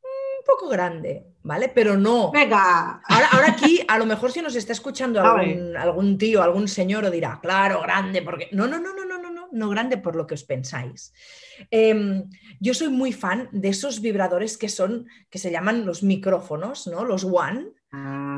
un 0.03 0.45
poco 0.47 0.69
grande, 0.69 1.35
¿vale? 1.43 1.69
Pero 1.71 1.97
no. 1.97 2.31
Venga. 2.31 3.03
Ahora, 3.09 3.29
ahora 3.33 3.51
aquí, 3.51 3.81
a 3.89 3.99
lo 3.99 4.07
mejor 4.07 4.31
si 4.31 4.41
nos 4.41 4.55
está 4.55 4.73
escuchando 4.73 5.21
algún, 5.25 5.77
algún 5.77 6.19
tío, 6.19 6.41
algún 6.41 6.69
señor, 6.69 7.05
o 7.05 7.11
dirá, 7.11 7.41
claro, 7.43 7.83
grande, 7.83 8.23
porque. 8.23 8.49
No, 8.53 8.69
no, 8.69 8.79
no, 8.79 8.95
no, 8.95 9.05
no, 9.53 9.69
grande 9.69 9.99
por 9.99 10.17
lo 10.17 10.27
que 10.27 10.35
os 10.35 10.45
pensáis. 10.45 11.13
Em, 11.71 12.29
yo 12.61 12.75
soy 12.75 12.89
muy 12.89 13.13
fan 13.13 13.49
de 13.53 13.69
esos 13.69 14.01
vibradores 14.01 14.57
que 14.57 14.69
son, 14.69 15.07
que 15.31 15.39
se 15.39 15.51
llaman 15.51 15.87
los 15.87 16.03
micrófonos, 16.03 16.87
¿no? 16.87 17.05
Los 17.05 17.25
One, 17.25 17.73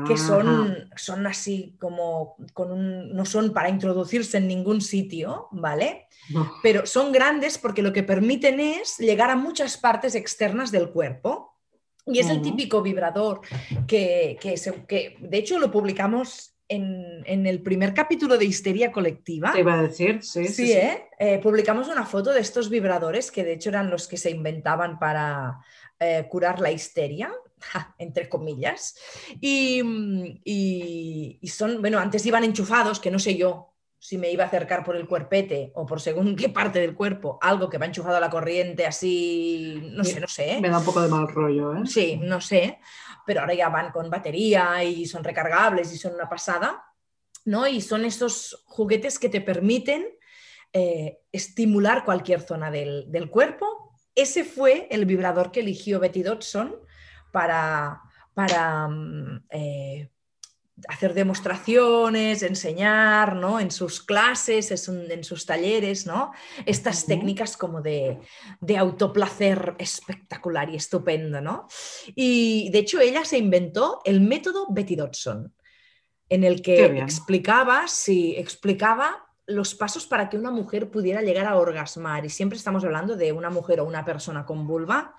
que 0.07 0.17
son, 0.17 0.89
son 0.95 1.27
así 1.27 1.75
como 1.77 2.37
con 2.53 2.71
un, 2.71 3.13
no 3.13 3.25
son 3.25 3.51
para 3.51 3.69
introducirse 3.69 4.37
en 4.37 4.47
ningún 4.47 4.79
sitio, 4.79 5.49
¿vale? 5.51 6.07
Pero 6.63 6.85
son 6.85 7.11
grandes 7.11 7.57
porque 7.57 7.81
lo 7.81 7.91
que 7.91 8.03
permiten 8.03 8.61
es 8.61 8.97
llegar 8.97 9.29
a 9.29 9.35
muchas 9.35 9.77
partes 9.77 10.15
externas 10.15 10.71
del 10.71 10.89
cuerpo. 10.89 11.49
Y 12.05 12.19
es 12.19 12.29
el 12.29 12.41
típico 12.41 12.81
vibrador 12.81 13.41
que, 13.87 14.37
que, 14.41 15.17
de 15.19 15.37
hecho 15.37 15.59
lo 15.59 15.69
publicamos 15.69 16.50
en, 16.71 17.45
el 17.45 17.61
primer 17.61 17.93
capítulo 17.93 18.37
de 18.37 18.45
Histeria 18.45 18.91
Colectiva. 18.91 19.51
Te 19.51 19.59
iba 19.59 19.73
a 19.73 19.81
decir, 19.81 20.23
sí. 20.23 20.47
Sí, 20.47 20.71
¿eh? 20.71 21.09
¿eh? 21.19 21.39
publicamos 21.41 21.89
una 21.89 22.05
foto 22.05 22.31
de 22.31 22.39
estos 22.39 22.69
vibradores 22.69 23.31
que 23.31 23.43
de 23.43 23.53
hecho 23.53 23.69
eran 23.69 23.89
los 23.89 24.07
que 24.07 24.17
se 24.17 24.31
inventaban 24.31 24.97
para 24.97 25.59
eh, 25.99 26.25
curar 26.29 26.59
la 26.61 26.71
histeria, 26.71 27.31
entre 27.97 28.29
comillas. 28.29 28.95
Y, 29.39 29.81
y, 30.45 31.47
son, 31.49 31.81
bueno, 31.81 31.99
antes 31.99 32.25
iban 32.25 32.43
enchufados, 32.43 32.99
que 32.99 33.11
no 33.11 33.19
sé 33.19 33.35
yo 33.35 33.67
si 33.99 34.17
me 34.17 34.31
iba 34.31 34.43
a 34.43 34.47
acercar 34.47 34.83
por 34.83 34.95
el 34.95 35.07
cuerpete 35.07 35.71
o 35.75 35.85
por 35.85 36.01
según 36.01 36.35
qué 36.37 36.49
parte 36.49 36.79
del 36.79 36.95
cuerpo, 36.95 37.37
algo 37.41 37.69
que 37.69 37.77
va 37.77 37.85
enchufado 37.85 38.15
a 38.15 38.21
la 38.21 38.29
corriente 38.29 38.85
así, 38.85 39.91
no 39.93 40.03
sé, 40.03 40.19
no 40.19 40.27
sé. 40.27 40.59
Me 40.61 40.69
da 40.69 40.79
un 40.79 40.85
poco 40.85 41.01
de 41.01 41.09
mal 41.09 41.27
rollo, 41.27 41.75
¿eh? 41.75 41.81
Sí, 41.85 42.17
no 42.23 42.39
sé, 42.39 42.79
pero 43.25 43.41
ahora 43.41 43.53
ya 43.53 43.69
van 43.69 43.91
con 43.91 44.09
batería 44.09 44.83
y 44.83 45.05
son 45.05 45.23
recargables 45.23 45.93
y 45.93 45.97
son 45.97 46.13
una 46.13 46.29
pasada, 46.29 46.83
¿no? 47.45 47.67
Y 47.67 47.81
son 47.81 48.05
esos 48.05 48.63
juguetes 48.65 49.19
que 49.19 49.29
te 49.29 49.41
permiten 49.41 50.05
eh, 50.73 51.19
estimular 51.31 52.05
cualquier 52.05 52.41
zona 52.41 52.71
del, 52.71 53.29
cuerpo. 53.29 53.97
Ese 54.15 54.43
fue 54.43 54.87
el 54.91 55.05
vibrador 55.05 55.51
que 55.51 55.61
eligió 55.61 55.99
Betty 55.99 56.23
Dodson 56.23 56.75
para, 57.31 58.01
para 58.33 58.87
mm, 58.87 59.45
eh, 59.49 60.10
hacer 60.87 61.13
demostraciones, 61.13 62.43
enseñar, 62.43 63.35
¿no? 63.35 63.59
En 63.59 63.71
sus 63.71 64.01
clases, 64.01 64.71
en 64.87 65.23
sus 65.23 65.45
talleres, 65.45 66.05
¿no? 66.05 66.31
Estas 66.65 67.05
técnicas 67.05 67.57
como 67.57 67.81
de, 67.81 68.19
autoplacer 68.77 69.75
espectacular 69.77 70.69
y 70.69 70.75
estupendo, 70.75 71.41
¿no? 71.41 71.67
Y 72.15 72.69
de 72.71 72.79
hecho 72.79 72.99
ella 72.99 73.25
se 73.25 73.37
inventó 73.37 74.01
el 74.05 74.21
método 74.21 74.67
Betty 74.69 74.95
Dodson, 74.95 75.53
en 76.29 76.43
el 76.43 76.61
que 76.61 76.85
explicaba, 76.85 77.87
sí, 77.87 78.35
explicaba 78.37 79.27
los 79.47 79.75
pasos 79.75 80.05
para 80.05 80.29
que 80.29 80.37
una 80.37 80.51
mujer 80.51 80.89
pudiera 80.89 81.21
llegar 81.21 81.45
a 81.45 81.57
orgasmar. 81.57 82.25
Y 82.25 82.29
siempre 82.29 82.57
estamos 82.57 82.83
hablando 82.83 83.15
de 83.17 83.31
una 83.31 83.49
mujer 83.49 83.81
o 83.81 83.85
una 83.85 84.05
persona 84.05 84.45
con 84.45 84.65
vulva, 84.65 85.15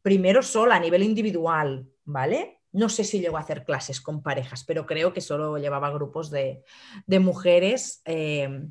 primero 0.00 0.42
sola, 0.42 0.76
a 0.76 0.80
nivel 0.80 1.02
individual, 1.02 1.86
¿vale? 2.04 2.63
No 2.74 2.88
sé 2.88 3.04
si 3.04 3.20
llegó 3.20 3.36
a 3.36 3.40
hacer 3.40 3.64
clases 3.64 4.00
con 4.00 4.20
parejas, 4.20 4.64
pero 4.64 4.84
creo 4.84 5.12
que 5.12 5.20
solo 5.20 5.56
llevaba 5.58 5.90
grupos 5.90 6.28
de, 6.28 6.64
mujeres 7.06 8.02
eh, 8.04 8.66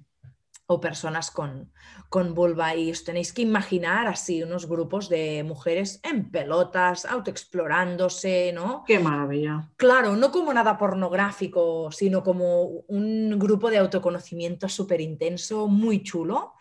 o 0.66 0.82
personas 0.82 1.32
con, 1.32 1.72
con 2.10 2.34
vulva. 2.34 2.76
Y 2.76 2.92
os 2.92 3.06
tenéis 3.06 3.32
que 3.32 3.42
imaginar 3.44 4.08
así 4.08 4.44
unos 4.44 4.68
grupos 4.68 5.08
de 5.08 5.44
mujeres 5.44 6.02
en 6.04 6.30
pelotas, 6.32 7.06
autoexplorándose, 7.06 8.52
¿no? 8.54 8.84
Qué 8.86 9.00
maravilla. 9.00 9.72
Claro, 9.78 10.18
no 10.18 10.32
como 10.32 10.54
nada 10.54 10.78
pornográfico, 10.78 11.90
sino 11.92 12.24
como 12.24 12.64
un 12.88 13.40
grupo 13.40 13.70
de 13.70 13.78
autoconocimiento 13.78 14.68
súper 14.68 15.00
intenso, 15.00 15.68
muy 15.70 16.04
chulo. 16.04 16.54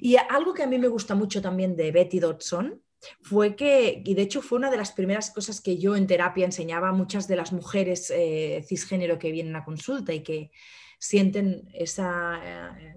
Y 0.00 0.14
algo 0.16 0.54
que 0.54 0.62
a 0.62 0.68
mí 0.68 0.78
me 0.78 0.88
gusta 0.88 1.16
mucho 1.16 1.42
también 1.42 1.74
de 1.74 1.90
Betty 1.90 2.20
Dodson 2.20 2.80
fue 3.22 3.56
que, 3.56 4.02
y 4.04 4.14
de 4.14 4.22
hecho 4.22 4.42
fue 4.42 4.58
una 4.58 4.70
de 4.70 4.76
las 4.76 4.92
primeras 4.92 5.30
cosas 5.30 5.60
que 5.60 5.78
yo 5.78 5.96
en 5.96 6.06
terapia 6.06 6.44
enseñaba 6.44 6.88
a 6.88 6.92
muchas 6.92 7.28
de 7.28 7.36
las 7.36 7.52
mujeres 7.52 8.10
eh, 8.14 8.64
cisgénero 8.66 9.18
que 9.18 9.32
vienen 9.32 9.56
a 9.56 9.64
consulta 9.64 10.12
y 10.12 10.22
que 10.22 10.50
sienten 10.98 11.68
esa, 11.72 12.40
eh, 12.42 12.96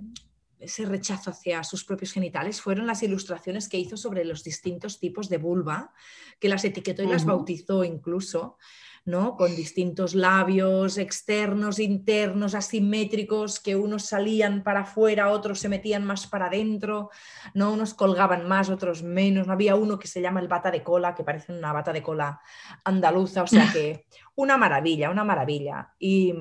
ese 0.61 0.85
rechazo 0.85 1.31
hacia 1.31 1.63
sus 1.63 1.83
propios 1.83 2.13
genitales, 2.13 2.61
fueron 2.61 2.87
las 2.87 3.03
ilustraciones 3.03 3.67
que 3.67 3.77
hizo 3.77 3.97
sobre 3.97 4.25
los 4.25 4.43
distintos 4.43 4.99
tipos 4.99 5.29
de 5.29 5.37
vulva, 5.37 5.93
que 6.39 6.49
las 6.49 6.63
etiquetó 6.63 7.03
y 7.03 7.07
las 7.07 7.25
bautizó 7.25 7.83
incluso. 7.83 8.57
¿No? 9.05 9.35
con 9.35 9.55
distintos 9.55 10.13
labios 10.13 10.97
externos, 10.97 11.79
internos, 11.79 12.53
asimétricos, 12.53 13.59
que 13.59 13.75
unos 13.75 14.05
salían 14.05 14.63
para 14.63 14.81
afuera, 14.81 15.31
otros 15.31 15.59
se 15.59 15.69
metían 15.69 16.05
más 16.05 16.27
para 16.27 16.47
adentro, 16.47 17.09
¿no? 17.53 17.73
unos 17.73 17.93
colgaban 17.93 18.47
más, 18.47 18.69
otros 18.69 19.01
menos. 19.01 19.47
No 19.47 19.53
había 19.53 19.75
uno 19.75 19.97
que 19.97 20.07
se 20.07 20.21
llama 20.21 20.39
el 20.39 20.47
bata 20.47 20.69
de 20.69 20.83
cola, 20.83 21.15
que 21.15 21.23
parece 21.23 21.51
una 21.51 21.73
bata 21.73 21.91
de 21.91 22.03
cola 22.03 22.39
andaluza, 22.83 23.43
o 23.43 23.47
sea 23.47 23.71
que 23.71 24.05
una 24.35 24.57
maravilla, 24.57 25.09
una 25.09 25.23
maravilla. 25.23 25.93
Y, 25.97 26.33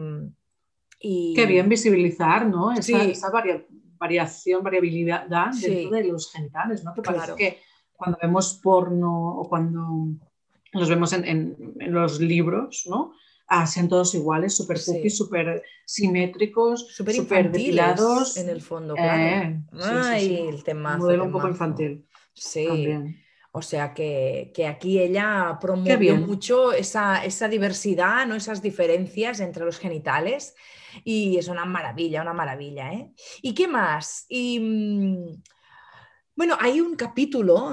Qué 1.03 1.47
bien 1.47 1.67
visibilizar 1.67 2.47
¿no? 2.47 2.73
esa, 2.73 3.31
variación, 3.99 4.63
variabilidad 4.63 5.27
dentro 5.27 5.91
de 5.91 6.05
los 6.05 6.31
genitales, 6.31 6.85
¿no? 6.85 6.93
que 6.93 7.01
parece 7.01 7.35
que 7.37 7.59
cuando 7.93 8.19
vemos 8.21 8.61
porno 8.63 9.37
o 9.39 9.49
cuando 9.49 10.09
los 10.73 10.89
vemos 10.89 11.13
en, 11.13 11.57
los 11.79 12.21
libros, 12.21 12.85
¿no? 12.89 13.13
Ah, 13.47 13.67
sean 13.67 13.89
todos 13.89 14.15
iguales, 14.15 14.57
súper 14.57 14.79
cookies, 14.85 15.17
súper 15.17 15.63
simétricos, 15.85 16.87
súper 16.95 17.51
depilados. 17.51 18.37
En 18.37 18.49
el 18.49 18.61
fondo, 18.61 18.95
claro. 18.95 19.59
Eh, 20.15 20.49
el 20.49 20.63
tema. 20.63 20.97
Modelo 20.97 21.25
un 21.25 21.33
poco 21.33 21.49
infantil. 21.49 22.07
Sí. 22.33 22.89
O 23.53 23.63
sea 23.63 23.93
que, 23.93 24.53
aquí 24.69 25.01
ella 25.01 25.59
promovió 25.61 26.17
mucho 26.17 26.73
esa, 26.73 27.21
diversidad, 27.51 28.27
¿no? 28.27 28.37
esas 28.37 28.63
diferencias 28.63 29.41
entre 29.41 29.65
los 29.65 29.79
genitales 29.79 30.55
y 31.03 31.37
es 31.37 31.49
una 31.49 31.65
maravilla, 31.65 32.23
una 32.23 32.33
maravilla. 32.33 32.93
¿eh? 32.93 33.11
¿Y 33.43 33.53
qué 33.55 33.67
más? 33.67 34.27
Y, 34.29 34.61
mm, 34.61 35.43
bueno, 36.37 36.57
hay 36.59 36.81
un 36.81 36.97
capítulo, 36.97 37.73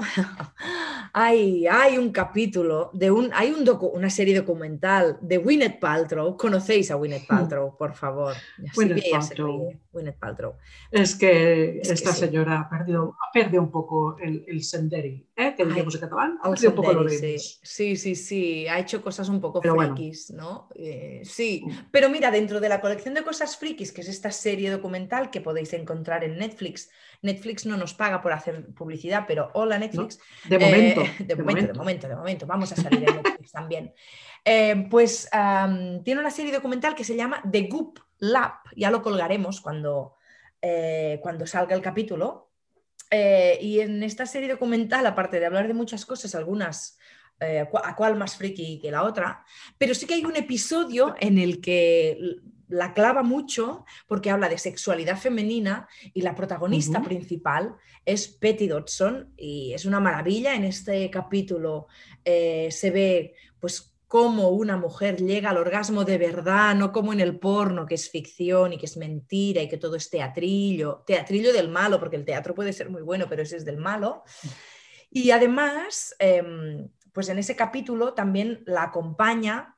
hay, 1.12 1.66
hay 1.66 1.96
un 1.96 2.10
capítulo 2.10 2.90
de 2.92 3.10
un, 3.10 3.30
hay 3.32 3.50
un 3.50 3.68
una 3.92 4.10
serie 4.10 4.36
documental 4.36 5.18
de 5.20 5.38
Gwyneth 5.38 5.78
Paltrow. 5.78 6.36
¿Conocéis 6.36 6.90
a 6.90 6.96
Gwyneth 6.96 7.26
Paltrow, 7.26 7.76
por 7.76 7.94
favor? 7.94 8.34
Gwyneth 8.74 10.18
Paltrow. 10.18 10.56
Es 10.90 11.14
que 11.14 11.80
esta 11.80 12.12
señora 12.12 12.60
ha 12.60 12.68
perdido, 12.68 13.16
ha 13.20 13.32
perdido 13.32 13.62
un 13.62 13.70
poco 13.70 14.16
el, 14.18 14.44
el 14.46 14.62
senderi, 14.62 15.26
¿eh? 15.36 15.54
que 15.56 15.64
diríamos 15.64 15.94
en 15.94 16.00
catalán, 16.00 16.38
ha 16.42 16.50
perdido 16.50 16.70
un 16.70 16.76
poco 16.76 16.92
lo 16.92 17.08
sí. 17.08 17.38
sí, 17.38 17.96
sí, 17.96 18.14
sí, 18.14 18.68
ha 18.68 18.78
hecho 18.78 19.02
cosas 19.02 19.28
un 19.28 19.40
poco 19.40 19.60
frikis, 19.62 20.30
¿no? 20.30 20.68
Eh, 20.74 21.22
sí, 21.24 21.62
mm. 21.64 21.70
pero 21.90 22.10
mira, 22.10 22.30
dentro 22.30 22.60
de 22.60 22.68
la 22.68 22.80
colección 22.80 23.14
de 23.14 23.22
cosas 23.22 23.56
frikis, 23.56 23.92
que 23.92 24.02
es 24.02 24.08
esta 24.08 24.30
serie 24.30 24.70
documental 24.70 25.30
que 25.30 25.40
podéis 25.40 25.72
encontrar 25.72 26.24
en 26.24 26.38
Netflix, 26.38 26.90
Netflix 27.22 27.66
no 27.66 27.76
nos 27.76 27.94
paga 27.94 28.22
por 28.22 28.32
hacer 28.32 28.66
publicidad, 28.74 29.24
pero 29.26 29.50
hola 29.54 29.78
Netflix. 29.78 30.18
de 30.48 30.58
momento 30.58 31.02
de, 31.18 31.36
momento, 31.36 31.72
de 31.72 31.78
momento, 31.78 32.08
de 32.08 32.16
momento. 32.16 32.46
Vamos 32.46 32.72
a 32.72 32.76
salir 32.76 33.08
en 33.08 33.16
Netflix 33.16 33.52
también. 33.52 33.92
pues 34.90 35.28
tiene 36.04 36.20
una 36.20 36.30
serie 36.30 36.52
documental 36.52 36.94
que 36.94 37.04
se 37.04 37.16
llama 37.16 37.42
The 37.50 37.62
Goop 37.62 37.98
Lab. 38.18 38.54
Ya 38.76 38.90
lo 38.90 39.02
colgaremos 39.02 39.60
cuando, 39.60 40.16
cuando 41.20 41.46
salga 41.46 41.74
el 41.74 41.82
capítulo. 41.82 42.50
y 43.10 43.80
en 43.80 44.02
esta 44.02 44.26
serie 44.26 44.48
documental, 44.48 45.06
aparte 45.06 45.40
de 45.40 45.46
hablar 45.46 45.68
de 45.68 45.74
muchas 45.74 46.06
cosas, 46.06 46.34
algunas 46.34 46.98
a 47.40 47.94
cuál 47.94 48.16
más 48.16 48.36
friki 48.36 48.80
que 48.80 48.90
la 48.90 49.04
otra, 49.04 49.44
pero 49.76 49.94
sí 49.94 50.06
que 50.06 50.14
hay 50.14 50.24
un 50.24 50.36
episodio 50.36 51.14
en 51.20 51.38
el 51.38 51.60
que 51.60 52.18
la 52.68 52.92
clava 52.92 53.22
mucho 53.22 53.84
porque 54.06 54.30
habla 54.30 54.48
de 54.48 54.58
sexualidad 54.58 55.18
femenina 55.18 55.88
y 56.14 56.22
la 56.22 56.34
protagonista 56.34 57.02
principal 57.02 57.76
es 58.04 58.38
Betty 58.38 58.68
Dodson 58.68 59.32
y 59.36 59.72
es 59.72 59.84
una 59.84 60.00
maravilla. 60.00 60.54
En 60.54 60.64
este 60.64 61.10
capítulo 61.10 61.88
eh, 62.24 62.68
se 62.70 62.90
ve 62.90 63.34
pues 63.58 63.94
cómo 64.08 64.48
una 64.48 64.78
mujer 64.78 65.20
llega 65.20 65.50
al 65.50 65.58
orgasmo 65.58 66.04
de 66.04 66.16
verdad, 66.16 66.74
no 66.74 66.92
como 66.92 67.12
en 67.12 67.20
el 67.20 67.38
porno, 67.38 67.84
que 67.84 67.94
es 67.94 68.10
ficción 68.10 68.72
y 68.72 68.78
que 68.78 68.86
es 68.86 68.96
mentira 68.96 69.62
y 69.62 69.68
que 69.68 69.76
todo 69.76 69.96
es 69.96 70.08
teatrillo, 70.08 71.04
teatrillo 71.06 71.52
del 71.52 71.68
malo, 71.68 72.00
porque 72.00 72.16
el 72.16 72.24
teatro 72.24 72.54
puede 72.54 72.72
ser 72.72 72.88
muy 72.88 73.02
bueno, 73.02 73.26
pero 73.28 73.42
ese 73.42 73.56
es 73.56 73.66
del 73.66 73.76
malo. 73.76 74.24
Y 75.10 75.30
además, 75.30 76.14
em, 76.18 76.88
pues 77.12 77.28
en 77.28 77.38
ese 77.38 77.54
capítulo 77.54 78.14
también 78.14 78.62
la 78.66 78.84
acompaña 78.84 79.76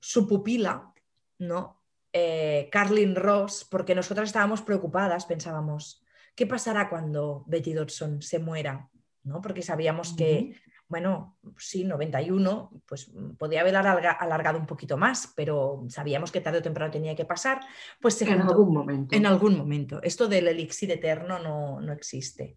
su 0.00 0.26
pupila, 0.26 0.94
¿no? 1.38 1.75
Eh, 2.18 2.70
Carlin 2.72 3.14
Ross, 3.14 3.66
porque 3.70 3.94
nosotras 3.94 4.30
estábamos 4.30 4.62
preocupadas, 4.62 5.26
pensábamos, 5.26 6.02
¿qué 6.34 6.46
pasará 6.46 6.88
cuando 6.88 7.44
Betty 7.46 7.74
Dodson 7.74 8.22
se 8.22 8.38
muera? 8.38 8.88
¿No? 9.22 9.42
Porque 9.42 9.60
sabíamos 9.60 10.14
que, 10.16 10.56
bueno, 10.88 11.36
sí, 11.58 11.84
91, 11.84 12.70
pues 12.86 13.12
podía 13.36 13.60
haber 13.60 13.76
alargado 13.76 14.58
un 14.58 14.64
poquito 14.64 14.96
más, 14.96 15.34
pero 15.36 15.84
sabíamos 15.90 16.32
que 16.32 16.40
tarde 16.40 16.60
o 16.60 16.62
temprano 16.62 16.90
tenía 16.90 17.14
que 17.14 17.26
pasar. 17.26 17.60
Pues 18.00 18.22
en 18.22 18.40
algún 18.40 18.72
momento. 18.72 19.14
En 19.14 19.26
algún 19.26 19.58
momento. 19.58 20.00
Esto 20.02 20.26
del 20.26 20.48
elixir 20.48 20.90
eterno 20.90 21.38
no, 21.38 21.92
existe. 21.92 22.56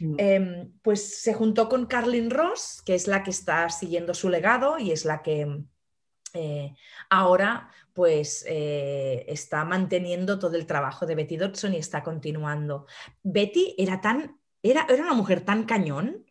Em, 0.00 0.72
pues 0.82 1.22
se 1.22 1.32
juntó 1.32 1.68
con 1.68 1.86
Carlin 1.86 2.30
Ross, 2.30 2.82
que 2.84 2.96
es 2.96 3.06
la 3.06 3.22
que 3.22 3.30
está 3.30 3.68
siguiendo 3.68 4.14
su 4.14 4.30
legado 4.30 4.80
y 4.80 4.90
es 4.90 5.04
la 5.04 5.22
que 5.22 5.62
eh, 6.36 6.74
ahora 7.10 7.70
pues 7.92 8.44
eh, 8.46 9.24
está 9.26 9.64
manteniendo 9.64 10.38
todo 10.38 10.54
el 10.56 10.66
trabajo 10.66 11.06
de 11.06 11.14
Betty 11.14 11.38
Dodson 11.38 11.72
y 11.72 11.78
está 11.78 12.02
continuando. 12.02 12.86
Betty 13.22 13.74
era 13.78 14.02
tan, 14.02 14.38
era, 14.62 14.86
era 14.88 15.02
una 15.02 15.14
mujer 15.14 15.40
tan 15.40 15.64
cañón 15.64 16.26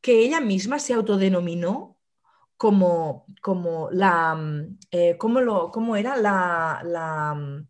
que 0.00 0.20
ella 0.20 0.40
misma 0.40 0.78
se 0.78 0.94
autodenominó 0.94 1.98
como, 2.56 3.26
como 3.40 3.88
la, 3.90 4.36
mm, 4.36 4.78
eh, 4.92 5.18
lo, 5.20 5.96
era 5.96 6.16
la, 6.16 6.80
la, 6.84 7.34
mm, 7.34 7.68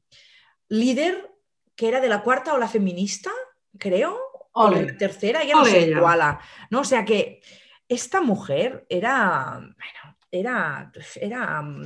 líder 0.69 1.31
que 1.75 1.89
era 1.89 2.01
de 2.03 2.11
la 2.11 2.23
cuarta 2.23 2.53
o 2.53 2.59
la 2.59 2.69
feminista, 2.69 3.31
creo, 3.79 4.19
o 4.53 4.71
la 4.71 4.95
tercera, 4.99 5.43
ya 5.43 5.55
no 5.55 5.65
sé 5.65 5.95
cuál. 5.99 6.39
¿no? 6.69 6.81
O 6.81 6.85
sea 6.85 7.07
que 7.07 7.41
esta 7.89 8.21
mujer 8.21 8.85
era, 8.91 9.59
bueno, 9.59 10.02
era, 10.35 10.91
era 11.17 11.61
mm, 11.61 11.85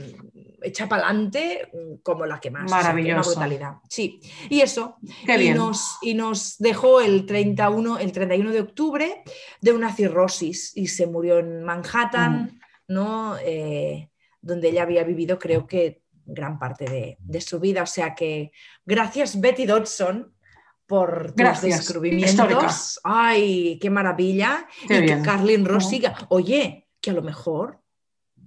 hecha 0.63 0.89
para 0.89 1.09
adelante 1.09 1.69
mm, 1.73 1.97
como 2.03 2.25
la 2.25 2.39
que 2.39 2.53
más. 2.53 2.71
Maravilloso. 2.71 3.31
brutalidad. 3.31 3.75
Sí, 3.91 4.21
y 4.49 4.61
eso. 4.61 4.99
y, 5.03 5.51
Nos, 5.51 5.99
y 6.01 6.15
nos 6.15 6.57
dejó 6.59 7.01
el 7.01 7.27
31, 7.27 7.99
el 7.99 8.13
31 8.13 8.53
de 8.53 8.61
octubre 8.61 9.25
de 9.61 9.73
una 9.73 9.93
cirrosis 9.93 10.77
y 10.77 10.87
se 10.87 11.09
murió 11.09 11.41
en 11.41 11.65
Manhattan, 11.65 12.43
mm. 12.43 12.95
¿no? 12.95 13.37
Eh, 13.39 14.11
donde 14.41 14.69
ella 14.69 14.85
había 14.85 15.03
vivido, 15.03 15.41
creo 15.41 15.67
que 15.67 16.03
gran 16.25 16.57
parte 16.61 17.19
de, 17.19 17.41
su 17.41 17.59
vida. 17.59 17.83
O 17.83 17.87
sea 17.87 18.15
que 18.15 18.53
gracias, 18.85 19.41
Betty 19.41 19.67
Dodson, 19.67 20.33
por 20.87 21.33
tus 21.33 21.63
descubrimientos. 21.63 23.01
¡Ay, 23.03 23.77
qué 23.81 23.91
maravilla! 23.91 24.69
y 24.85 25.05
que 25.05 25.21
Carlin 25.21 25.65
Ross 25.65 25.91
Oye, 26.29 26.87
que 27.01 27.11
a 27.11 27.15
lo 27.15 27.23
mejor 27.23 27.83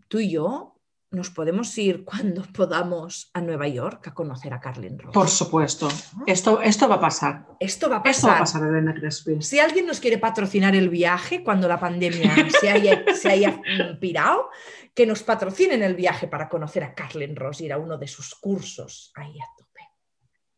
tú 0.10 0.20
y 0.20 0.32
yo 0.32 0.76
nos 1.12 1.30
podemos 1.30 1.76
ir 1.78 2.04
cuando 2.06 2.44
podamos 2.44 3.32
a 3.34 3.42
Nueva 3.42 3.68
York 3.68 4.08
a 4.08 4.14
conocer 4.14 4.54
a 4.54 4.60
Carlin 4.60 5.00
Ross. 5.00 5.14
Por 5.14 5.30
supuesto. 5.30 5.88
Esto, 6.28 6.62
esto 6.62 6.88
va 6.88 6.96
a 6.96 7.00
pasar. 7.00 7.48
Esto 7.60 7.90
va 7.90 7.98
a 7.98 8.04
pasar. 8.04 8.16
Esto 8.16 8.28
va 8.28 8.36
a 8.36 8.40
pasar, 8.40 8.68
Elena 8.68 8.94
Crespi. 8.94 9.42
Si 9.42 9.60
alguien 9.60 9.86
nos 9.86 10.00
quiere 10.00 10.18
patrocinar 10.18 10.76
el 10.76 10.90
viaje 10.90 11.44
cuando 11.44 11.68
la 11.68 11.80
pandemia 11.80 12.36
se 12.60 12.70
haya, 12.70 13.04
se 13.14 13.30
haya 13.30 13.62
pirado, 14.00 14.50
que 14.94 15.06
nos 15.06 15.24
patrocinen 15.24 15.82
el 15.82 15.96
viaje 15.96 16.28
para 16.28 16.50
conocer 16.50 16.84
a 16.84 16.94
Carlin 16.94 17.36
Ross, 17.36 17.62
ir 17.62 17.74
a 17.74 17.78
uno 17.78 17.98
de 17.98 18.08
sus 18.08 18.36
cursos 18.36 19.12
ahí 19.16 19.40
a 19.40 19.46
tope. 19.58 19.80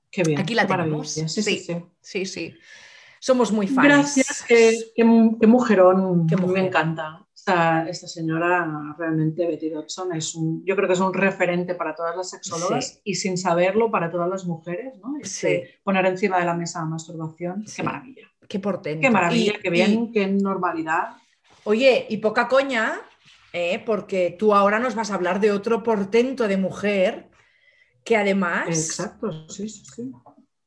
Qué 0.10 0.24
bien. 0.24 0.40
Aquí 0.40 0.56
la 0.56 0.68
tenemos. 0.68 1.12
Sí 1.12 1.30
sí, 1.30 1.42
sí 2.02 2.26
sí, 2.26 2.54
Somos 3.20 3.52
muy 3.52 3.68
fans. 3.68 3.88
Gracias. 3.88 4.44
Qué, 4.48 5.04
mujerón. 5.06 6.26
Me 6.48 6.66
encanta. 6.66 7.26
Esta, 7.42 8.08
señora 8.08 8.96
realmente, 9.00 9.48
Betty 9.48 9.70
Dodson, 9.70 10.14
es 10.14 10.36
un, 10.36 10.64
yo 10.64 10.76
creo 10.76 10.88
que 10.88 10.94
es 10.94 11.00
un 11.00 11.12
referente 11.12 11.74
para 11.74 11.96
todas 11.96 12.16
las 12.16 12.30
sexólogas 12.30 13.02
y 13.04 13.16
sin 13.16 13.36
saberlo 13.36 13.90
para 13.90 14.12
todas 14.12 14.30
las 14.30 14.46
mujeres, 14.46 15.00
¿no? 15.02 15.18
Este, 15.20 15.80
poner 15.84 16.06
encima 16.06 16.38
de 16.38 16.46
la 16.46 16.54
mesa 16.54 16.82
la 16.82 16.86
masturbación, 16.86 17.66
qué 17.76 17.82
maravilla. 17.82 18.28
Qué 18.48 18.60
portento. 18.60 19.02
Qué 19.02 19.10
maravilla, 19.10 19.54
qué 19.62 19.72
bien, 19.72 20.12
qué 20.12 20.28
normalidad. 20.28 21.16
Oye, 21.64 22.06
y 22.10 22.18
poca 22.18 22.48
coña, 22.48 23.02
¿eh? 23.54 23.82
porque 23.86 24.36
tú 24.38 24.54
ahora 24.54 24.78
nos 24.78 24.94
vas 24.94 25.10
a 25.10 25.16
hablar 25.16 25.40
de 25.40 25.52
otro 25.52 25.82
portento 25.82 26.48
de 26.48 26.58
mujer 26.58 27.32
que 28.04 28.18
además... 28.18 28.68
Exacto, 28.68 29.50
sí, 29.50 29.68
sí, 29.68 29.84
sí. 29.96 30.12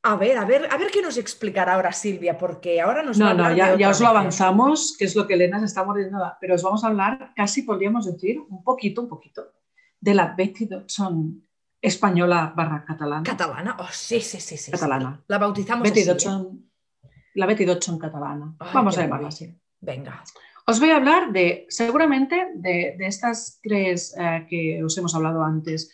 A 0.07 0.17
ver, 0.17 0.37
a 0.37 0.45
ver, 0.45 0.67
a 0.71 0.77
ver 0.77 0.91
qué 0.91 1.01
nos 1.01 1.17
explicará 1.17 1.73
ahora 1.73 1.91
Silvia, 1.91 2.37
porque 2.37 2.79
ahora 2.79 3.01
nos 3.01 3.17
No, 3.17 3.33
no, 3.33 3.51
ya, 3.55 3.75
ya 3.75 3.89
os 3.89 3.99
lo 3.99 4.07
avanzamos, 4.07 4.95
que 4.99 5.05
es 5.05 5.15
lo 5.15 5.25
que 5.25 5.33
Elena 5.33 5.57
se 5.57 5.65
está 5.65 5.83
mordiendo, 5.83 6.19
pero 6.39 6.53
os 6.53 6.61
vamos 6.61 6.83
a 6.83 6.87
hablar, 6.89 7.33
casi 7.35 7.63
podríamos 7.63 8.05
decir, 8.05 8.39
un 8.47 8.63
poquito, 8.63 9.01
un 9.01 9.09
poquito, 9.09 9.53
de 9.99 10.13
la 10.13 10.35
Betty 10.35 10.67
Dodson 10.67 11.43
española 11.81 12.53
barra 12.55 12.85
catalana. 12.85 13.23
Catalana, 13.23 13.77
oh, 13.79 13.87
sí, 13.91 14.21
sí, 14.21 14.39
sí, 14.39 14.57
sí. 14.57 14.69
Catalana. 14.69 15.23
La 15.27 15.39
bautizamos 15.39 15.81
Betty 15.81 16.01
así, 16.01 16.09
Dodson, 16.09 16.69
La 17.33 17.47
Betty 17.47 17.65
Dodson 17.65 17.97
catalana. 17.97 18.55
vamos 18.75 18.95
a 18.99 19.01
llamarla 19.01 19.29
así. 19.29 19.59
Venga. 19.81 20.23
Os 20.67 20.79
voy 20.79 20.91
a 20.91 20.97
hablar 20.97 21.31
de, 21.31 21.65
seguramente, 21.67 22.51
de, 22.53 22.95
estas 22.99 23.59
tres 23.59 24.15
eh, 24.19 24.45
que 24.47 24.83
os 24.83 24.95
hemos 24.99 25.15
hablado 25.15 25.43
antes, 25.43 25.91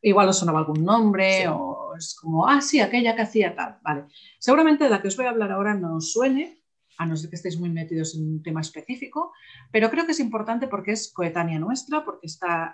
igual 0.00 0.28
os 0.28 0.38
sonaba 0.38 0.58
algún 0.58 0.84
nombre 0.84 1.46
o 1.48 1.81
es 1.96 2.16
como, 2.20 2.46
ah, 2.48 2.60
sí, 2.60 2.80
aquella 2.80 3.14
que 3.16 3.22
hacía 3.22 3.54
tal. 3.54 3.78
Vale. 3.82 4.04
Seguramente 4.38 4.88
la 4.88 5.00
que 5.00 5.08
os 5.08 5.16
voy 5.16 5.26
a 5.26 5.30
hablar 5.30 5.52
ahora 5.52 5.74
no 5.74 6.00
suene, 6.00 6.62
a 6.98 7.06
no 7.06 7.16
ser 7.16 7.30
que 7.30 7.36
estéis 7.36 7.58
muy 7.58 7.70
metidos 7.70 8.14
en 8.14 8.28
un 8.28 8.42
tema 8.42 8.60
específico, 8.60 9.32
pero 9.70 9.90
creo 9.90 10.06
que 10.06 10.12
es 10.12 10.20
importante 10.20 10.68
porque 10.68 10.92
es 10.92 11.12
coetánea 11.12 11.58
nuestra, 11.58 12.04
porque 12.04 12.26
está 12.26 12.72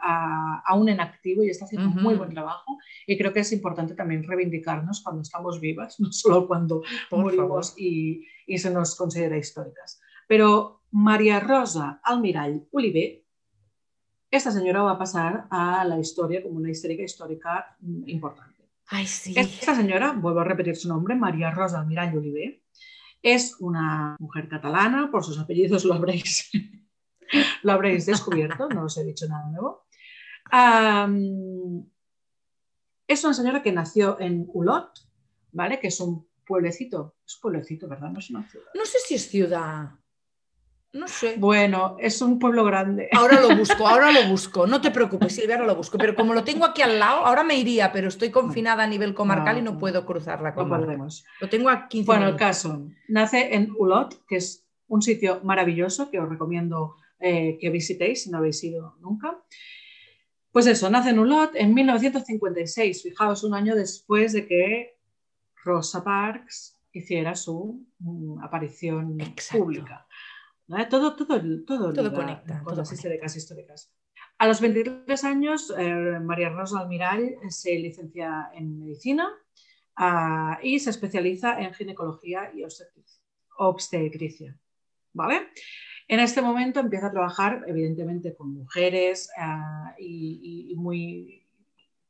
aún 0.67 0.89
en 0.89 1.01
activo 1.01 1.45
y 1.45 1.51
está 1.51 1.65
haciendo 1.65 1.89
un 1.89 2.03
muy 2.03 2.15
buen 2.15 2.31
trabajo 2.31 2.79
y 3.07 3.17
creo 3.17 3.33
que 3.33 3.41
es 3.41 3.53
importante 3.53 3.95
también 3.95 4.25
reivindicarnos 4.25 5.03
cuando 5.03 5.23
estamos 5.23 5.61
vivas, 5.61 5.97
no 6.01 6.13
solo 6.13 6.47
cuando 6.47 6.83
morimos 7.11 7.75
y, 7.79 8.27
y, 8.47 8.59
se 8.59 8.71
nos 8.71 8.97
considera 8.97 9.39
históricas. 9.39 10.01
Pero 10.27 10.83
María 10.91 11.41
Rosa 11.41 12.01
Almirall 12.03 12.67
Oliver 12.73 13.23
esta 14.31 14.51
señora 14.51 14.83
va 14.83 14.93
a 14.93 14.99
pasar 14.99 15.47
a 15.51 15.85
la 15.85 15.99
historia 15.99 16.43
como 16.43 16.57
una 16.57 16.71
histérica 16.71 17.03
histórica 17.03 17.77
mm, 17.81 18.09
importante. 18.09 18.58
Ay, 18.91 19.07
sí. 19.07 19.35
Esta 19.37 19.75
señora, 19.75 20.13
vuelvo 20.13 20.41
a 20.41 20.45
repetir 20.45 20.77
su 20.77 20.89
nombre, 20.89 21.15
María 21.15 21.51
Rosa 21.51 21.81
Almirall 21.81 22.17
Oliver, 22.17 22.63
es 23.23 23.57
una 23.61 24.17
mujer 24.19 24.49
catalana, 24.49 25.11
por 25.11 25.25
sus 25.25 25.39
apellidos 25.39 25.85
lo 25.85 25.95
habréis, 25.95 26.51
lo 27.63 27.73
habréis 27.73 28.07
descubierto, 28.07 28.69
no 28.69 28.85
os 28.85 28.97
he 28.97 29.05
dicho 29.05 29.27
nada 29.29 29.47
nuevo. 29.51 29.87
es 33.07 33.25
una 33.25 33.35
señora 33.35 33.63
que 33.63 33.73
nació 33.73 34.19
en 34.21 34.47
Ulot, 34.53 34.91
¿vale? 35.53 35.79
Que 35.81 35.89
es 35.89 36.01
un 36.01 36.27
pueblecito, 36.47 37.17
es 37.27 37.37
pueblecito, 37.37 37.89
¿verdad? 37.89 38.11
No 38.11 38.21
es 38.21 38.31
una 38.31 38.49
ciudad. 38.49 38.67
No 38.75 38.87
sé 38.87 38.99
si 39.01 39.15
es 39.17 39.29
ciudad. 39.29 39.91
No 40.93 41.07
sé. 41.07 41.37
Bueno, 41.39 41.97
es 41.99 42.23
un 42.23 42.39
pueblo 42.39 42.65
grande. 42.65 43.09
Ahora 43.13 43.41
lo 43.41 43.55
busco, 43.57 43.87
ahora 43.89 44.11
lo 44.11 44.27
busco. 44.29 44.67
No 44.67 44.81
te 44.81 44.91
preocupes, 44.91 45.35
Silvia, 45.35 45.57
ahora 45.57 45.67
lo 45.67 45.77
busco. 45.77 45.99
Pero 45.99 46.15
como 46.15 46.33
lo 46.33 46.45
tengo 46.45 46.65
aquí 46.65 46.83
al 46.83 46.99
lado, 46.99 47.27
ahora 47.27 47.45
me 47.45 47.57
iría, 47.57 47.93
pero 47.93 48.09
estoy 48.09 48.31
confinada 48.31 48.85
a 48.85 48.87
nivel 48.87 49.15
comarcal 49.15 49.59
y 49.59 49.63
no 49.63 49.79
puedo 49.79 50.07
cruzar 50.07 50.41
la 50.41 50.55
comarca. 50.55 50.97
lo 51.41 51.49
tengo 51.49 51.69
aquí. 51.69 52.03
Bueno, 52.05 52.27
el 52.29 52.37
caso. 52.37 52.89
Nace 53.09 53.55
en 53.55 53.73
Ulot, 53.77 54.25
que 54.27 54.37
es 54.37 54.67
un 54.87 55.03
sitio 55.03 55.41
maravilloso 55.45 56.11
que 56.11 56.19
os 56.19 56.29
recomiendo 56.29 56.97
eh, 57.21 57.59
que 57.61 57.69
visitéis 57.71 58.23
si 58.23 58.31
no 58.31 58.39
habéis 58.39 58.63
ido 58.65 58.97
nunca. 59.01 59.39
Pues 60.51 60.67
eso, 60.67 60.89
nace 60.89 61.11
en 61.11 61.19
Ulot 61.19 61.51
en 61.55 61.75
1956, 61.75 63.03
fijaos, 63.03 63.45
un 63.45 63.55
año 63.55 63.77
después 63.77 64.33
de 64.33 64.47
que 64.47 64.99
Rosa 65.63 66.03
Parks 66.03 66.79
hiciera 66.93 67.35
su 67.35 67.87
mm, 67.99 68.43
aparición 68.43 69.19
pública. 69.53 70.08
Todo, 70.91 71.17
todo, 71.17 71.41
todo, 71.65 71.93
todo 71.95 72.13
conecta. 72.13 72.63
Con 72.63 72.77
las 72.77 72.93
históricas 72.93 73.35
históricas. 73.37 73.91
A 74.37 74.47
los 74.47 74.61
23 74.61 75.25
años, 75.25 75.73
eh, 75.77 76.21
María 76.21 76.51
Rosa 76.51 76.81
Almiral 76.81 77.37
se 77.49 77.75
licencia 77.79 78.51
en 78.55 78.79
medicina 78.79 79.29
ah, 79.97 80.59
y 80.63 80.79
se 80.79 80.91
especializa 80.91 81.59
en 81.61 81.73
ginecología 81.73 82.53
y 82.55 82.63
obstetricia. 83.57 84.57
¿Vale? 85.15 85.49
En 86.07 86.21
este 86.21 86.41
momento 86.41 86.81
empieza 86.81 87.09
a 87.09 87.13
trabajar, 87.13 87.65
evidentemente, 87.67 88.35
con 88.35 88.53
mujeres 88.53 89.31
ah, 89.39 89.95
y, 89.99 90.73
muy, 90.77 91.47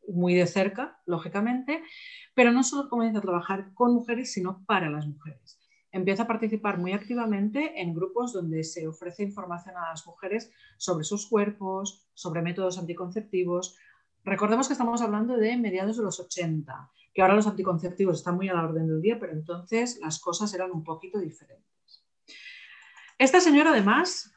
muy 0.08 0.34
de 0.34 0.46
cerca, 0.46 1.00
lógicamente, 1.06 1.82
pero 2.34 2.52
no 2.52 2.62
solo 2.62 2.88
comienza 2.88 3.20
a 3.20 3.22
trabajar 3.22 3.72
con 3.72 3.94
mujeres, 3.94 4.32
sino 4.32 4.64
para 4.66 4.90
las 4.90 5.06
mujeres. 5.06 5.57
Empieza 5.98 6.22
a 6.22 6.26
participar 6.28 6.78
muy 6.78 6.92
activamente 6.92 7.82
en 7.82 7.92
grupos 7.92 8.32
donde 8.32 8.62
se 8.62 8.86
ofrece 8.86 9.24
información 9.24 9.76
a 9.76 9.88
las 9.90 10.06
mujeres 10.06 10.52
sobre 10.76 11.02
sus 11.02 11.26
cuerpos, 11.26 12.06
sobre 12.14 12.40
métodos 12.40 12.78
anticonceptivos. 12.78 13.76
Recordemos 14.22 14.68
que 14.68 14.74
estamos 14.74 15.02
hablando 15.02 15.36
de 15.36 15.56
mediados 15.56 15.96
de 15.96 16.04
los 16.04 16.20
80, 16.20 16.92
que 17.12 17.20
ahora 17.20 17.34
los 17.34 17.48
anticonceptivos 17.48 18.18
están 18.18 18.36
muy 18.36 18.48
a 18.48 18.54
la 18.54 18.62
orden 18.62 18.86
del 18.86 19.02
día, 19.02 19.18
pero 19.18 19.32
entonces 19.32 19.98
las 20.00 20.20
cosas 20.20 20.54
eran 20.54 20.70
un 20.70 20.84
poquito 20.84 21.18
diferentes. 21.18 22.04
Esta 23.18 23.40
señora, 23.40 23.70
además, 23.70 24.32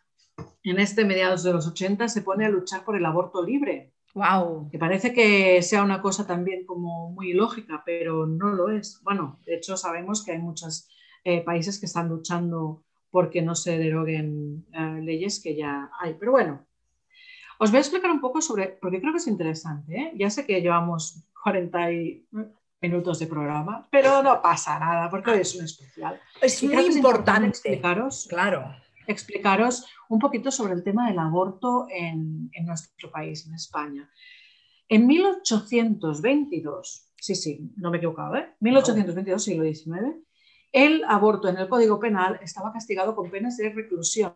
en 0.64 0.80
este 0.80 1.05
mediados 1.05 1.43
de 1.43 1.53
los 1.53 1.68
80 1.68 2.07
se 2.07 2.24
pone 2.24 2.47
a 2.47 2.49
luchar 2.49 2.84
por 2.84 2.95
el 2.95 3.05
aborto 3.05 3.45
libre. 3.45 3.93
Wow. 4.16 4.68
Que 4.72 4.80
parece 4.80 5.14
que 5.14 5.62
sea 5.62 5.84
una 5.84 6.01
cosa 6.01 6.26
también 6.26 6.66
como 6.66 7.12
muy 7.12 7.34
lógica, 7.34 7.84
pero 7.86 8.26
no 8.26 8.49
lo 8.49 8.70
es. 8.72 8.99
Bueno, 9.03 9.39
de 9.45 9.57
hecho 9.57 9.78
sabemos 9.78 10.26
que 10.26 10.32
hay 10.32 10.39
muchos 10.39 10.89
eh, 11.24 11.42
países 11.42 11.80
que 11.80 11.86
están 11.86 12.10
luchando 12.10 12.84
porque 13.10 13.42
no 13.42 13.56
se 13.56 13.78
deroguen 13.78 14.66
eh, 14.74 15.02
leyes 15.04 15.42
que 15.42 15.56
ya 15.56 15.92
hay. 16.00 16.16
Pero 16.16 16.32
bueno, 16.32 16.66
os 17.60 17.70
voy 17.70 17.78
a 17.78 17.82
explicar 17.82 18.10
un 18.10 18.22
poco 18.22 18.42
sobre, 18.42 18.80
porque 18.82 19.00
creo 19.00 19.12
que 19.12 19.20
es 19.20 19.28
interesante. 19.28 19.96
¿eh? 19.96 20.14
Ya 20.16 20.30
sé 20.30 20.46
que 20.46 20.62
llevamos 20.62 21.24
40 21.44 21.90
minutos 22.82 23.20
de 23.20 23.28
programa, 23.28 23.88
pero 23.92 24.24
no 24.24 24.42
pasa 24.42 24.80
nada 24.80 25.10
porque 25.10 25.32
hoy 25.32 25.42
es 25.42 25.56
un 25.56 25.66
especial. 25.66 26.20
Es 26.42 26.64
muy 26.64 26.86
importante, 26.86 27.50
explicaros, 27.50 28.28
claro, 28.28 28.74
explicaros 29.08 29.86
un 30.10 30.20
poquito 30.20 30.52
sobre 30.52 30.74
el 30.74 30.84
tema 30.84 31.08
del 31.08 31.20
aborto 31.20 31.88
en, 31.90 32.52
nuestro 32.64 33.12
país, 33.12 33.46
en 33.46 33.54
España. 33.54 34.10
En 34.88 35.06
1822, 35.08 37.14
sí, 37.16 37.36
sí, 37.36 37.72
no 37.78 37.92
me 37.92 37.98
he 37.98 38.00
equivocado, 38.00 38.36
¿eh? 38.36 38.56
1822, 38.60 39.44
siglo 39.44 39.64
XIX, 39.64 40.18
el 40.72 41.04
aborto 41.08 41.50
en 41.50 41.58
el 41.58 41.68
Código 41.68 42.00
Penal 42.00 42.40
estaba 42.42 42.72
castigado 42.72 43.16
con 43.16 43.30
penas 43.30 43.58
de 43.58 43.70
reclusión. 43.70 44.36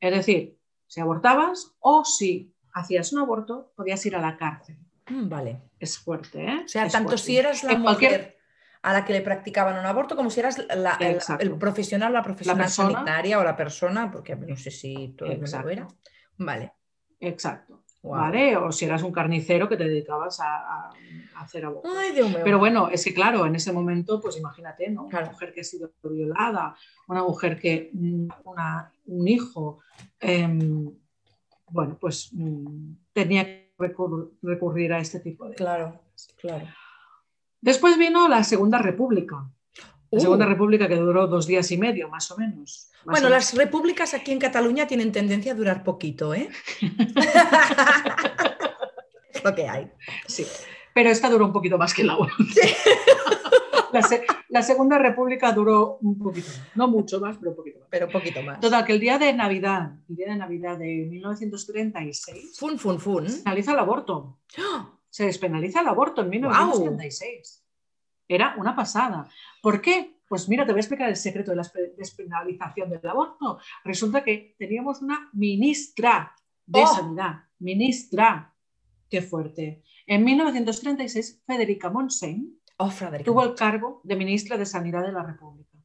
Es 0.00 0.12
decir, 0.12 0.58
si 0.86 1.00
abortabas 1.00 1.74
o 1.80 2.04
si 2.04 2.54
hacías 2.72 3.12
un 3.12 3.20
aborto, 3.20 3.72
podías 3.76 4.04
ir 4.06 4.16
a 4.16 4.20
la 4.20 4.36
cárcel. 4.36 4.76
Mm, 5.08 5.28
vale. 5.28 5.62
Es 5.78 5.98
fuerte, 5.98 6.44
¿eh? 6.44 6.62
O 6.64 6.68
sea, 6.68 6.88
tanto 6.88 7.18
si 7.18 7.36
eras 7.36 7.64
la 7.64 7.76
mujer 7.76 8.38
a 8.82 8.92
la 8.92 9.04
que 9.04 9.12
le 9.12 9.20
practicaban 9.20 9.78
un 9.78 9.86
aborto 9.86 10.16
como 10.16 10.30
si 10.30 10.40
eras 10.40 10.58
el, 10.58 11.58
profesional, 11.58 12.12
la 12.12 12.22
profesional 12.22 12.68
sanitaria 12.68 13.38
o 13.38 13.44
la 13.44 13.56
persona, 13.56 14.10
porque 14.10 14.34
no 14.34 14.56
sé 14.56 14.70
si 14.70 15.14
todo 15.16 15.30
el 15.30 15.40
mundo 15.40 15.70
era. 15.70 15.88
Vale. 16.38 16.72
Exacto. 17.20 17.81
¿Vale? 18.02 18.56
O 18.56 18.72
si 18.72 18.84
eras 18.84 19.02
un 19.02 19.12
carnicero 19.12 19.68
que 19.68 19.76
te 19.76 19.84
dedicabas 19.84 20.40
a, 20.40 20.90
hacer 21.36 21.64
aborto. 21.64 21.88
Pero 22.44 22.58
bueno, 22.58 22.88
es 22.88 23.04
que 23.04 23.14
claro, 23.14 23.46
en 23.46 23.54
ese 23.54 23.72
momento, 23.72 24.20
pues 24.20 24.36
imagínate, 24.36 24.90
¿no? 24.90 25.04
Una 25.04 25.24
mujer 25.24 25.52
que 25.52 25.60
ha 25.60 25.64
sido 25.64 25.90
violada, 26.02 26.76
una 27.08 27.22
mujer 27.22 27.58
que, 27.58 27.90
mm, 27.92 28.28
un 29.06 29.28
hijo, 29.28 29.80
em, 30.20 30.92
bueno, 31.70 31.96
pues 32.00 32.30
mm, 32.32 32.92
tenía 33.12 33.44
que 33.44 33.72
recurrir 34.42 34.92
a 34.92 34.98
este 34.98 35.20
tipo 35.20 35.48
de... 35.48 35.54
Claro, 35.54 36.00
claro. 36.40 36.66
Después 37.60 37.96
vino 37.96 38.28
la 38.28 38.42
Segunda 38.42 38.78
República. 38.78 39.48
La 40.12 40.20
Segunda 40.20 40.46
uh. 40.46 40.50
República 40.50 40.86
que 40.88 40.96
duró 40.96 41.26
dos 41.26 41.46
días 41.46 41.70
y 41.70 41.78
medio, 41.78 42.10
más 42.10 42.30
o 42.30 42.36
menos. 42.36 42.90
bueno, 43.06 43.30
las 43.30 43.54
repúblicas 43.54 44.12
aquí 44.12 44.30
en 44.30 44.38
Cataluña 44.38 44.86
tienen 44.86 45.10
tendencia 45.10 45.52
a 45.52 45.54
durar 45.54 45.82
poquito, 45.82 46.34
¿eh? 46.34 46.50
es 49.32 49.42
lo 49.42 49.54
que 49.54 49.66
hay. 49.66 49.90
Sí, 50.26 50.46
pero 50.92 51.08
esta 51.08 51.30
duró 51.30 51.46
un 51.46 51.52
poquito 51.52 51.78
más 51.78 51.94
que 51.94 52.04
la 52.04 52.18
otra. 52.18 52.34
La, 54.48 54.62
Segunda 54.62 54.98
República 54.98 55.52
duró 55.52 55.98
un 56.00 56.18
poquito 56.18 56.48
más, 56.48 56.62
no 56.74 56.88
mucho 56.88 57.20
más, 57.20 57.36
pero 57.36 57.50
un 57.50 57.56
poquito 57.56 57.80
más. 57.80 57.88
Pero 57.90 58.06
un 58.06 58.12
poquito 58.12 58.42
más. 58.42 58.60
Total, 58.60 58.86
que 58.86 58.92
el 58.92 59.00
día 59.00 59.18
de 59.18 59.34
Navidad, 59.34 59.92
el 60.08 60.16
día 60.16 60.28
de 60.28 60.36
Navidad 60.36 60.78
de 60.78 61.06
1936, 61.10 62.58
fun, 62.58 62.78
fun, 62.78 62.98
fun. 62.98 63.28
se 63.28 63.34
despenaliza 63.34 63.72
el 63.72 63.78
aborto. 63.78 64.38
Se 65.10 65.26
despenaliza 65.26 65.82
el 65.82 65.88
aborto 65.88 66.22
en 66.22 66.30
1936. 66.30 67.61
Era 68.34 68.54
una 68.56 68.74
pasada. 68.74 69.28
¿Por 69.60 69.80
qué? 69.80 70.18
Pues 70.28 70.48
mira, 70.48 70.64
te 70.64 70.72
voy 70.72 70.78
a 70.78 70.82
explicar 70.82 71.08
el 71.08 71.16
secreto 71.16 71.50
de 71.50 71.58
la 71.58 71.70
despenalización 71.96 72.88
del 72.88 73.06
aborto. 73.06 73.58
Resulta 73.84 74.24
que 74.24 74.54
teníamos 74.58 75.02
una 75.02 75.28
ministra 75.34 76.34
de 76.64 76.80
oh. 76.82 76.86
Sanidad, 76.86 77.44
ministra. 77.58 78.54
Qué 79.10 79.20
fuerte. 79.20 79.82
En 80.06 80.24
1936, 80.24 81.42
Federica 81.46 81.90
Monsen 81.90 82.62
Oh, 82.78 82.90
tuvo 83.24 83.44
el 83.44 83.54
cargo 83.54 84.00
de 84.02 84.16
ministra 84.16 84.56
de 84.56 84.66
Sanidad 84.66 85.02
de 85.02 85.12
la 85.12 85.22
República. 85.22 85.78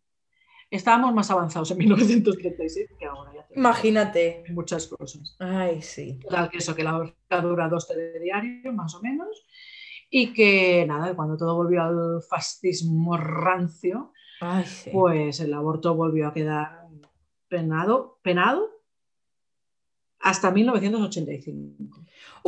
Estábamos 0.71 1.13
más 1.13 1.29
avanzados 1.29 1.69
en 1.69 1.77
1936 1.77 2.89
que 2.97 3.05
ahora. 3.05 3.31
Ya 3.33 3.45
Imagínate. 3.55 4.43
Muchas 4.49 4.87
cosas. 4.87 5.35
Ay, 5.37 5.81
sí. 5.83 6.19
Tal 6.27 6.49
que 6.49 6.57
eso, 6.57 6.75
que 6.75 6.83
la 6.83 6.97
horca 6.97 7.41
dura 7.41 7.69
dos 7.69 7.87
telediarios, 7.87 8.73
más 8.73 8.95
o 8.95 9.01
menos, 9.01 9.45
y 10.09 10.33
que 10.33 10.85
nada, 10.87 11.15
cuando 11.15 11.37
todo 11.37 11.55
volvió 11.55 11.83
al 11.83 12.21
fascismo 12.21 13.17
rancio, 13.17 14.13
pues 14.91 15.39
el 15.39 15.53
aborto 15.53 15.95
volvió 15.95 16.27
a 16.27 16.33
quedar 16.33 16.87
penado, 17.47 18.19
penado 18.21 18.69
hasta 20.19 20.51
1985. 20.51 22.05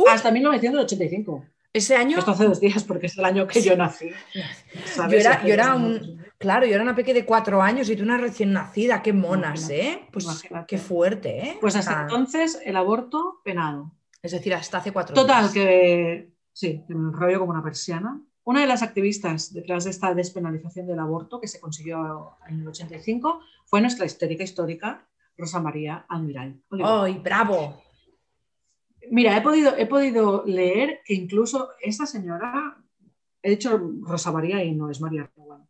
Hasta 0.08 0.30
1985. 0.30 1.44
Ese 1.72 1.96
año. 1.96 2.18
Esto 2.18 2.32
hace 2.32 2.44
dos 2.44 2.60
días 2.60 2.82
porque 2.84 3.06
es 3.06 3.16
el 3.16 3.24
año 3.24 3.46
que 3.46 3.62
yo 3.62 3.76
nací. 3.76 4.10
Yo 5.08 5.52
era, 5.52 5.74
un. 5.74 6.24
Claro, 6.36 6.66
yo 6.66 6.74
era 6.74 6.82
una 6.82 6.96
peque 6.96 7.14
de 7.14 7.24
cuatro 7.24 7.62
años 7.62 7.88
y 7.88 7.96
tú 7.96 8.02
una 8.02 8.16
recién 8.16 8.52
nacida. 8.52 9.02
Qué 9.02 9.12
monas, 9.12 9.70
¿eh? 9.70 10.02
Pues 10.10 10.26
qué 10.66 10.78
fuerte, 10.78 11.38
¿eh? 11.38 11.58
Pues 11.60 11.76
hasta 11.76 12.02
entonces 12.02 12.60
el 12.64 12.76
aborto 12.76 13.40
penado. 13.44 13.92
Es 14.22 14.32
decir, 14.32 14.52
hasta 14.52 14.78
hace 14.78 14.92
cuatro 14.92 15.14
Total, 15.14 15.52
que. 15.52 16.28
Sí, 16.52 16.84
que 16.86 16.94
me 16.94 17.08
enrollo 17.08 17.40
como 17.40 17.52
una 17.52 17.62
persiana. 17.62 18.20
Una 18.44 18.60
de 18.62 18.66
las 18.66 18.82
activistas 18.82 19.52
detrás 19.52 19.84
de 19.84 19.90
esta 19.90 20.14
despenalización 20.14 20.86
del 20.86 20.98
aborto 20.98 21.40
que 21.40 21.48
se 21.48 21.60
consiguió 21.60 22.36
en 22.48 22.60
el 22.60 22.68
85 22.68 23.40
fue 23.66 23.80
nuestra 23.80 24.06
histérica 24.06 24.42
histórica 24.42 25.06
Rosa 25.36 25.60
María 25.60 26.04
Almiral. 26.08 26.60
¡Ay, 26.82 27.18
bravo! 27.18 27.82
Mira, 29.10 29.36
he 29.36 29.42
podido, 29.42 29.76
he 29.76 29.86
podido 29.86 30.44
leer 30.46 31.00
que 31.04 31.14
incluso 31.14 31.70
esta 31.80 32.06
señora, 32.06 32.76
he 33.42 33.50
dicho 33.50 33.80
Rosa 34.02 34.30
María 34.32 34.62
y 34.62 34.72
no 34.72 34.90
es 34.90 35.00
María 35.00 35.30
Rosa. 35.36 35.66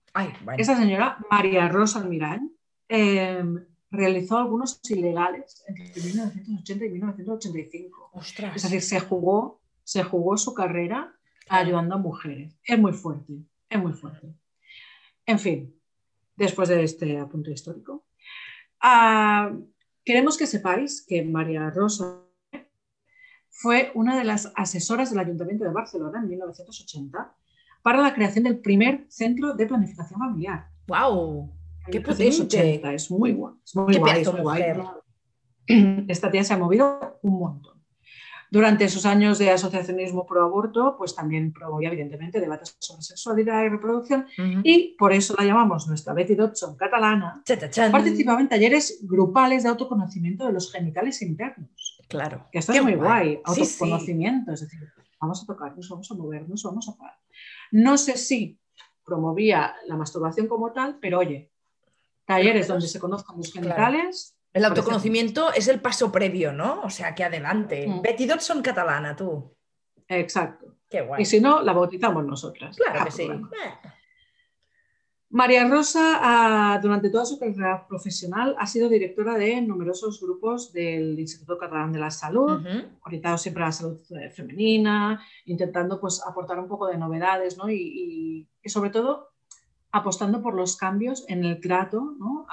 Esta 0.59 0.77
señora, 0.77 1.19
María 1.31 1.69
Rosa 1.69 2.01
Almirán, 2.01 2.51
em, 2.89 3.65
realizó 3.91 4.39
algunos 4.39 4.81
ilegales 4.91 5.65
entre 5.67 6.03
1980 6.03 6.85
y 6.85 6.91
1985. 6.91 8.11
Es 8.55 8.63
decir, 8.63 8.83
se 8.83 9.01
jugó, 9.01 9.60
se 9.91 10.05
jugó 10.05 10.37
su 10.37 10.55
carrera 10.55 11.13
ayudando 11.49 11.97
a 11.97 11.99
mujeres. 11.99 12.57
Es 12.63 12.79
muy 12.79 12.93
fuerte, 12.93 13.33
es 13.69 13.83
muy 13.83 13.93
fuerte. 13.93 14.33
En 15.27 15.41
fin, 15.41 15.75
después 16.37 16.69
de 16.69 16.85
este 16.85 17.19
apunte 17.19 17.51
histórico, 17.51 18.07
ah, 18.81 19.51
queremos 20.05 20.39
que 20.39 20.47
sepáis 20.47 21.05
que 21.05 21.25
María 21.25 21.71
Rosa 21.71 22.23
fue 23.49 23.91
una 23.97 24.17
de 24.17 24.23
las 24.23 24.53
asesoras 24.55 25.11
del 25.11 25.19
Ayuntamiento 25.19 25.65
de 25.65 25.73
Barcelona 25.73 26.21
en 26.21 26.29
1980 26.29 27.35
para 27.83 28.01
la 28.01 28.15
creación 28.15 28.45
del 28.45 28.61
primer 28.61 29.07
centro 29.09 29.55
de 29.55 29.67
planificación 29.67 30.21
familiar. 30.21 30.69
¡Wow! 30.87 31.51
¡Qué 31.91 32.01
potente! 32.01 32.81
Es 32.95 33.11
muy 33.11 33.33
guay. 33.33 33.55
Es 33.65 33.75
muy 33.75 33.97
guay, 33.97 34.23
Esta 36.07 36.31
tía 36.31 36.45
se 36.45 36.55
ha 36.55 36.59
movido 36.59 37.19
un 37.23 37.41
montón. 37.41 37.80
Durante 38.51 38.89
sus 38.89 39.07
años 39.07 39.39
de 39.39 39.51
asociacionismo 39.51 40.27
pro 40.27 40.43
aborto, 40.43 40.97
pues 40.99 41.15
también 41.15 41.53
promovía 41.53 41.89
evidentemente 41.89 42.41
debates 42.41 42.77
sobre 42.81 43.03
sexualidad 43.03 43.65
y 43.65 43.69
reproducción 43.69 44.27
y 44.65 44.97
por 44.99 45.13
eso 45.13 45.35
la 45.39 45.45
llamamos 45.45 45.87
nuestra 45.87 46.15
Betty 46.15 46.35
Dodson 46.35 46.77
catalana. 46.77 47.43
Participaba 47.93 48.41
en 48.41 48.49
talleres 48.49 48.99
grupales 49.03 49.63
de 49.63 49.69
autoconocimiento 49.69 50.47
de 50.47 50.53
los 50.53 50.73
genitales 50.73 51.23
internos. 51.23 51.99
Claro. 52.09 52.49
Que 52.51 52.59
esto 52.59 52.73
es 52.73 52.83
muy 52.83 52.97
guay, 52.97 53.41
autoconocimiento, 53.45 54.53
es 54.53 54.63
decir, 54.63 54.81
vamos 55.21 55.43
a 55.43 55.47
tocarnos, 55.47 55.89
vamos 55.89 56.11
a 56.11 56.15
movernos, 56.15 56.63
vamos 56.65 56.89
a 56.89 56.97
parar. 56.97 57.19
No 57.71 57.97
sé 57.97 58.17
si 58.17 58.59
promovía 59.05 59.75
la 59.87 59.97
masturbación 59.97 60.49
como 60.49 60.73
tal, 60.73 60.99
pero 61.01 61.21
oye, 61.21 61.53
talleres 62.25 62.67
donde 62.67 62.89
se 62.89 62.99
conozcan 62.99 63.37
los 63.37 63.53
genitales, 63.53 64.37
El 64.53 64.65
autoconocimiento 64.65 65.53
es 65.53 65.69
el 65.69 65.81
paso 65.81 66.11
previo, 66.11 66.53
¿no? 66.53 66.83
O 66.83 66.91
sea, 66.91 67.15
que 67.15 67.25
adelante. 67.25 67.87
Mm. 67.87 68.03
Betty 68.03 68.27
Dodson 68.27 68.63
catalana, 68.63 69.15
tú. 69.15 69.57
Exacto. 70.09 70.77
Qué 70.89 71.03
guay. 71.03 71.23
Y 71.23 71.25
si 71.25 71.41
no, 71.41 71.63
la 71.63 71.73
bautizamos 71.73 72.25
nosotras. 72.25 72.77
Claro 72.77 73.05
que 73.05 73.11
sí. 73.13 73.29
María 75.33 75.69
Rosa, 75.69 76.19
ah, 76.21 76.81
durante 76.83 77.09
toda 77.09 77.25
su 77.25 77.39
carrera 77.39 77.87
profesional, 77.87 78.57
ha 78.59 78.67
sido 78.67 78.89
directora 78.89 79.39
de 79.39 79.61
numerosos 79.63 80.21
grupos 80.21 80.73
del 80.73 81.21
Instituto 81.21 81.57
Catalán 81.57 81.93
de 81.93 82.01
la 82.01 82.11
Salud, 82.11 82.61
orientado 83.05 83.39
siempre 83.39 83.63
a 83.63 83.67
la 83.67 83.73
salud 83.73 84.01
femenina, 84.35 85.23
intentando 85.45 86.01
pues, 86.01 86.21
aportar 86.27 86.59
un 86.59 86.67
poco 86.67 86.89
de 86.89 86.99
novedades 86.99 87.57
¿no? 87.57 87.71
y, 87.71 88.49
sobre 88.65 88.91
todo 88.91 89.29
apostando 89.93 90.43
por 90.43 90.55
los 90.55 90.77
cambios 90.77 91.25
en 91.29 91.45
el 91.45 91.61
trato 91.61 92.17
¿no? 92.19 92.47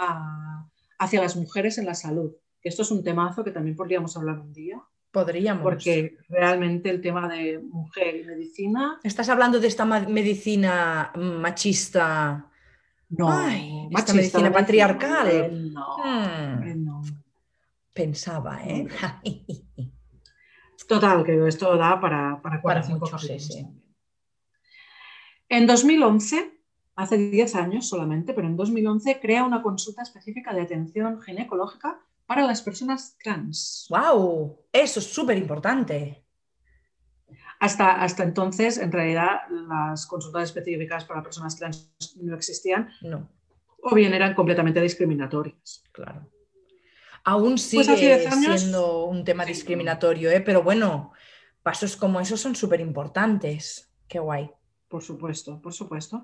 Hacia 1.00 1.22
las 1.22 1.36
mujeres 1.36 1.78
en 1.78 1.86
la 1.86 1.96
salud. 1.96 2.32
Esto 2.62 2.82
es 2.82 2.92
un 2.92 3.04
temazo 3.04 3.44
que 3.44 3.52
también 3.52 3.76
podríamos 3.76 4.16
hablar 4.18 4.40
un 4.40 4.54
día. 4.54 4.82
Podríamos. 5.12 5.64
Porque 5.64 6.18
realmente 6.30 6.90
el 6.90 7.02
tema 7.02 7.28
de 7.28 7.60
mujer 7.60 8.18
y 8.18 8.24
medicina. 8.26 9.00
¿Estás 9.04 9.30
hablando 9.30 9.60
de 9.60 9.68
esta 9.68 9.86
medicina 9.86 11.12
machista? 11.16 12.50
No, 13.10 13.48
esta 13.98 14.14
medicina 14.14 14.52
patriarcal. 14.52 15.74
No, 15.74 15.98
hmm. 15.98 16.84
no. 16.84 17.02
Pensaba, 17.94 18.62
¿eh? 18.66 18.88
Total, 20.88 21.24
que 21.24 21.48
esto 21.48 21.76
da 21.78 22.00
para, 22.00 22.42
para, 22.42 22.62
para 22.62 22.88
mucho, 22.88 23.18
En 25.50 25.68
2011, 25.68 26.57
hace 26.98 27.18
10 27.18 27.56
años 27.56 27.88
solamente, 27.88 28.34
pero 28.34 28.48
en 28.48 28.58
2011 28.58 29.20
crea 29.22 29.44
una 29.44 29.62
consulta 29.62 30.02
específica 30.02 30.54
de 30.54 30.64
atención 30.64 31.22
ginecológica 31.22 32.02
para 32.26 32.46
las 32.46 32.62
personas 32.62 33.16
trans. 33.24 33.86
¡Wow! 33.90 34.66
Eso 34.74 35.00
es 35.00 35.06
súper 35.06 35.38
importante. 35.38 36.26
Hasta, 37.60 38.02
hasta 38.02 38.24
entonces, 38.24 38.80
en 38.80 38.92
realidad, 38.92 39.42
las 39.50 40.08
consultas 40.08 40.44
específicas 40.44 41.06
para 41.06 41.24
personas 41.24 41.56
trans 41.56 41.92
no 42.20 42.36
existían. 42.36 42.90
No. 43.02 43.30
O 43.82 43.94
bien 43.94 44.14
eran 44.14 44.34
completamente 44.34 44.82
discriminatorias. 44.82 45.84
Claro. 45.92 46.28
Aún 47.24 47.52
pues 47.52 47.62
sigue 47.62 48.28
siendo 48.32 49.06
un 49.06 49.24
tema 49.24 49.46
discriminatorio, 49.46 50.32
¿eh? 50.32 50.42
pero 50.42 50.64
bueno, 50.64 51.14
pasos 51.62 51.96
como 51.96 52.20
esos 52.20 52.40
son 52.40 52.56
súper 52.56 52.80
importantes. 52.80 53.94
Qué 54.08 54.18
guay. 54.18 54.50
Por 54.88 55.04
supuesto, 55.04 55.62
por 55.62 55.74
supuesto. 55.74 56.24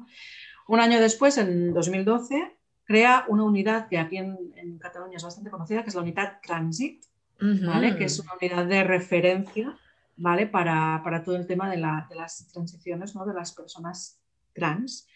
Un 0.68 0.80
año 0.80 1.00
después, 1.00 1.38
en 1.38 1.74
2012, 1.74 2.56
crea 2.86 3.26
una 3.28 3.44
unidad 3.44 3.88
que 3.88 3.98
aquí 3.98 4.18
en, 4.18 4.38
Cataluña 4.80 5.18
es 5.18 5.24
bastante 5.24 5.50
conocida, 5.50 5.84
que 5.84 5.90
es 5.90 5.96
la 5.96 6.02
unidad 6.02 6.40
Transit, 6.42 7.04
¿vale? 7.40 7.96
que 7.96 8.06
es 8.06 8.20
una 8.20 8.34
unidad 8.40 8.66
de 8.66 8.84
referencia 8.84 9.78
¿vale? 10.18 10.48
Para, 10.48 11.24
todo 11.24 11.36
el 11.36 11.48
tema 11.48 11.70
de, 11.70 11.78
las 11.78 12.48
transiciones 12.52 13.16
¿no? 13.16 13.26
de 13.26 13.34
las 13.34 13.54
personas 13.54 14.20
trans. 14.54 15.08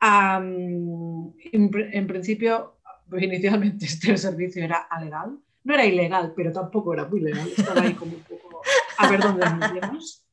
en, 0.00 2.06
principio, 2.06 2.76
inicialmente 3.18 3.86
este 3.86 4.16
servicio 4.16 4.64
era 4.64 4.86
legal, 5.00 5.38
no 5.64 5.74
era 5.74 5.86
ilegal, 5.86 6.32
pero 6.36 6.52
tampoco 6.52 6.92
era 6.92 7.06
muy 7.06 7.20
legal, 7.20 7.48
estaba 7.48 7.82
ahí 7.82 7.94
como 7.94 8.12
un 8.12 8.22
poco 8.22 8.62
a 8.98 9.10
ver 9.10 9.20
dónde 9.20 9.46
nos. 9.92 10.23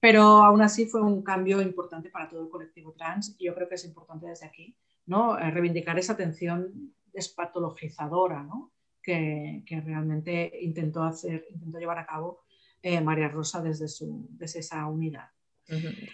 Pero 0.00 0.22
aún 0.22 0.62
así 0.62 0.86
fue 0.86 1.02
un 1.02 1.22
cambio 1.22 1.60
importante 1.60 2.08
para 2.10 2.28
todo 2.28 2.42
el 2.42 2.48
colectivo 2.48 2.94
trans 2.96 3.36
y 3.38 3.46
yo 3.46 3.54
creo 3.54 3.68
que 3.68 3.74
es 3.74 3.84
importante 3.84 4.26
desde 4.26 4.46
aquí 4.46 4.76
¿no? 5.06 5.38
Eh, 5.38 5.50
reivindicar 5.50 5.98
esa 5.98 6.14
atención 6.14 6.94
despatologizadora 7.12 8.42
¿no? 8.42 8.72
que, 9.02 9.62
que, 9.66 9.80
realmente 9.80 10.52
intentó, 10.62 11.02
hacer, 11.02 11.46
intentó 11.50 11.78
llevar 11.78 11.98
a 11.98 12.06
cabo 12.06 12.44
eh, 12.82 13.00
María 13.00 13.28
Rosa 13.28 13.60
desde, 13.60 13.88
su, 13.88 14.26
desde 14.30 14.60
esa 14.60 14.86
unidad. 14.86 15.28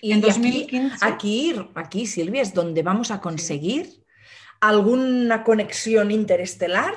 Y 0.03 0.12
en 0.12 0.20
2015... 0.20 0.99
Aquí, 1.01 1.55
aquí, 1.74 2.07
Silvia, 2.07 2.43
es 2.43 2.53
donde 2.53 2.82
vamos 2.82 3.11
a 3.11 3.22
conseguir 3.22 4.05
alguna 4.61 5.45
conexión 5.45 6.11
interestelar 6.11 6.93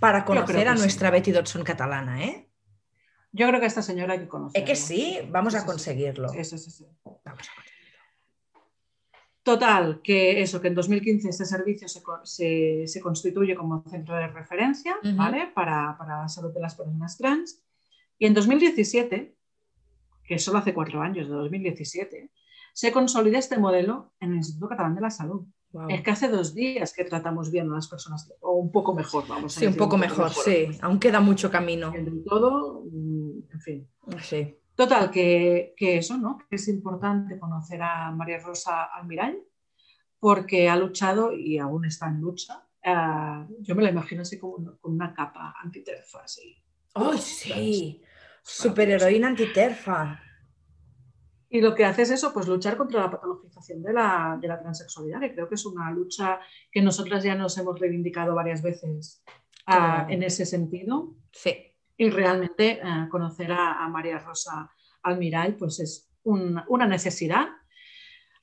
para 0.00 0.24
conocer 0.24 0.66
a 0.66 0.74
nuestra 0.74 1.10
Betty 1.10 1.30
Dodson 1.30 1.62
catalana, 1.62 2.24
¿eh? 2.24 2.49
Yo 3.32 3.46
creo 3.48 3.60
que 3.60 3.66
esta 3.66 3.82
señora 3.82 4.14
hay 4.14 4.20
que 4.20 4.28
conocerla. 4.28 4.64
Es 4.64 4.68
que 4.68 4.76
sí, 4.76 5.18
vamos 5.30 5.54
a 5.54 5.64
conseguirlo. 5.64 6.32
Eso, 6.32 6.58
sí, 6.58 6.84
Total, 9.42 10.00
que 10.02 10.42
eso, 10.42 10.60
que 10.60 10.68
en 10.68 10.74
2015 10.74 11.28
este 11.28 11.44
servicio 11.46 11.88
se, 11.88 13.00
constituye 13.00 13.54
como 13.54 13.82
centro 13.88 14.14
de 14.14 14.28
referencia 14.28 14.96
¿vale? 15.14 15.50
para, 15.54 15.96
para, 15.96 16.22
la 16.22 16.28
salud 16.28 16.52
de 16.52 16.60
las 16.60 16.74
personas 16.74 17.16
trans 17.16 17.62
y 18.18 18.26
en 18.26 18.34
2017, 18.34 19.34
que 20.24 20.38
solo 20.38 20.58
hace 20.58 20.74
cuatro 20.74 21.00
años, 21.00 21.26
de 21.26 21.34
2017, 21.34 22.30
se 22.74 22.92
consolida 22.92 23.38
este 23.38 23.56
modelo 23.56 24.12
en 24.20 24.32
el 24.32 24.36
Instituto 24.36 24.68
Catalán 24.68 24.94
de 24.94 25.00
la 25.00 25.10
Salud. 25.10 25.46
Es 25.88 26.02
que 26.02 26.10
hace 26.10 26.28
dos 26.28 26.54
días 26.54 26.92
que 26.92 27.04
tratamos 27.04 27.50
bien 27.50 27.70
a 27.70 27.76
las 27.76 27.88
personas, 27.88 28.32
o 28.40 28.52
un 28.54 28.72
poco 28.72 28.94
mejor, 28.94 29.26
vamos 29.28 29.56
a 29.56 29.60
Sí, 29.60 29.66
un 29.66 29.76
poco, 29.76 29.96
mejor, 29.96 30.30
sí. 30.30 30.68
Aún 30.80 30.98
queda 30.98 31.20
mucho 31.20 31.50
camino. 31.50 31.92
En 31.94 32.24
todo, 32.24 32.84
mm, 32.90 33.52
en 33.52 33.60
fin. 33.60 33.88
Sí. 34.20 34.56
Total, 34.74 35.10
que, 35.10 35.74
eso, 35.78 36.16
¿no? 36.18 36.38
Que 36.48 36.56
es 36.56 36.66
importante 36.68 37.38
conocer 37.38 37.82
a 37.82 38.10
María 38.10 38.38
Rosa 38.38 38.84
Almirall, 38.84 39.38
porque 40.18 40.68
ha 40.68 40.76
luchado 40.76 41.32
y 41.32 41.58
aún 41.58 41.84
está 41.84 42.08
en 42.08 42.20
lucha. 42.20 42.66
Ah, 42.84 43.46
yo 43.60 43.74
me 43.74 43.82
la 43.82 43.90
imagino 43.90 44.22
así 44.22 44.38
como 44.38 44.76
con 44.80 44.92
una 44.94 45.14
capa 45.14 45.54
antiterfa, 45.62 46.24
así. 46.24 46.56
¡Ay, 46.94 47.18
sí! 47.18 48.02
Superheroína 48.42 49.28
antiterfa. 49.28 50.20
Y 51.52 51.60
lo 51.60 51.74
que 51.74 51.84
hace 51.84 52.02
es 52.02 52.10
eso, 52.10 52.32
pues 52.32 52.46
luchar 52.46 52.76
contra 52.76 53.00
la 53.00 53.10
patologización 53.10 53.82
de 53.82 53.92
la, 53.92 54.38
de 54.40 54.46
la 54.46 54.60
transexualidad, 54.60 55.18
que 55.18 55.34
creo 55.34 55.48
que 55.48 55.56
es 55.56 55.66
una 55.66 55.90
lucha 55.90 56.38
que 56.70 56.80
nosotras 56.80 57.24
ya 57.24 57.34
nos 57.34 57.58
hemos 57.58 57.78
reivindicado 57.80 58.36
varias 58.36 58.62
veces 58.62 59.24
ah, 59.66 60.06
en 60.08 60.22
ese 60.22 60.46
sentido. 60.46 61.16
Sí. 61.32 61.74
Y 61.96 62.08
realmente 62.08 62.80
eh, 62.80 63.08
conocer 63.10 63.50
a, 63.50 63.88
María 63.88 64.18
Rosa 64.20 64.70
Almiral 65.02 65.56
pues 65.56 65.80
es 65.80 66.08
una 66.22 66.86
necesidad. 66.86 67.48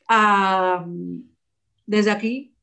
Ah, 0.09 0.85
desde 1.85 2.11
aquí 2.11 2.57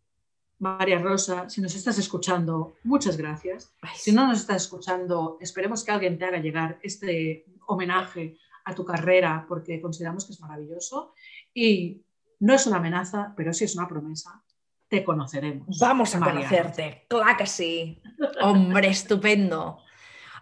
María 0.59 0.99
Rosa, 0.99 1.49
si 1.49 1.63
nos 1.63 1.75
estás 1.75 1.99
escuchando, 1.99 2.75
muchas 2.85 3.17
gracias. 3.17 3.73
Si 3.97 4.13
no 4.13 4.27
nos 4.27 4.41
estás 4.41 4.63
escuchando, 4.63 5.39
esperemos 5.41 5.85
que 5.85 5.93
alguien 5.93 6.19
te 6.19 6.27
haga 6.27 6.39
llegar 6.39 6.79
este 6.83 7.47
homenaje 7.67 8.37
a 8.65 8.75
tu 8.75 8.85
carrera 8.85 9.45
porque 9.49 9.81
consideramos 9.81 10.25
que 10.25 10.33
es 10.33 10.41
maravilloso 10.41 11.15
y 11.53 12.03
no 12.41 12.55
es 12.55 12.67
una 12.67 12.79
amenaza, 12.79 13.33
pero 13.37 13.53
sí 13.53 13.65
es 13.65 13.77
una 13.77 13.89
promesa. 13.89 14.43
Te 14.89 15.05
conoceremos. 15.05 15.79
Vamos 15.79 16.15
a 16.15 16.21
conocerte, 16.21 17.07
claro 17.09 17.37
que 17.39 17.47
sí. 17.47 18.03
Hombre, 18.41 18.89
estupendo. 18.89 19.79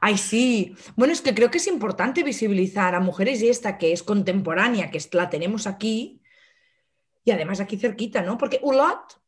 Ay, 0.00 0.18
sí. 0.18 0.74
Bueno, 0.96 1.12
es 1.12 1.20
que 1.20 1.34
creo 1.34 1.50
que 1.50 1.58
es 1.58 1.68
importante 1.68 2.24
visibilizar 2.24 2.94
a 2.94 3.00
mujeres 3.00 3.40
y 3.40 3.48
esta 3.48 3.78
que 3.78 3.92
es 3.92 4.02
contemporánea, 4.02 4.90
que 4.90 5.00
la 5.12 5.30
tenemos 5.30 5.66
aquí 5.66 6.20
y 7.24 7.30
además 7.30 7.60
aquí 7.60 7.76
cerquita, 7.76 8.22
¿no? 8.22 8.36
Porque 8.36 8.58
Ulot 8.62 9.20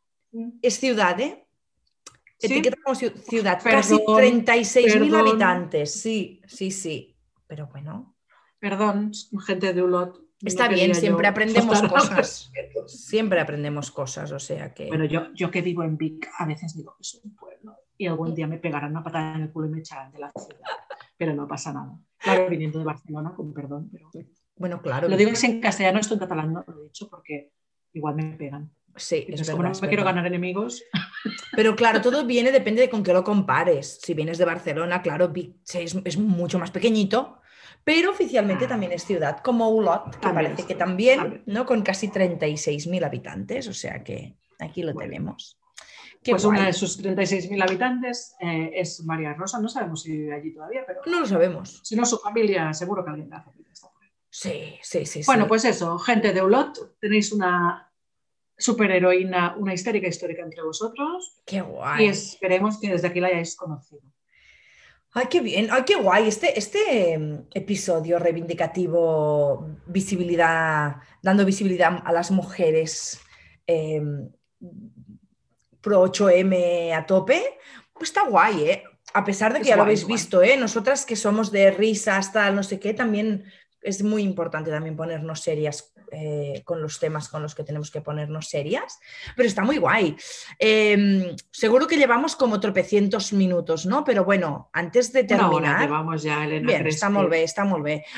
es 0.62 0.80
ciudad, 0.80 1.18
¿eh? 1.20 1.46
Etiqueta 2.40 2.76
como 2.82 2.96
ciudad, 2.96 3.60
casi 3.62 3.94
36.000 3.94 5.16
habitantes, 5.16 6.00
sí, 6.00 6.42
sí, 6.46 6.70
sí. 6.70 7.16
Pero 7.46 7.68
bueno. 7.68 8.13
Perdón, 8.64 9.12
gente 9.46 9.74
de 9.74 9.82
Ulot. 9.82 10.22
Está 10.42 10.68
bien, 10.68 10.94
siempre 10.94 11.26
aprendemos 11.26 11.82
cosas. 11.82 12.50
Siempre 12.86 13.38
aprendemos 13.38 13.90
cosas, 13.90 14.32
o 14.32 14.38
sea 14.38 14.72
que. 14.72 14.86
Bueno, 14.86 15.04
yo, 15.04 15.34
yo 15.34 15.50
que 15.50 15.60
vivo 15.60 15.82
en 15.82 15.98
Vic, 15.98 16.30
a 16.38 16.46
veces 16.46 16.74
digo 16.74 16.94
que 16.96 17.04
soy 17.04 17.20
un 17.24 17.36
pueblo 17.36 17.76
y 17.98 18.06
algún 18.06 18.34
día 18.34 18.46
me 18.46 18.56
pegarán 18.56 18.92
una 18.92 19.04
patada 19.04 19.34
en 19.34 19.42
el 19.42 19.52
culo 19.52 19.66
y 19.66 19.70
me 19.70 19.80
echarán 19.80 20.12
de 20.12 20.18
la 20.18 20.32
ciudad. 20.34 20.62
Pero 21.18 21.34
no 21.34 21.46
pasa 21.46 21.74
nada. 21.74 21.92
Claro, 22.16 22.48
viniendo 22.48 22.78
de 22.78 22.86
Barcelona, 22.86 23.34
con 23.36 23.52
perdón, 23.52 23.90
pero. 23.92 24.08
Bueno, 24.56 24.80
claro. 24.80 25.10
Lo 25.10 25.16
digo 25.18 25.32
así 25.32 25.44
en 25.44 25.60
castellano, 25.60 25.98
esto 25.98 26.14
en 26.14 26.20
catalán 26.20 26.54
no 26.54 26.64
lo 26.66 26.80
he 26.80 26.84
dicho 26.84 27.10
porque 27.10 27.52
igual 27.92 28.14
me 28.14 28.34
pegan. 28.34 28.72
Sí, 28.96 29.26
es 29.28 29.50
como 29.50 29.64
no 29.64 29.72
me 29.78 29.88
quiero 29.88 30.04
ganar 30.04 30.26
enemigos. 30.26 30.82
Pero 31.54 31.76
claro, 31.76 32.00
todo 32.00 32.24
viene, 32.26 32.50
depende 32.50 32.80
de 32.80 32.88
con 32.88 33.02
qué 33.02 33.12
lo 33.12 33.24
compares. 33.24 34.00
Si 34.00 34.14
vienes 34.14 34.38
de 34.38 34.46
Barcelona, 34.46 35.02
claro, 35.02 35.30
es, 35.34 35.94
es 36.02 36.16
mucho 36.16 36.58
más 36.58 36.70
pequeñito, 36.70 37.42
pero 37.84 38.10
oficialmente 38.10 38.66
también 38.66 38.92
es 38.92 39.04
ciudad, 39.04 39.40
como 39.40 39.68
Ulot, 39.68 40.16
que 40.16 40.28
parece 40.30 40.64
que 40.64 40.74
también, 40.74 41.42
¿no? 41.46 41.66
Con 41.66 41.82
casi 41.82 42.08
36.000 42.08 43.04
habitantes, 43.04 43.68
o 43.68 43.74
sea 43.74 44.02
que 44.02 44.36
aquí 44.58 44.82
lo 44.82 44.94
tenemos. 44.94 45.58
pues 46.24 46.44
una 46.44 46.66
de 46.66 46.72
sus 46.72 47.02
36.000 47.02 47.62
habitantes 47.62 48.34
eh, 48.40 48.70
es 48.74 49.04
María 49.04 49.34
Rosa, 49.34 49.60
no 49.60 49.68
sabemos 49.68 50.02
si 50.02 50.12
vive 50.12 50.34
allí 50.34 50.54
todavía, 50.54 50.84
pero... 50.86 51.02
No 51.04 51.20
lo 51.20 51.26
sabemos. 51.26 51.80
Si 51.84 51.94
no, 51.94 52.06
su 52.06 52.18
familia, 52.18 52.72
seguro 52.72 53.04
que 53.04 53.10
alguien 53.10 53.28
la 53.28 53.44
está 53.70 53.88
por 53.90 54.02
ahí. 54.02 54.10
Sí, 54.30 54.78
sí, 54.80 55.04
sí. 55.04 55.20
Bueno, 55.26 55.46
pues 55.46 55.66
eso, 55.66 55.98
gente 55.98 56.32
de 56.32 56.42
Ulot, 56.42 56.98
tenéis 56.98 57.32
una 57.32 57.90
una 59.56 59.74
histérica 59.74 60.08
histórica 60.08 60.42
entre 60.42 60.62
vosotros. 60.62 61.40
Qué 61.44 61.60
guay. 61.60 62.04
Y 62.04 62.08
esperemos 62.08 62.78
que 62.78 62.88
desde 62.88 63.08
aquí 63.08 63.20
la 63.20 63.28
hayáis 63.28 63.56
conocido. 63.56 64.02
Ay, 65.16 65.26
qué 65.30 65.40
bien, 65.40 65.68
ay, 65.70 65.84
qué 65.86 65.94
guay. 65.94 66.26
Este, 66.26 66.58
este 66.58 67.12
em, 67.12 67.44
episodio 67.54 68.18
reivindicativo, 68.18 69.68
visibilidad, 69.86 70.96
dando 71.22 71.44
visibilidad 71.44 72.02
a 72.04 72.12
las 72.12 72.32
mujeres 72.32 73.20
em, 73.64 74.28
pro 75.80 76.02
8M 76.02 76.92
a 76.92 77.06
tope, 77.06 77.40
pues 77.92 78.10
está 78.10 78.26
guay, 78.26 78.62
¿eh? 78.64 78.82
A 79.12 79.22
pesar 79.22 79.52
de 79.52 79.60
que 79.60 79.66
ya 79.66 79.76
lo 79.76 79.82
habéis 79.82 80.04
visto, 80.04 80.42
¿eh? 80.42 80.56
Nosotras 80.56 81.06
que 81.06 81.14
somos 81.14 81.52
de 81.52 81.70
risas, 81.70 82.32
tal, 82.32 82.56
no 82.56 82.64
sé 82.64 82.80
qué, 82.80 82.92
también 82.92 83.44
es 83.82 84.02
muy 84.02 84.24
importante 84.24 84.72
también 84.72 84.96
ponernos 84.96 85.40
serias 85.40 85.93
eh, 86.14 86.62
con 86.64 86.80
los 86.80 87.00
temas 87.00 87.28
con 87.28 87.42
los 87.42 87.54
que 87.54 87.64
tenemos 87.64 87.90
que 87.90 88.00
ponernos 88.00 88.48
serias, 88.48 89.00
pero 89.36 89.48
está 89.48 89.62
muy 89.62 89.78
guay. 89.78 90.16
Em, 90.58 91.34
seguro 91.50 91.86
que 91.86 91.96
llevamos 91.96 92.36
como 92.36 92.60
tropecientos 92.60 93.32
minutos, 93.32 93.86
¿no? 93.86 94.04
Pero 94.04 94.24
bueno, 94.24 94.70
antes 94.72 95.12
de 95.12 95.24
terminar... 95.24 95.88
vamos 95.88 96.22
ya, 96.22 96.44
Elena. 96.44 96.66
Bien, 96.66 96.86
está 96.86 97.10
está. 97.42 97.64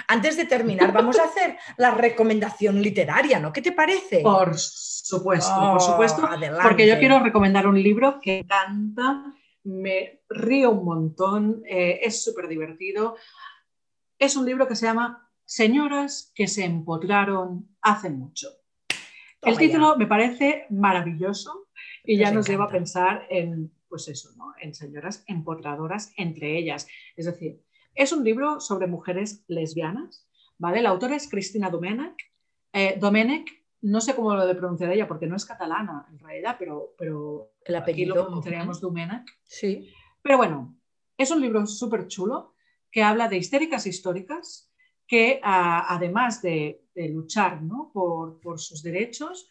Antes 0.09 0.37
de 0.37 0.45
terminar, 0.45 0.93
vamos 0.93 1.19
a 1.19 1.25
hacer 1.25 1.57
la 1.77 1.93
recomendación 1.93 2.83
literaria, 2.83 3.39
¿no? 3.39 3.53
¿Qué 3.53 3.63
te 3.63 3.73
parece? 3.73 4.21
Por 4.21 4.57
supuesto, 4.59 5.55
por 5.55 5.77
oh, 5.77 5.81
supuesto. 5.81 6.29
Porque 6.63 6.87
yo 6.87 6.99
quiero 6.99 7.21
recomendar 7.21 7.67
un 7.67 7.81
libro 7.81 8.21
que 8.21 8.39
encanta, 8.39 9.25
me 9.65 10.23
río 10.29 10.71
un 10.71 10.85
montón, 10.85 11.63
eh, 11.69 12.01
es 12.03 12.23
súper 12.23 12.49
divertido. 12.49 13.17
Es 14.19 14.37
un 14.37 14.47
libro 14.47 14.67
que 14.67 14.77
se 14.77 14.87
llama 14.87 15.26
Señoras 15.47 16.33
que 16.35 16.49
se 16.49 16.65
empotraron 16.65 17.69
hace 17.81 18.11
mucho. 18.11 18.49
el 19.43 19.57
título 19.57 19.97
me 19.97 20.09
parece 20.09 20.67
maravilloso 20.71 21.69
y 22.05 22.19
ya 22.19 22.33
nos 22.33 22.49
lleva 22.49 22.65
a 22.65 22.69
pensar 22.69 23.29
en, 23.31 23.73
pues 23.89 24.09
eso, 24.09 24.31
¿no? 24.37 24.53
en 24.61 24.75
señoras 24.75 25.23
empotradoras 25.29 26.13
entre 26.17 26.59
ellas. 26.59 26.89
Es 27.15 27.27
decir, 27.27 27.63
es 27.95 28.13
un 28.13 28.25
libro 28.25 28.59
sobre 28.59 28.89
mujeres 28.89 29.45
lesbianas, 29.47 30.29
¿vale? 30.59 30.83
La 30.83 30.89
autora 30.91 31.15
es 31.15 31.31
Cristina 31.31 31.71
Domenech. 31.71 32.17
Eh, 32.73 32.99
Domenech, 32.99 33.49
no 33.83 34.01
sé 34.01 34.17
cómo 34.17 34.35
lo 34.35 34.49
de 34.49 34.55
pronunciar 34.57 34.91
ella 34.93 35.07
porque 35.07 35.29
no 35.29 35.37
es 35.37 35.47
catalana 35.47 36.09
en 36.11 36.19
realidad, 36.19 36.57
pero, 36.59 36.95
pero 36.99 37.53
el 37.65 37.77
apellido 37.77 38.15
aquí 38.15 38.19
lo 38.19 38.27
pronunciaríamos 38.27 38.81
Domenech. 38.81 39.27
Sí. 39.45 39.89
Pero 40.23 40.39
bueno, 40.39 40.77
es 41.17 41.31
un 41.31 41.41
libro 41.41 41.69
súper 41.69 42.09
chulo 42.09 42.57
que 42.91 43.05
habla 43.05 43.29
de 43.29 43.37
histéricas 43.37 43.87
históricas 43.87 44.73
que 45.07 45.41
además 45.43 46.43
de, 46.43 46.83
luchar 46.95 47.61
por, 47.93 48.59
sus 48.59 48.83
derechos, 48.83 49.49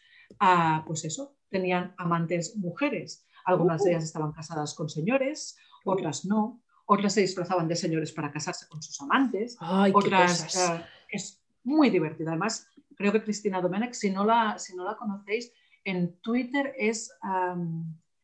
pues 0.86 1.04
eso, 1.04 1.36
tenían 1.48 1.94
amantes 1.96 2.56
mujeres. 2.56 3.26
Algunas 3.44 3.82
de 3.82 3.90
uh. 3.90 3.92
ellas 3.92 4.04
estaban 4.04 4.32
casadas 4.32 4.74
con 4.74 4.88
señores, 4.88 5.56
otras 5.84 6.24
no. 6.24 6.62
Otras 6.88 7.14
se 7.14 7.20
disfrazaban 7.20 7.66
de 7.66 7.74
señores 7.74 8.12
para 8.12 8.30
casarse 8.30 8.66
con 8.68 8.82
sus 8.82 9.00
amantes. 9.00 9.56
otras 9.92 10.56
eh, 10.56 10.84
es 11.08 11.42
muy 11.64 11.90
divertida. 11.90 12.30
Además, 12.30 12.68
creo 12.96 13.12
que 13.12 13.22
Cristina 13.22 13.60
Domenech, 13.60 13.92
si 13.92 14.10
no 14.10 14.24
la, 14.24 14.58
si 14.58 14.76
no 14.76 14.84
la 14.84 14.96
conocéis, 14.96 15.52
en 15.84 16.18
Twitter 16.20 16.74
es, 16.76 17.12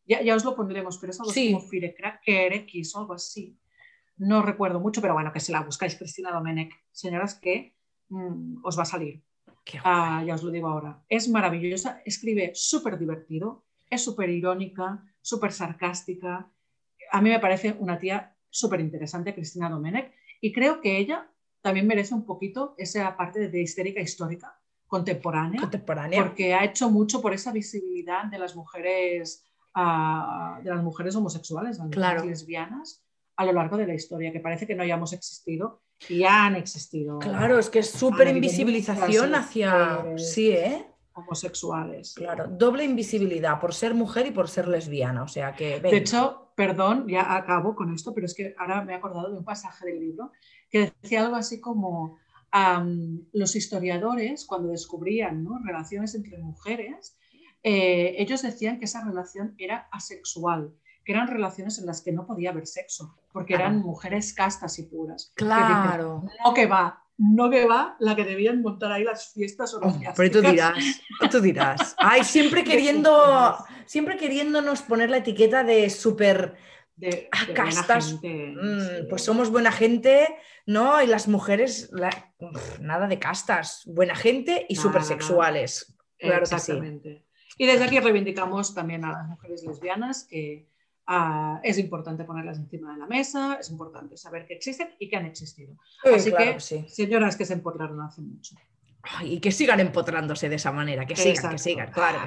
ya, 0.04 0.36
os 0.36 0.44
lo 0.44 0.54
pondremos, 0.54 0.98
pero 0.98 1.12
es 1.12 1.20
algo 1.20 1.32
sí. 1.32 1.52
como 1.52 1.68
X 2.24 2.94
o 2.94 3.00
algo 3.00 3.14
así 3.14 3.56
no 4.18 4.42
recuerdo 4.42 4.80
mucho, 4.80 5.00
pero 5.00 5.14
bueno, 5.14 5.32
que 5.32 5.40
se 5.40 5.52
la 5.52 5.62
buscáis, 5.62 5.96
Cristina 5.96 6.30
Domenech, 6.30 6.72
señoras, 6.90 7.34
que 7.34 7.76
mm, 8.08 8.64
os 8.64 8.78
va 8.78 8.82
a 8.82 8.86
salir. 8.86 9.22
Ah, 9.84 10.22
ya 10.26 10.34
os 10.34 10.42
lo 10.42 10.50
digo 10.50 10.68
ahora. 10.68 11.02
Es 11.08 11.28
maravillosa, 11.28 12.02
escribe 12.04 12.52
súper 12.54 12.98
divertido, 12.98 13.64
es 13.88 14.02
súper 14.02 14.30
irónica, 14.30 15.04
súper 15.20 15.52
sarcástica. 15.52 16.50
A 17.10 17.20
mí 17.20 17.30
me 17.30 17.40
parece 17.40 17.76
una 17.78 17.98
tía 17.98 18.36
súper 18.50 18.80
interesante, 18.80 19.34
Cristina 19.34 19.70
Domenech, 19.70 20.12
y 20.40 20.52
creo 20.52 20.80
que 20.80 20.98
ella 20.98 21.30
también 21.60 21.86
merece 21.86 22.14
un 22.14 22.26
poquito 22.26 22.74
esa 22.76 23.16
parte 23.16 23.48
de 23.48 23.62
histérica 23.62 24.00
histórica 24.00 24.58
contemporánea, 24.88 25.60
contemporánea. 25.60 26.22
porque 26.22 26.52
ha 26.52 26.64
hecho 26.64 26.90
mucho 26.90 27.22
por 27.22 27.32
esa 27.32 27.52
visibilidad 27.52 28.24
de 28.24 28.38
las 28.38 28.54
mujeres, 28.54 29.46
ah, 29.74 30.60
de 30.62 30.70
las 30.70 30.82
mujeres 30.82 31.14
homosexuales, 31.16 31.78
de 31.78 31.84
las 31.84 31.96
mujeres 31.96 32.26
lesbianas 32.26 33.02
a 33.42 33.46
lo 33.46 33.52
largo 33.52 33.76
de 33.76 33.86
la 33.86 33.94
historia, 33.94 34.32
que 34.32 34.40
parece 34.40 34.66
que 34.66 34.74
no 34.74 34.82
hayamos 34.82 35.12
existido 35.12 35.82
y 36.08 36.24
han 36.24 36.56
existido. 36.56 37.18
Claro, 37.18 37.58
es 37.58 37.70
que 37.70 37.80
es 37.80 37.90
súper 37.90 38.28
invisibilización 38.28 39.34
hacia... 39.34 40.04
Sí, 40.16 40.52
¿eh? 40.52 40.86
homosexuales. 41.14 42.14
Claro, 42.14 42.48
doble 42.48 42.84
invisibilidad 42.84 43.60
por 43.60 43.74
ser 43.74 43.94
mujer 43.94 44.26
y 44.26 44.30
por 44.30 44.48
ser 44.48 44.68
lesbiana, 44.68 45.22
o 45.22 45.28
sea 45.28 45.54
que... 45.54 45.78
De 45.80 45.96
hecho, 45.96 46.52
perdón, 46.56 47.06
ya 47.08 47.36
acabo 47.36 47.74
con 47.74 47.92
esto, 47.92 48.14
pero 48.14 48.26
es 48.26 48.34
que 48.34 48.54
ahora 48.58 48.82
me 48.82 48.92
he 48.92 48.96
acordado 48.96 49.30
de 49.30 49.38
un 49.38 49.44
pasaje 49.44 49.86
del 49.86 50.00
libro 50.00 50.32
que 50.70 50.92
decía 51.02 51.22
algo 51.22 51.36
así 51.36 51.60
como 51.60 52.18
los 53.32 53.56
historiadores 53.56 54.44
cuando 54.44 54.68
descubrían 54.68 55.46
relaciones 55.64 56.14
entre 56.14 56.36
mujeres, 56.38 57.16
eh, 57.62 58.16
ellos 58.18 58.42
decían 58.42 58.78
que 58.78 58.84
esa 58.84 59.04
relación 59.04 59.54
era 59.56 59.88
asexual, 59.90 60.74
que 61.04 61.12
eran 61.12 61.28
relaciones 61.28 61.78
en 61.78 61.86
las 61.86 62.02
que 62.02 62.12
no 62.12 62.26
podía 62.26 62.50
haber 62.50 62.66
sexo, 62.66 63.16
porque 63.32 63.54
eran 63.54 63.80
mujeres 63.80 64.32
castas 64.32 64.78
y 64.78 64.84
puras. 64.84 65.32
Claro. 65.34 66.24
no 66.44 66.54
que 66.54 66.66
va, 66.66 67.02
no 67.18 67.50
que 67.50 67.66
va 67.66 67.96
la 67.98 68.16
que 68.16 68.24
debían 68.24 68.62
montar 68.62 68.92
ahí 68.92 69.04
las 69.04 69.32
fiestas 69.32 69.74
o 69.74 69.80
oh, 69.82 69.98
Pero 70.16 70.30
tú 70.30 70.40
dirás, 70.40 71.00
tú 71.30 71.40
dirás. 71.40 71.94
Ay, 71.98 72.24
siempre 72.24 72.64
queriendo, 72.64 73.56
siempre 73.86 74.16
queriéndonos 74.16 74.82
poner 74.82 75.10
la 75.10 75.18
etiqueta 75.18 75.64
de 75.64 75.90
súper 75.90 76.56
de, 76.96 77.28
ah, 77.32 77.52
castas. 77.54 78.18
Mm, 78.22 79.08
pues 79.08 79.22
somos 79.22 79.50
buena 79.50 79.72
gente, 79.72 80.36
¿no? 80.66 81.02
Y 81.02 81.06
las 81.06 81.28
mujeres, 81.28 81.90
nada 82.80 83.06
de 83.06 83.18
castas, 83.18 83.82
buena 83.86 84.14
gente 84.14 84.66
y 84.68 84.76
súper 84.76 85.02
sexuales. 85.02 85.96
Claro 86.18 86.42
Exactamente. 86.42 87.24
Y 87.58 87.66
desde 87.66 87.84
aquí 87.84 88.00
reivindicamos 88.00 88.74
también 88.74 89.04
a 89.04 89.12
las 89.12 89.28
mujeres 89.28 89.64
lesbianas 89.64 90.24
que 90.24 90.68
Ah, 91.06 91.60
es 91.64 91.78
importante 91.78 92.24
ponerlas 92.24 92.58
encima 92.58 92.92
de 92.92 92.98
la 92.98 93.06
mesa, 93.06 93.58
es 93.60 93.70
importante 93.70 94.16
saber 94.16 94.46
que 94.46 94.54
existen 94.54 94.90
y 94.98 95.08
que 95.08 95.16
han 95.16 95.26
existido. 95.26 95.76
Así 96.04 96.32
que, 96.32 96.60
señoras 96.88 97.36
que 97.36 97.44
se 97.44 97.54
empotraron 97.54 98.00
hace 98.00 98.22
mucho. 98.22 98.54
y 99.24 99.40
que 99.40 99.50
sigan 99.50 99.80
empotrándose 99.80 100.48
de 100.48 100.54
esa 100.54 100.70
manera, 100.70 101.04
que 101.04 101.16
sigan, 101.16 101.50
que 101.50 101.58
sigan, 101.58 101.90
claro 101.90 102.20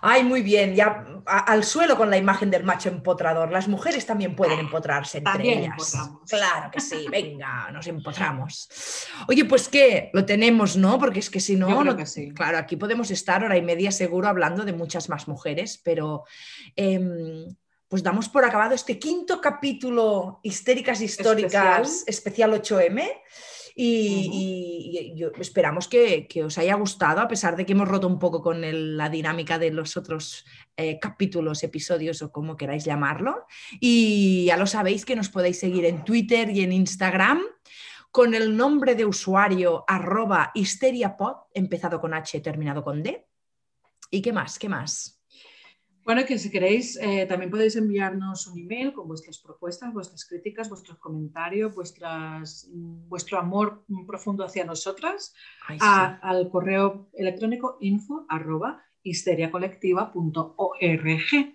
Ay, 0.00 0.24
muy 0.24 0.40
bien, 0.40 0.74
ya 0.74 1.04
al 1.26 1.62
suelo 1.62 1.98
con 1.98 2.08
la 2.08 2.16
imagen 2.16 2.50
del 2.50 2.64
macho 2.64 2.88
empotrador. 2.88 3.52
Las 3.52 3.68
mujeres 3.68 4.06
también 4.06 4.34
pueden 4.34 4.60
empotrarse 4.60 5.18
entre 5.18 5.58
ellas. 5.58 5.94
Claro 6.26 6.70
que 6.70 6.80
sí, 6.80 7.06
venga, 7.10 7.70
nos 7.70 7.86
empotramos. 7.86 8.66
Oye, 9.28 9.44
pues 9.44 9.68
qué, 9.68 10.08
lo 10.14 10.24
tenemos, 10.24 10.78
¿no? 10.78 10.98
Porque 10.98 11.18
es 11.18 11.28
que 11.28 11.40
si 11.40 11.54
no, 11.54 11.84
claro, 12.34 12.56
aquí 12.56 12.76
podemos 12.76 13.10
estar 13.10 13.44
hora 13.44 13.58
y 13.58 13.62
media 13.62 13.92
seguro 13.92 14.28
hablando 14.28 14.64
de 14.64 14.72
muchas 14.72 15.10
más 15.10 15.28
mujeres, 15.28 15.78
pero 15.84 16.24
em, 16.76 17.46
pues 17.94 18.02
damos 18.02 18.28
por 18.28 18.44
acabado 18.44 18.74
este 18.74 18.98
quinto 18.98 19.40
capítulo 19.40 20.40
Histéricas 20.42 21.00
Históricas 21.00 22.02
especial, 22.08 22.52
8M. 22.52 23.08
Y, 23.76 25.24
esperamos 25.38 25.86
que, 25.86 26.26
os 26.44 26.58
haya 26.58 26.74
gustado, 26.74 27.20
a 27.20 27.28
pesar 27.28 27.54
de 27.54 27.64
que 27.64 27.70
hemos 27.70 27.86
roto 27.86 28.08
un 28.08 28.18
poco 28.18 28.42
con 28.42 28.96
la 28.96 29.08
dinámica 29.08 29.60
de 29.60 29.70
los 29.70 29.96
otros 29.96 30.44
eh, 30.76 30.98
capítulos, 30.98 31.62
episodios 31.62 32.20
o 32.22 32.32
como 32.32 32.56
queráis 32.56 32.84
llamarlo. 32.84 33.46
Y 33.78 34.46
ya 34.46 34.56
lo 34.56 34.66
sabéis 34.66 35.04
que 35.04 35.14
nos 35.14 35.28
podéis 35.28 35.60
seguir 35.60 35.84
en 35.84 36.04
Twitter 36.04 36.50
y 36.50 36.62
en 36.62 36.72
Instagram 36.72 37.42
con 38.10 38.34
el 38.34 38.56
nombre 38.56 38.96
de 38.96 39.04
usuario 39.04 39.84
arroba 39.86 40.50
histeriapod, 40.52 41.36
empezado 41.54 42.00
con 42.00 42.12
H, 42.12 42.40
terminado 42.40 42.82
con 42.82 43.04
D. 43.04 43.28
¿Y 44.10 44.20
qué 44.20 44.32
más? 44.32 44.58
¿Qué 44.58 44.68
más? 44.68 45.23
Bueno, 46.04 46.24
que 46.26 46.38
si 46.38 46.50
queréis, 46.50 46.98
eh, 47.00 47.24
también 47.26 47.50
podéis 47.50 47.76
enviarnos 47.76 48.46
un 48.46 48.58
email 48.58 48.92
con 48.92 49.08
vuestras 49.08 49.38
propuestas, 49.38 49.94
vuestras 49.94 50.26
críticas, 50.26 50.68
vuestros 50.68 50.98
comentarios, 50.98 51.74
vuestras, 51.74 52.68
mm, 52.70 53.08
vuestro 53.08 53.38
amor 53.38 53.86
profundo 54.06 54.44
hacia 54.44 54.66
nosotras 54.66 55.34
al 55.78 56.50
correo 56.50 57.08
electrónico 57.14 57.78
info 57.80 58.26
arroba 58.28 58.84
histeriacolectiva.org. 59.02 61.54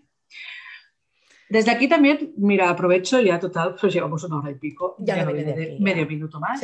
Desde 1.49 1.71
aquí 1.71 1.87
también, 1.87 2.33
mira, 2.37 2.69
aprovecho 2.69 3.19
ya 3.21 3.39
total, 3.39 3.75
pues 3.79 3.93
llevamos 3.93 4.23
una 4.23 4.37
hora 4.37 4.51
y 4.51 4.55
pico, 4.55 4.95
ya, 4.99 5.25
medio 5.25 6.07
minuto 6.07 6.39
más. 6.39 6.61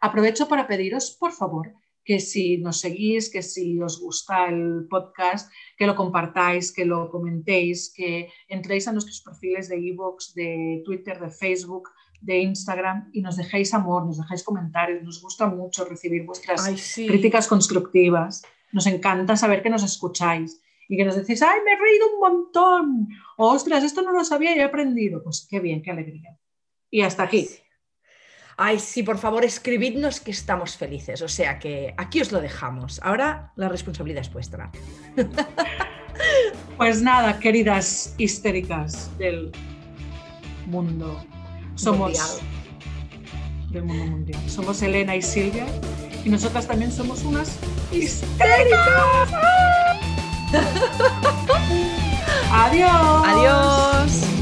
Aprovecho 0.00 0.48
para 0.48 0.66
pediros, 0.66 1.16
por 1.18 1.32
favor, 1.32 1.72
que 2.08 2.20
si 2.20 2.56
nos 2.56 2.80
seguís, 2.80 3.28
que 3.28 3.42
si 3.42 3.78
os 3.82 4.00
gusta 4.00 4.46
el 4.48 4.86
podcast, 4.88 5.52
que 5.76 5.86
lo 5.86 5.94
compartáis, 5.94 6.72
que 6.72 6.86
lo 6.86 7.10
comentéis, 7.10 7.92
que 7.94 8.30
entréis 8.48 8.88
a 8.88 8.92
nuestros 8.92 9.20
perfiles 9.20 9.68
de 9.68 9.76
iVoox, 9.78 10.32
de 10.32 10.80
Twitter, 10.86 11.20
de 11.20 11.28
Facebook, 11.28 11.90
de 12.22 12.38
Instagram 12.38 13.10
y 13.12 13.20
nos 13.20 13.36
dejéis 13.36 13.74
amor, 13.74 14.06
nos 14.06 14.16
dejáis 14.16 14.42
comentarios. 14.42 15.02
Nos 15.02 15.20
gusta 15.20 15.48
mucho 15.48 15.84
recibir 15.84 16.24
vuestras 16.24 16.66
críticas 16.94 17.46
constructivas. 17.46 18.42
Nos 18.72 18.86
encanta 18.86 19.36
saber 19.36 19.62
que 19.62 19.68
nos 19.68 19.82
escucháis 19.82 20.62
y 20.88 20.96
que 20.96 21.04
nos 21.04 21.14
decís, 21.14 21.42
¡ay, 21.42 21.60
me 21.62 21.72
he 21.72 21.76
reído 21.76 22.06
un 22.14 22.20
montón! 22.20 23.08
ostras, 23.36 23.84
esto 23.84 24.00
no 24.00 24.12
lo 24.12 24.24
sabía 24.24 24.56
y 24.56 24.60
he 24.60 24.62
aprendido. 24.62 25.22
Pues 25.22 25.46
qué 25.46 25.60
bien, 25.60 25.82
qué 25.82 25.90
alegría. 25.90 26.38
Y 26.90 27.02
hasta 27.02 27.24
aquí. 27.24 27.46
Ay, 28.60 28.80
sí, 28.80 29.04
por 29.04 29.18
favor, 29.18 29.44
escribidnos 29.44 30.20
que 30.20 30.32
estamos 30.32 30.76
felices. 30.76 31.22
O 31.22 31.28
sea 31.28 31.60
que 31.60 31.94
aquí 31.96 32.20
os 32.20 32.32
lo 32.32 32.40
dejamos. 32.40 33.00
Ahora 33.04 33.52
la 33.54 33.68
responsabilidad 33.68 34.22
es 34.22 34.32
vuestra. 34.32 34.70
Pues 36.76 37.00
nada, 37.00 37.38
queridas 37.38 38.12
histéricas 38.18 39.16
del 39.18 39.52
mundo. 40.66 41.24
Somos 41.76 42.40
del 43.70 43.84
mundo 43.84 44.06
mundial. 44.06 44.40
Somos 44.48 44.82
Elena 44.82 45.14
y 45.14 45.22
Silvia 45.22 45.64
y 46.24 46.28
nosotras 46.28 46.66
también 46.66 46.90
somos 46.90 47.22
unas 47.22 47.56
histéricas. 47.92 49.30
Adiós. 52.52 53.24
Adiós. 53.26 54.37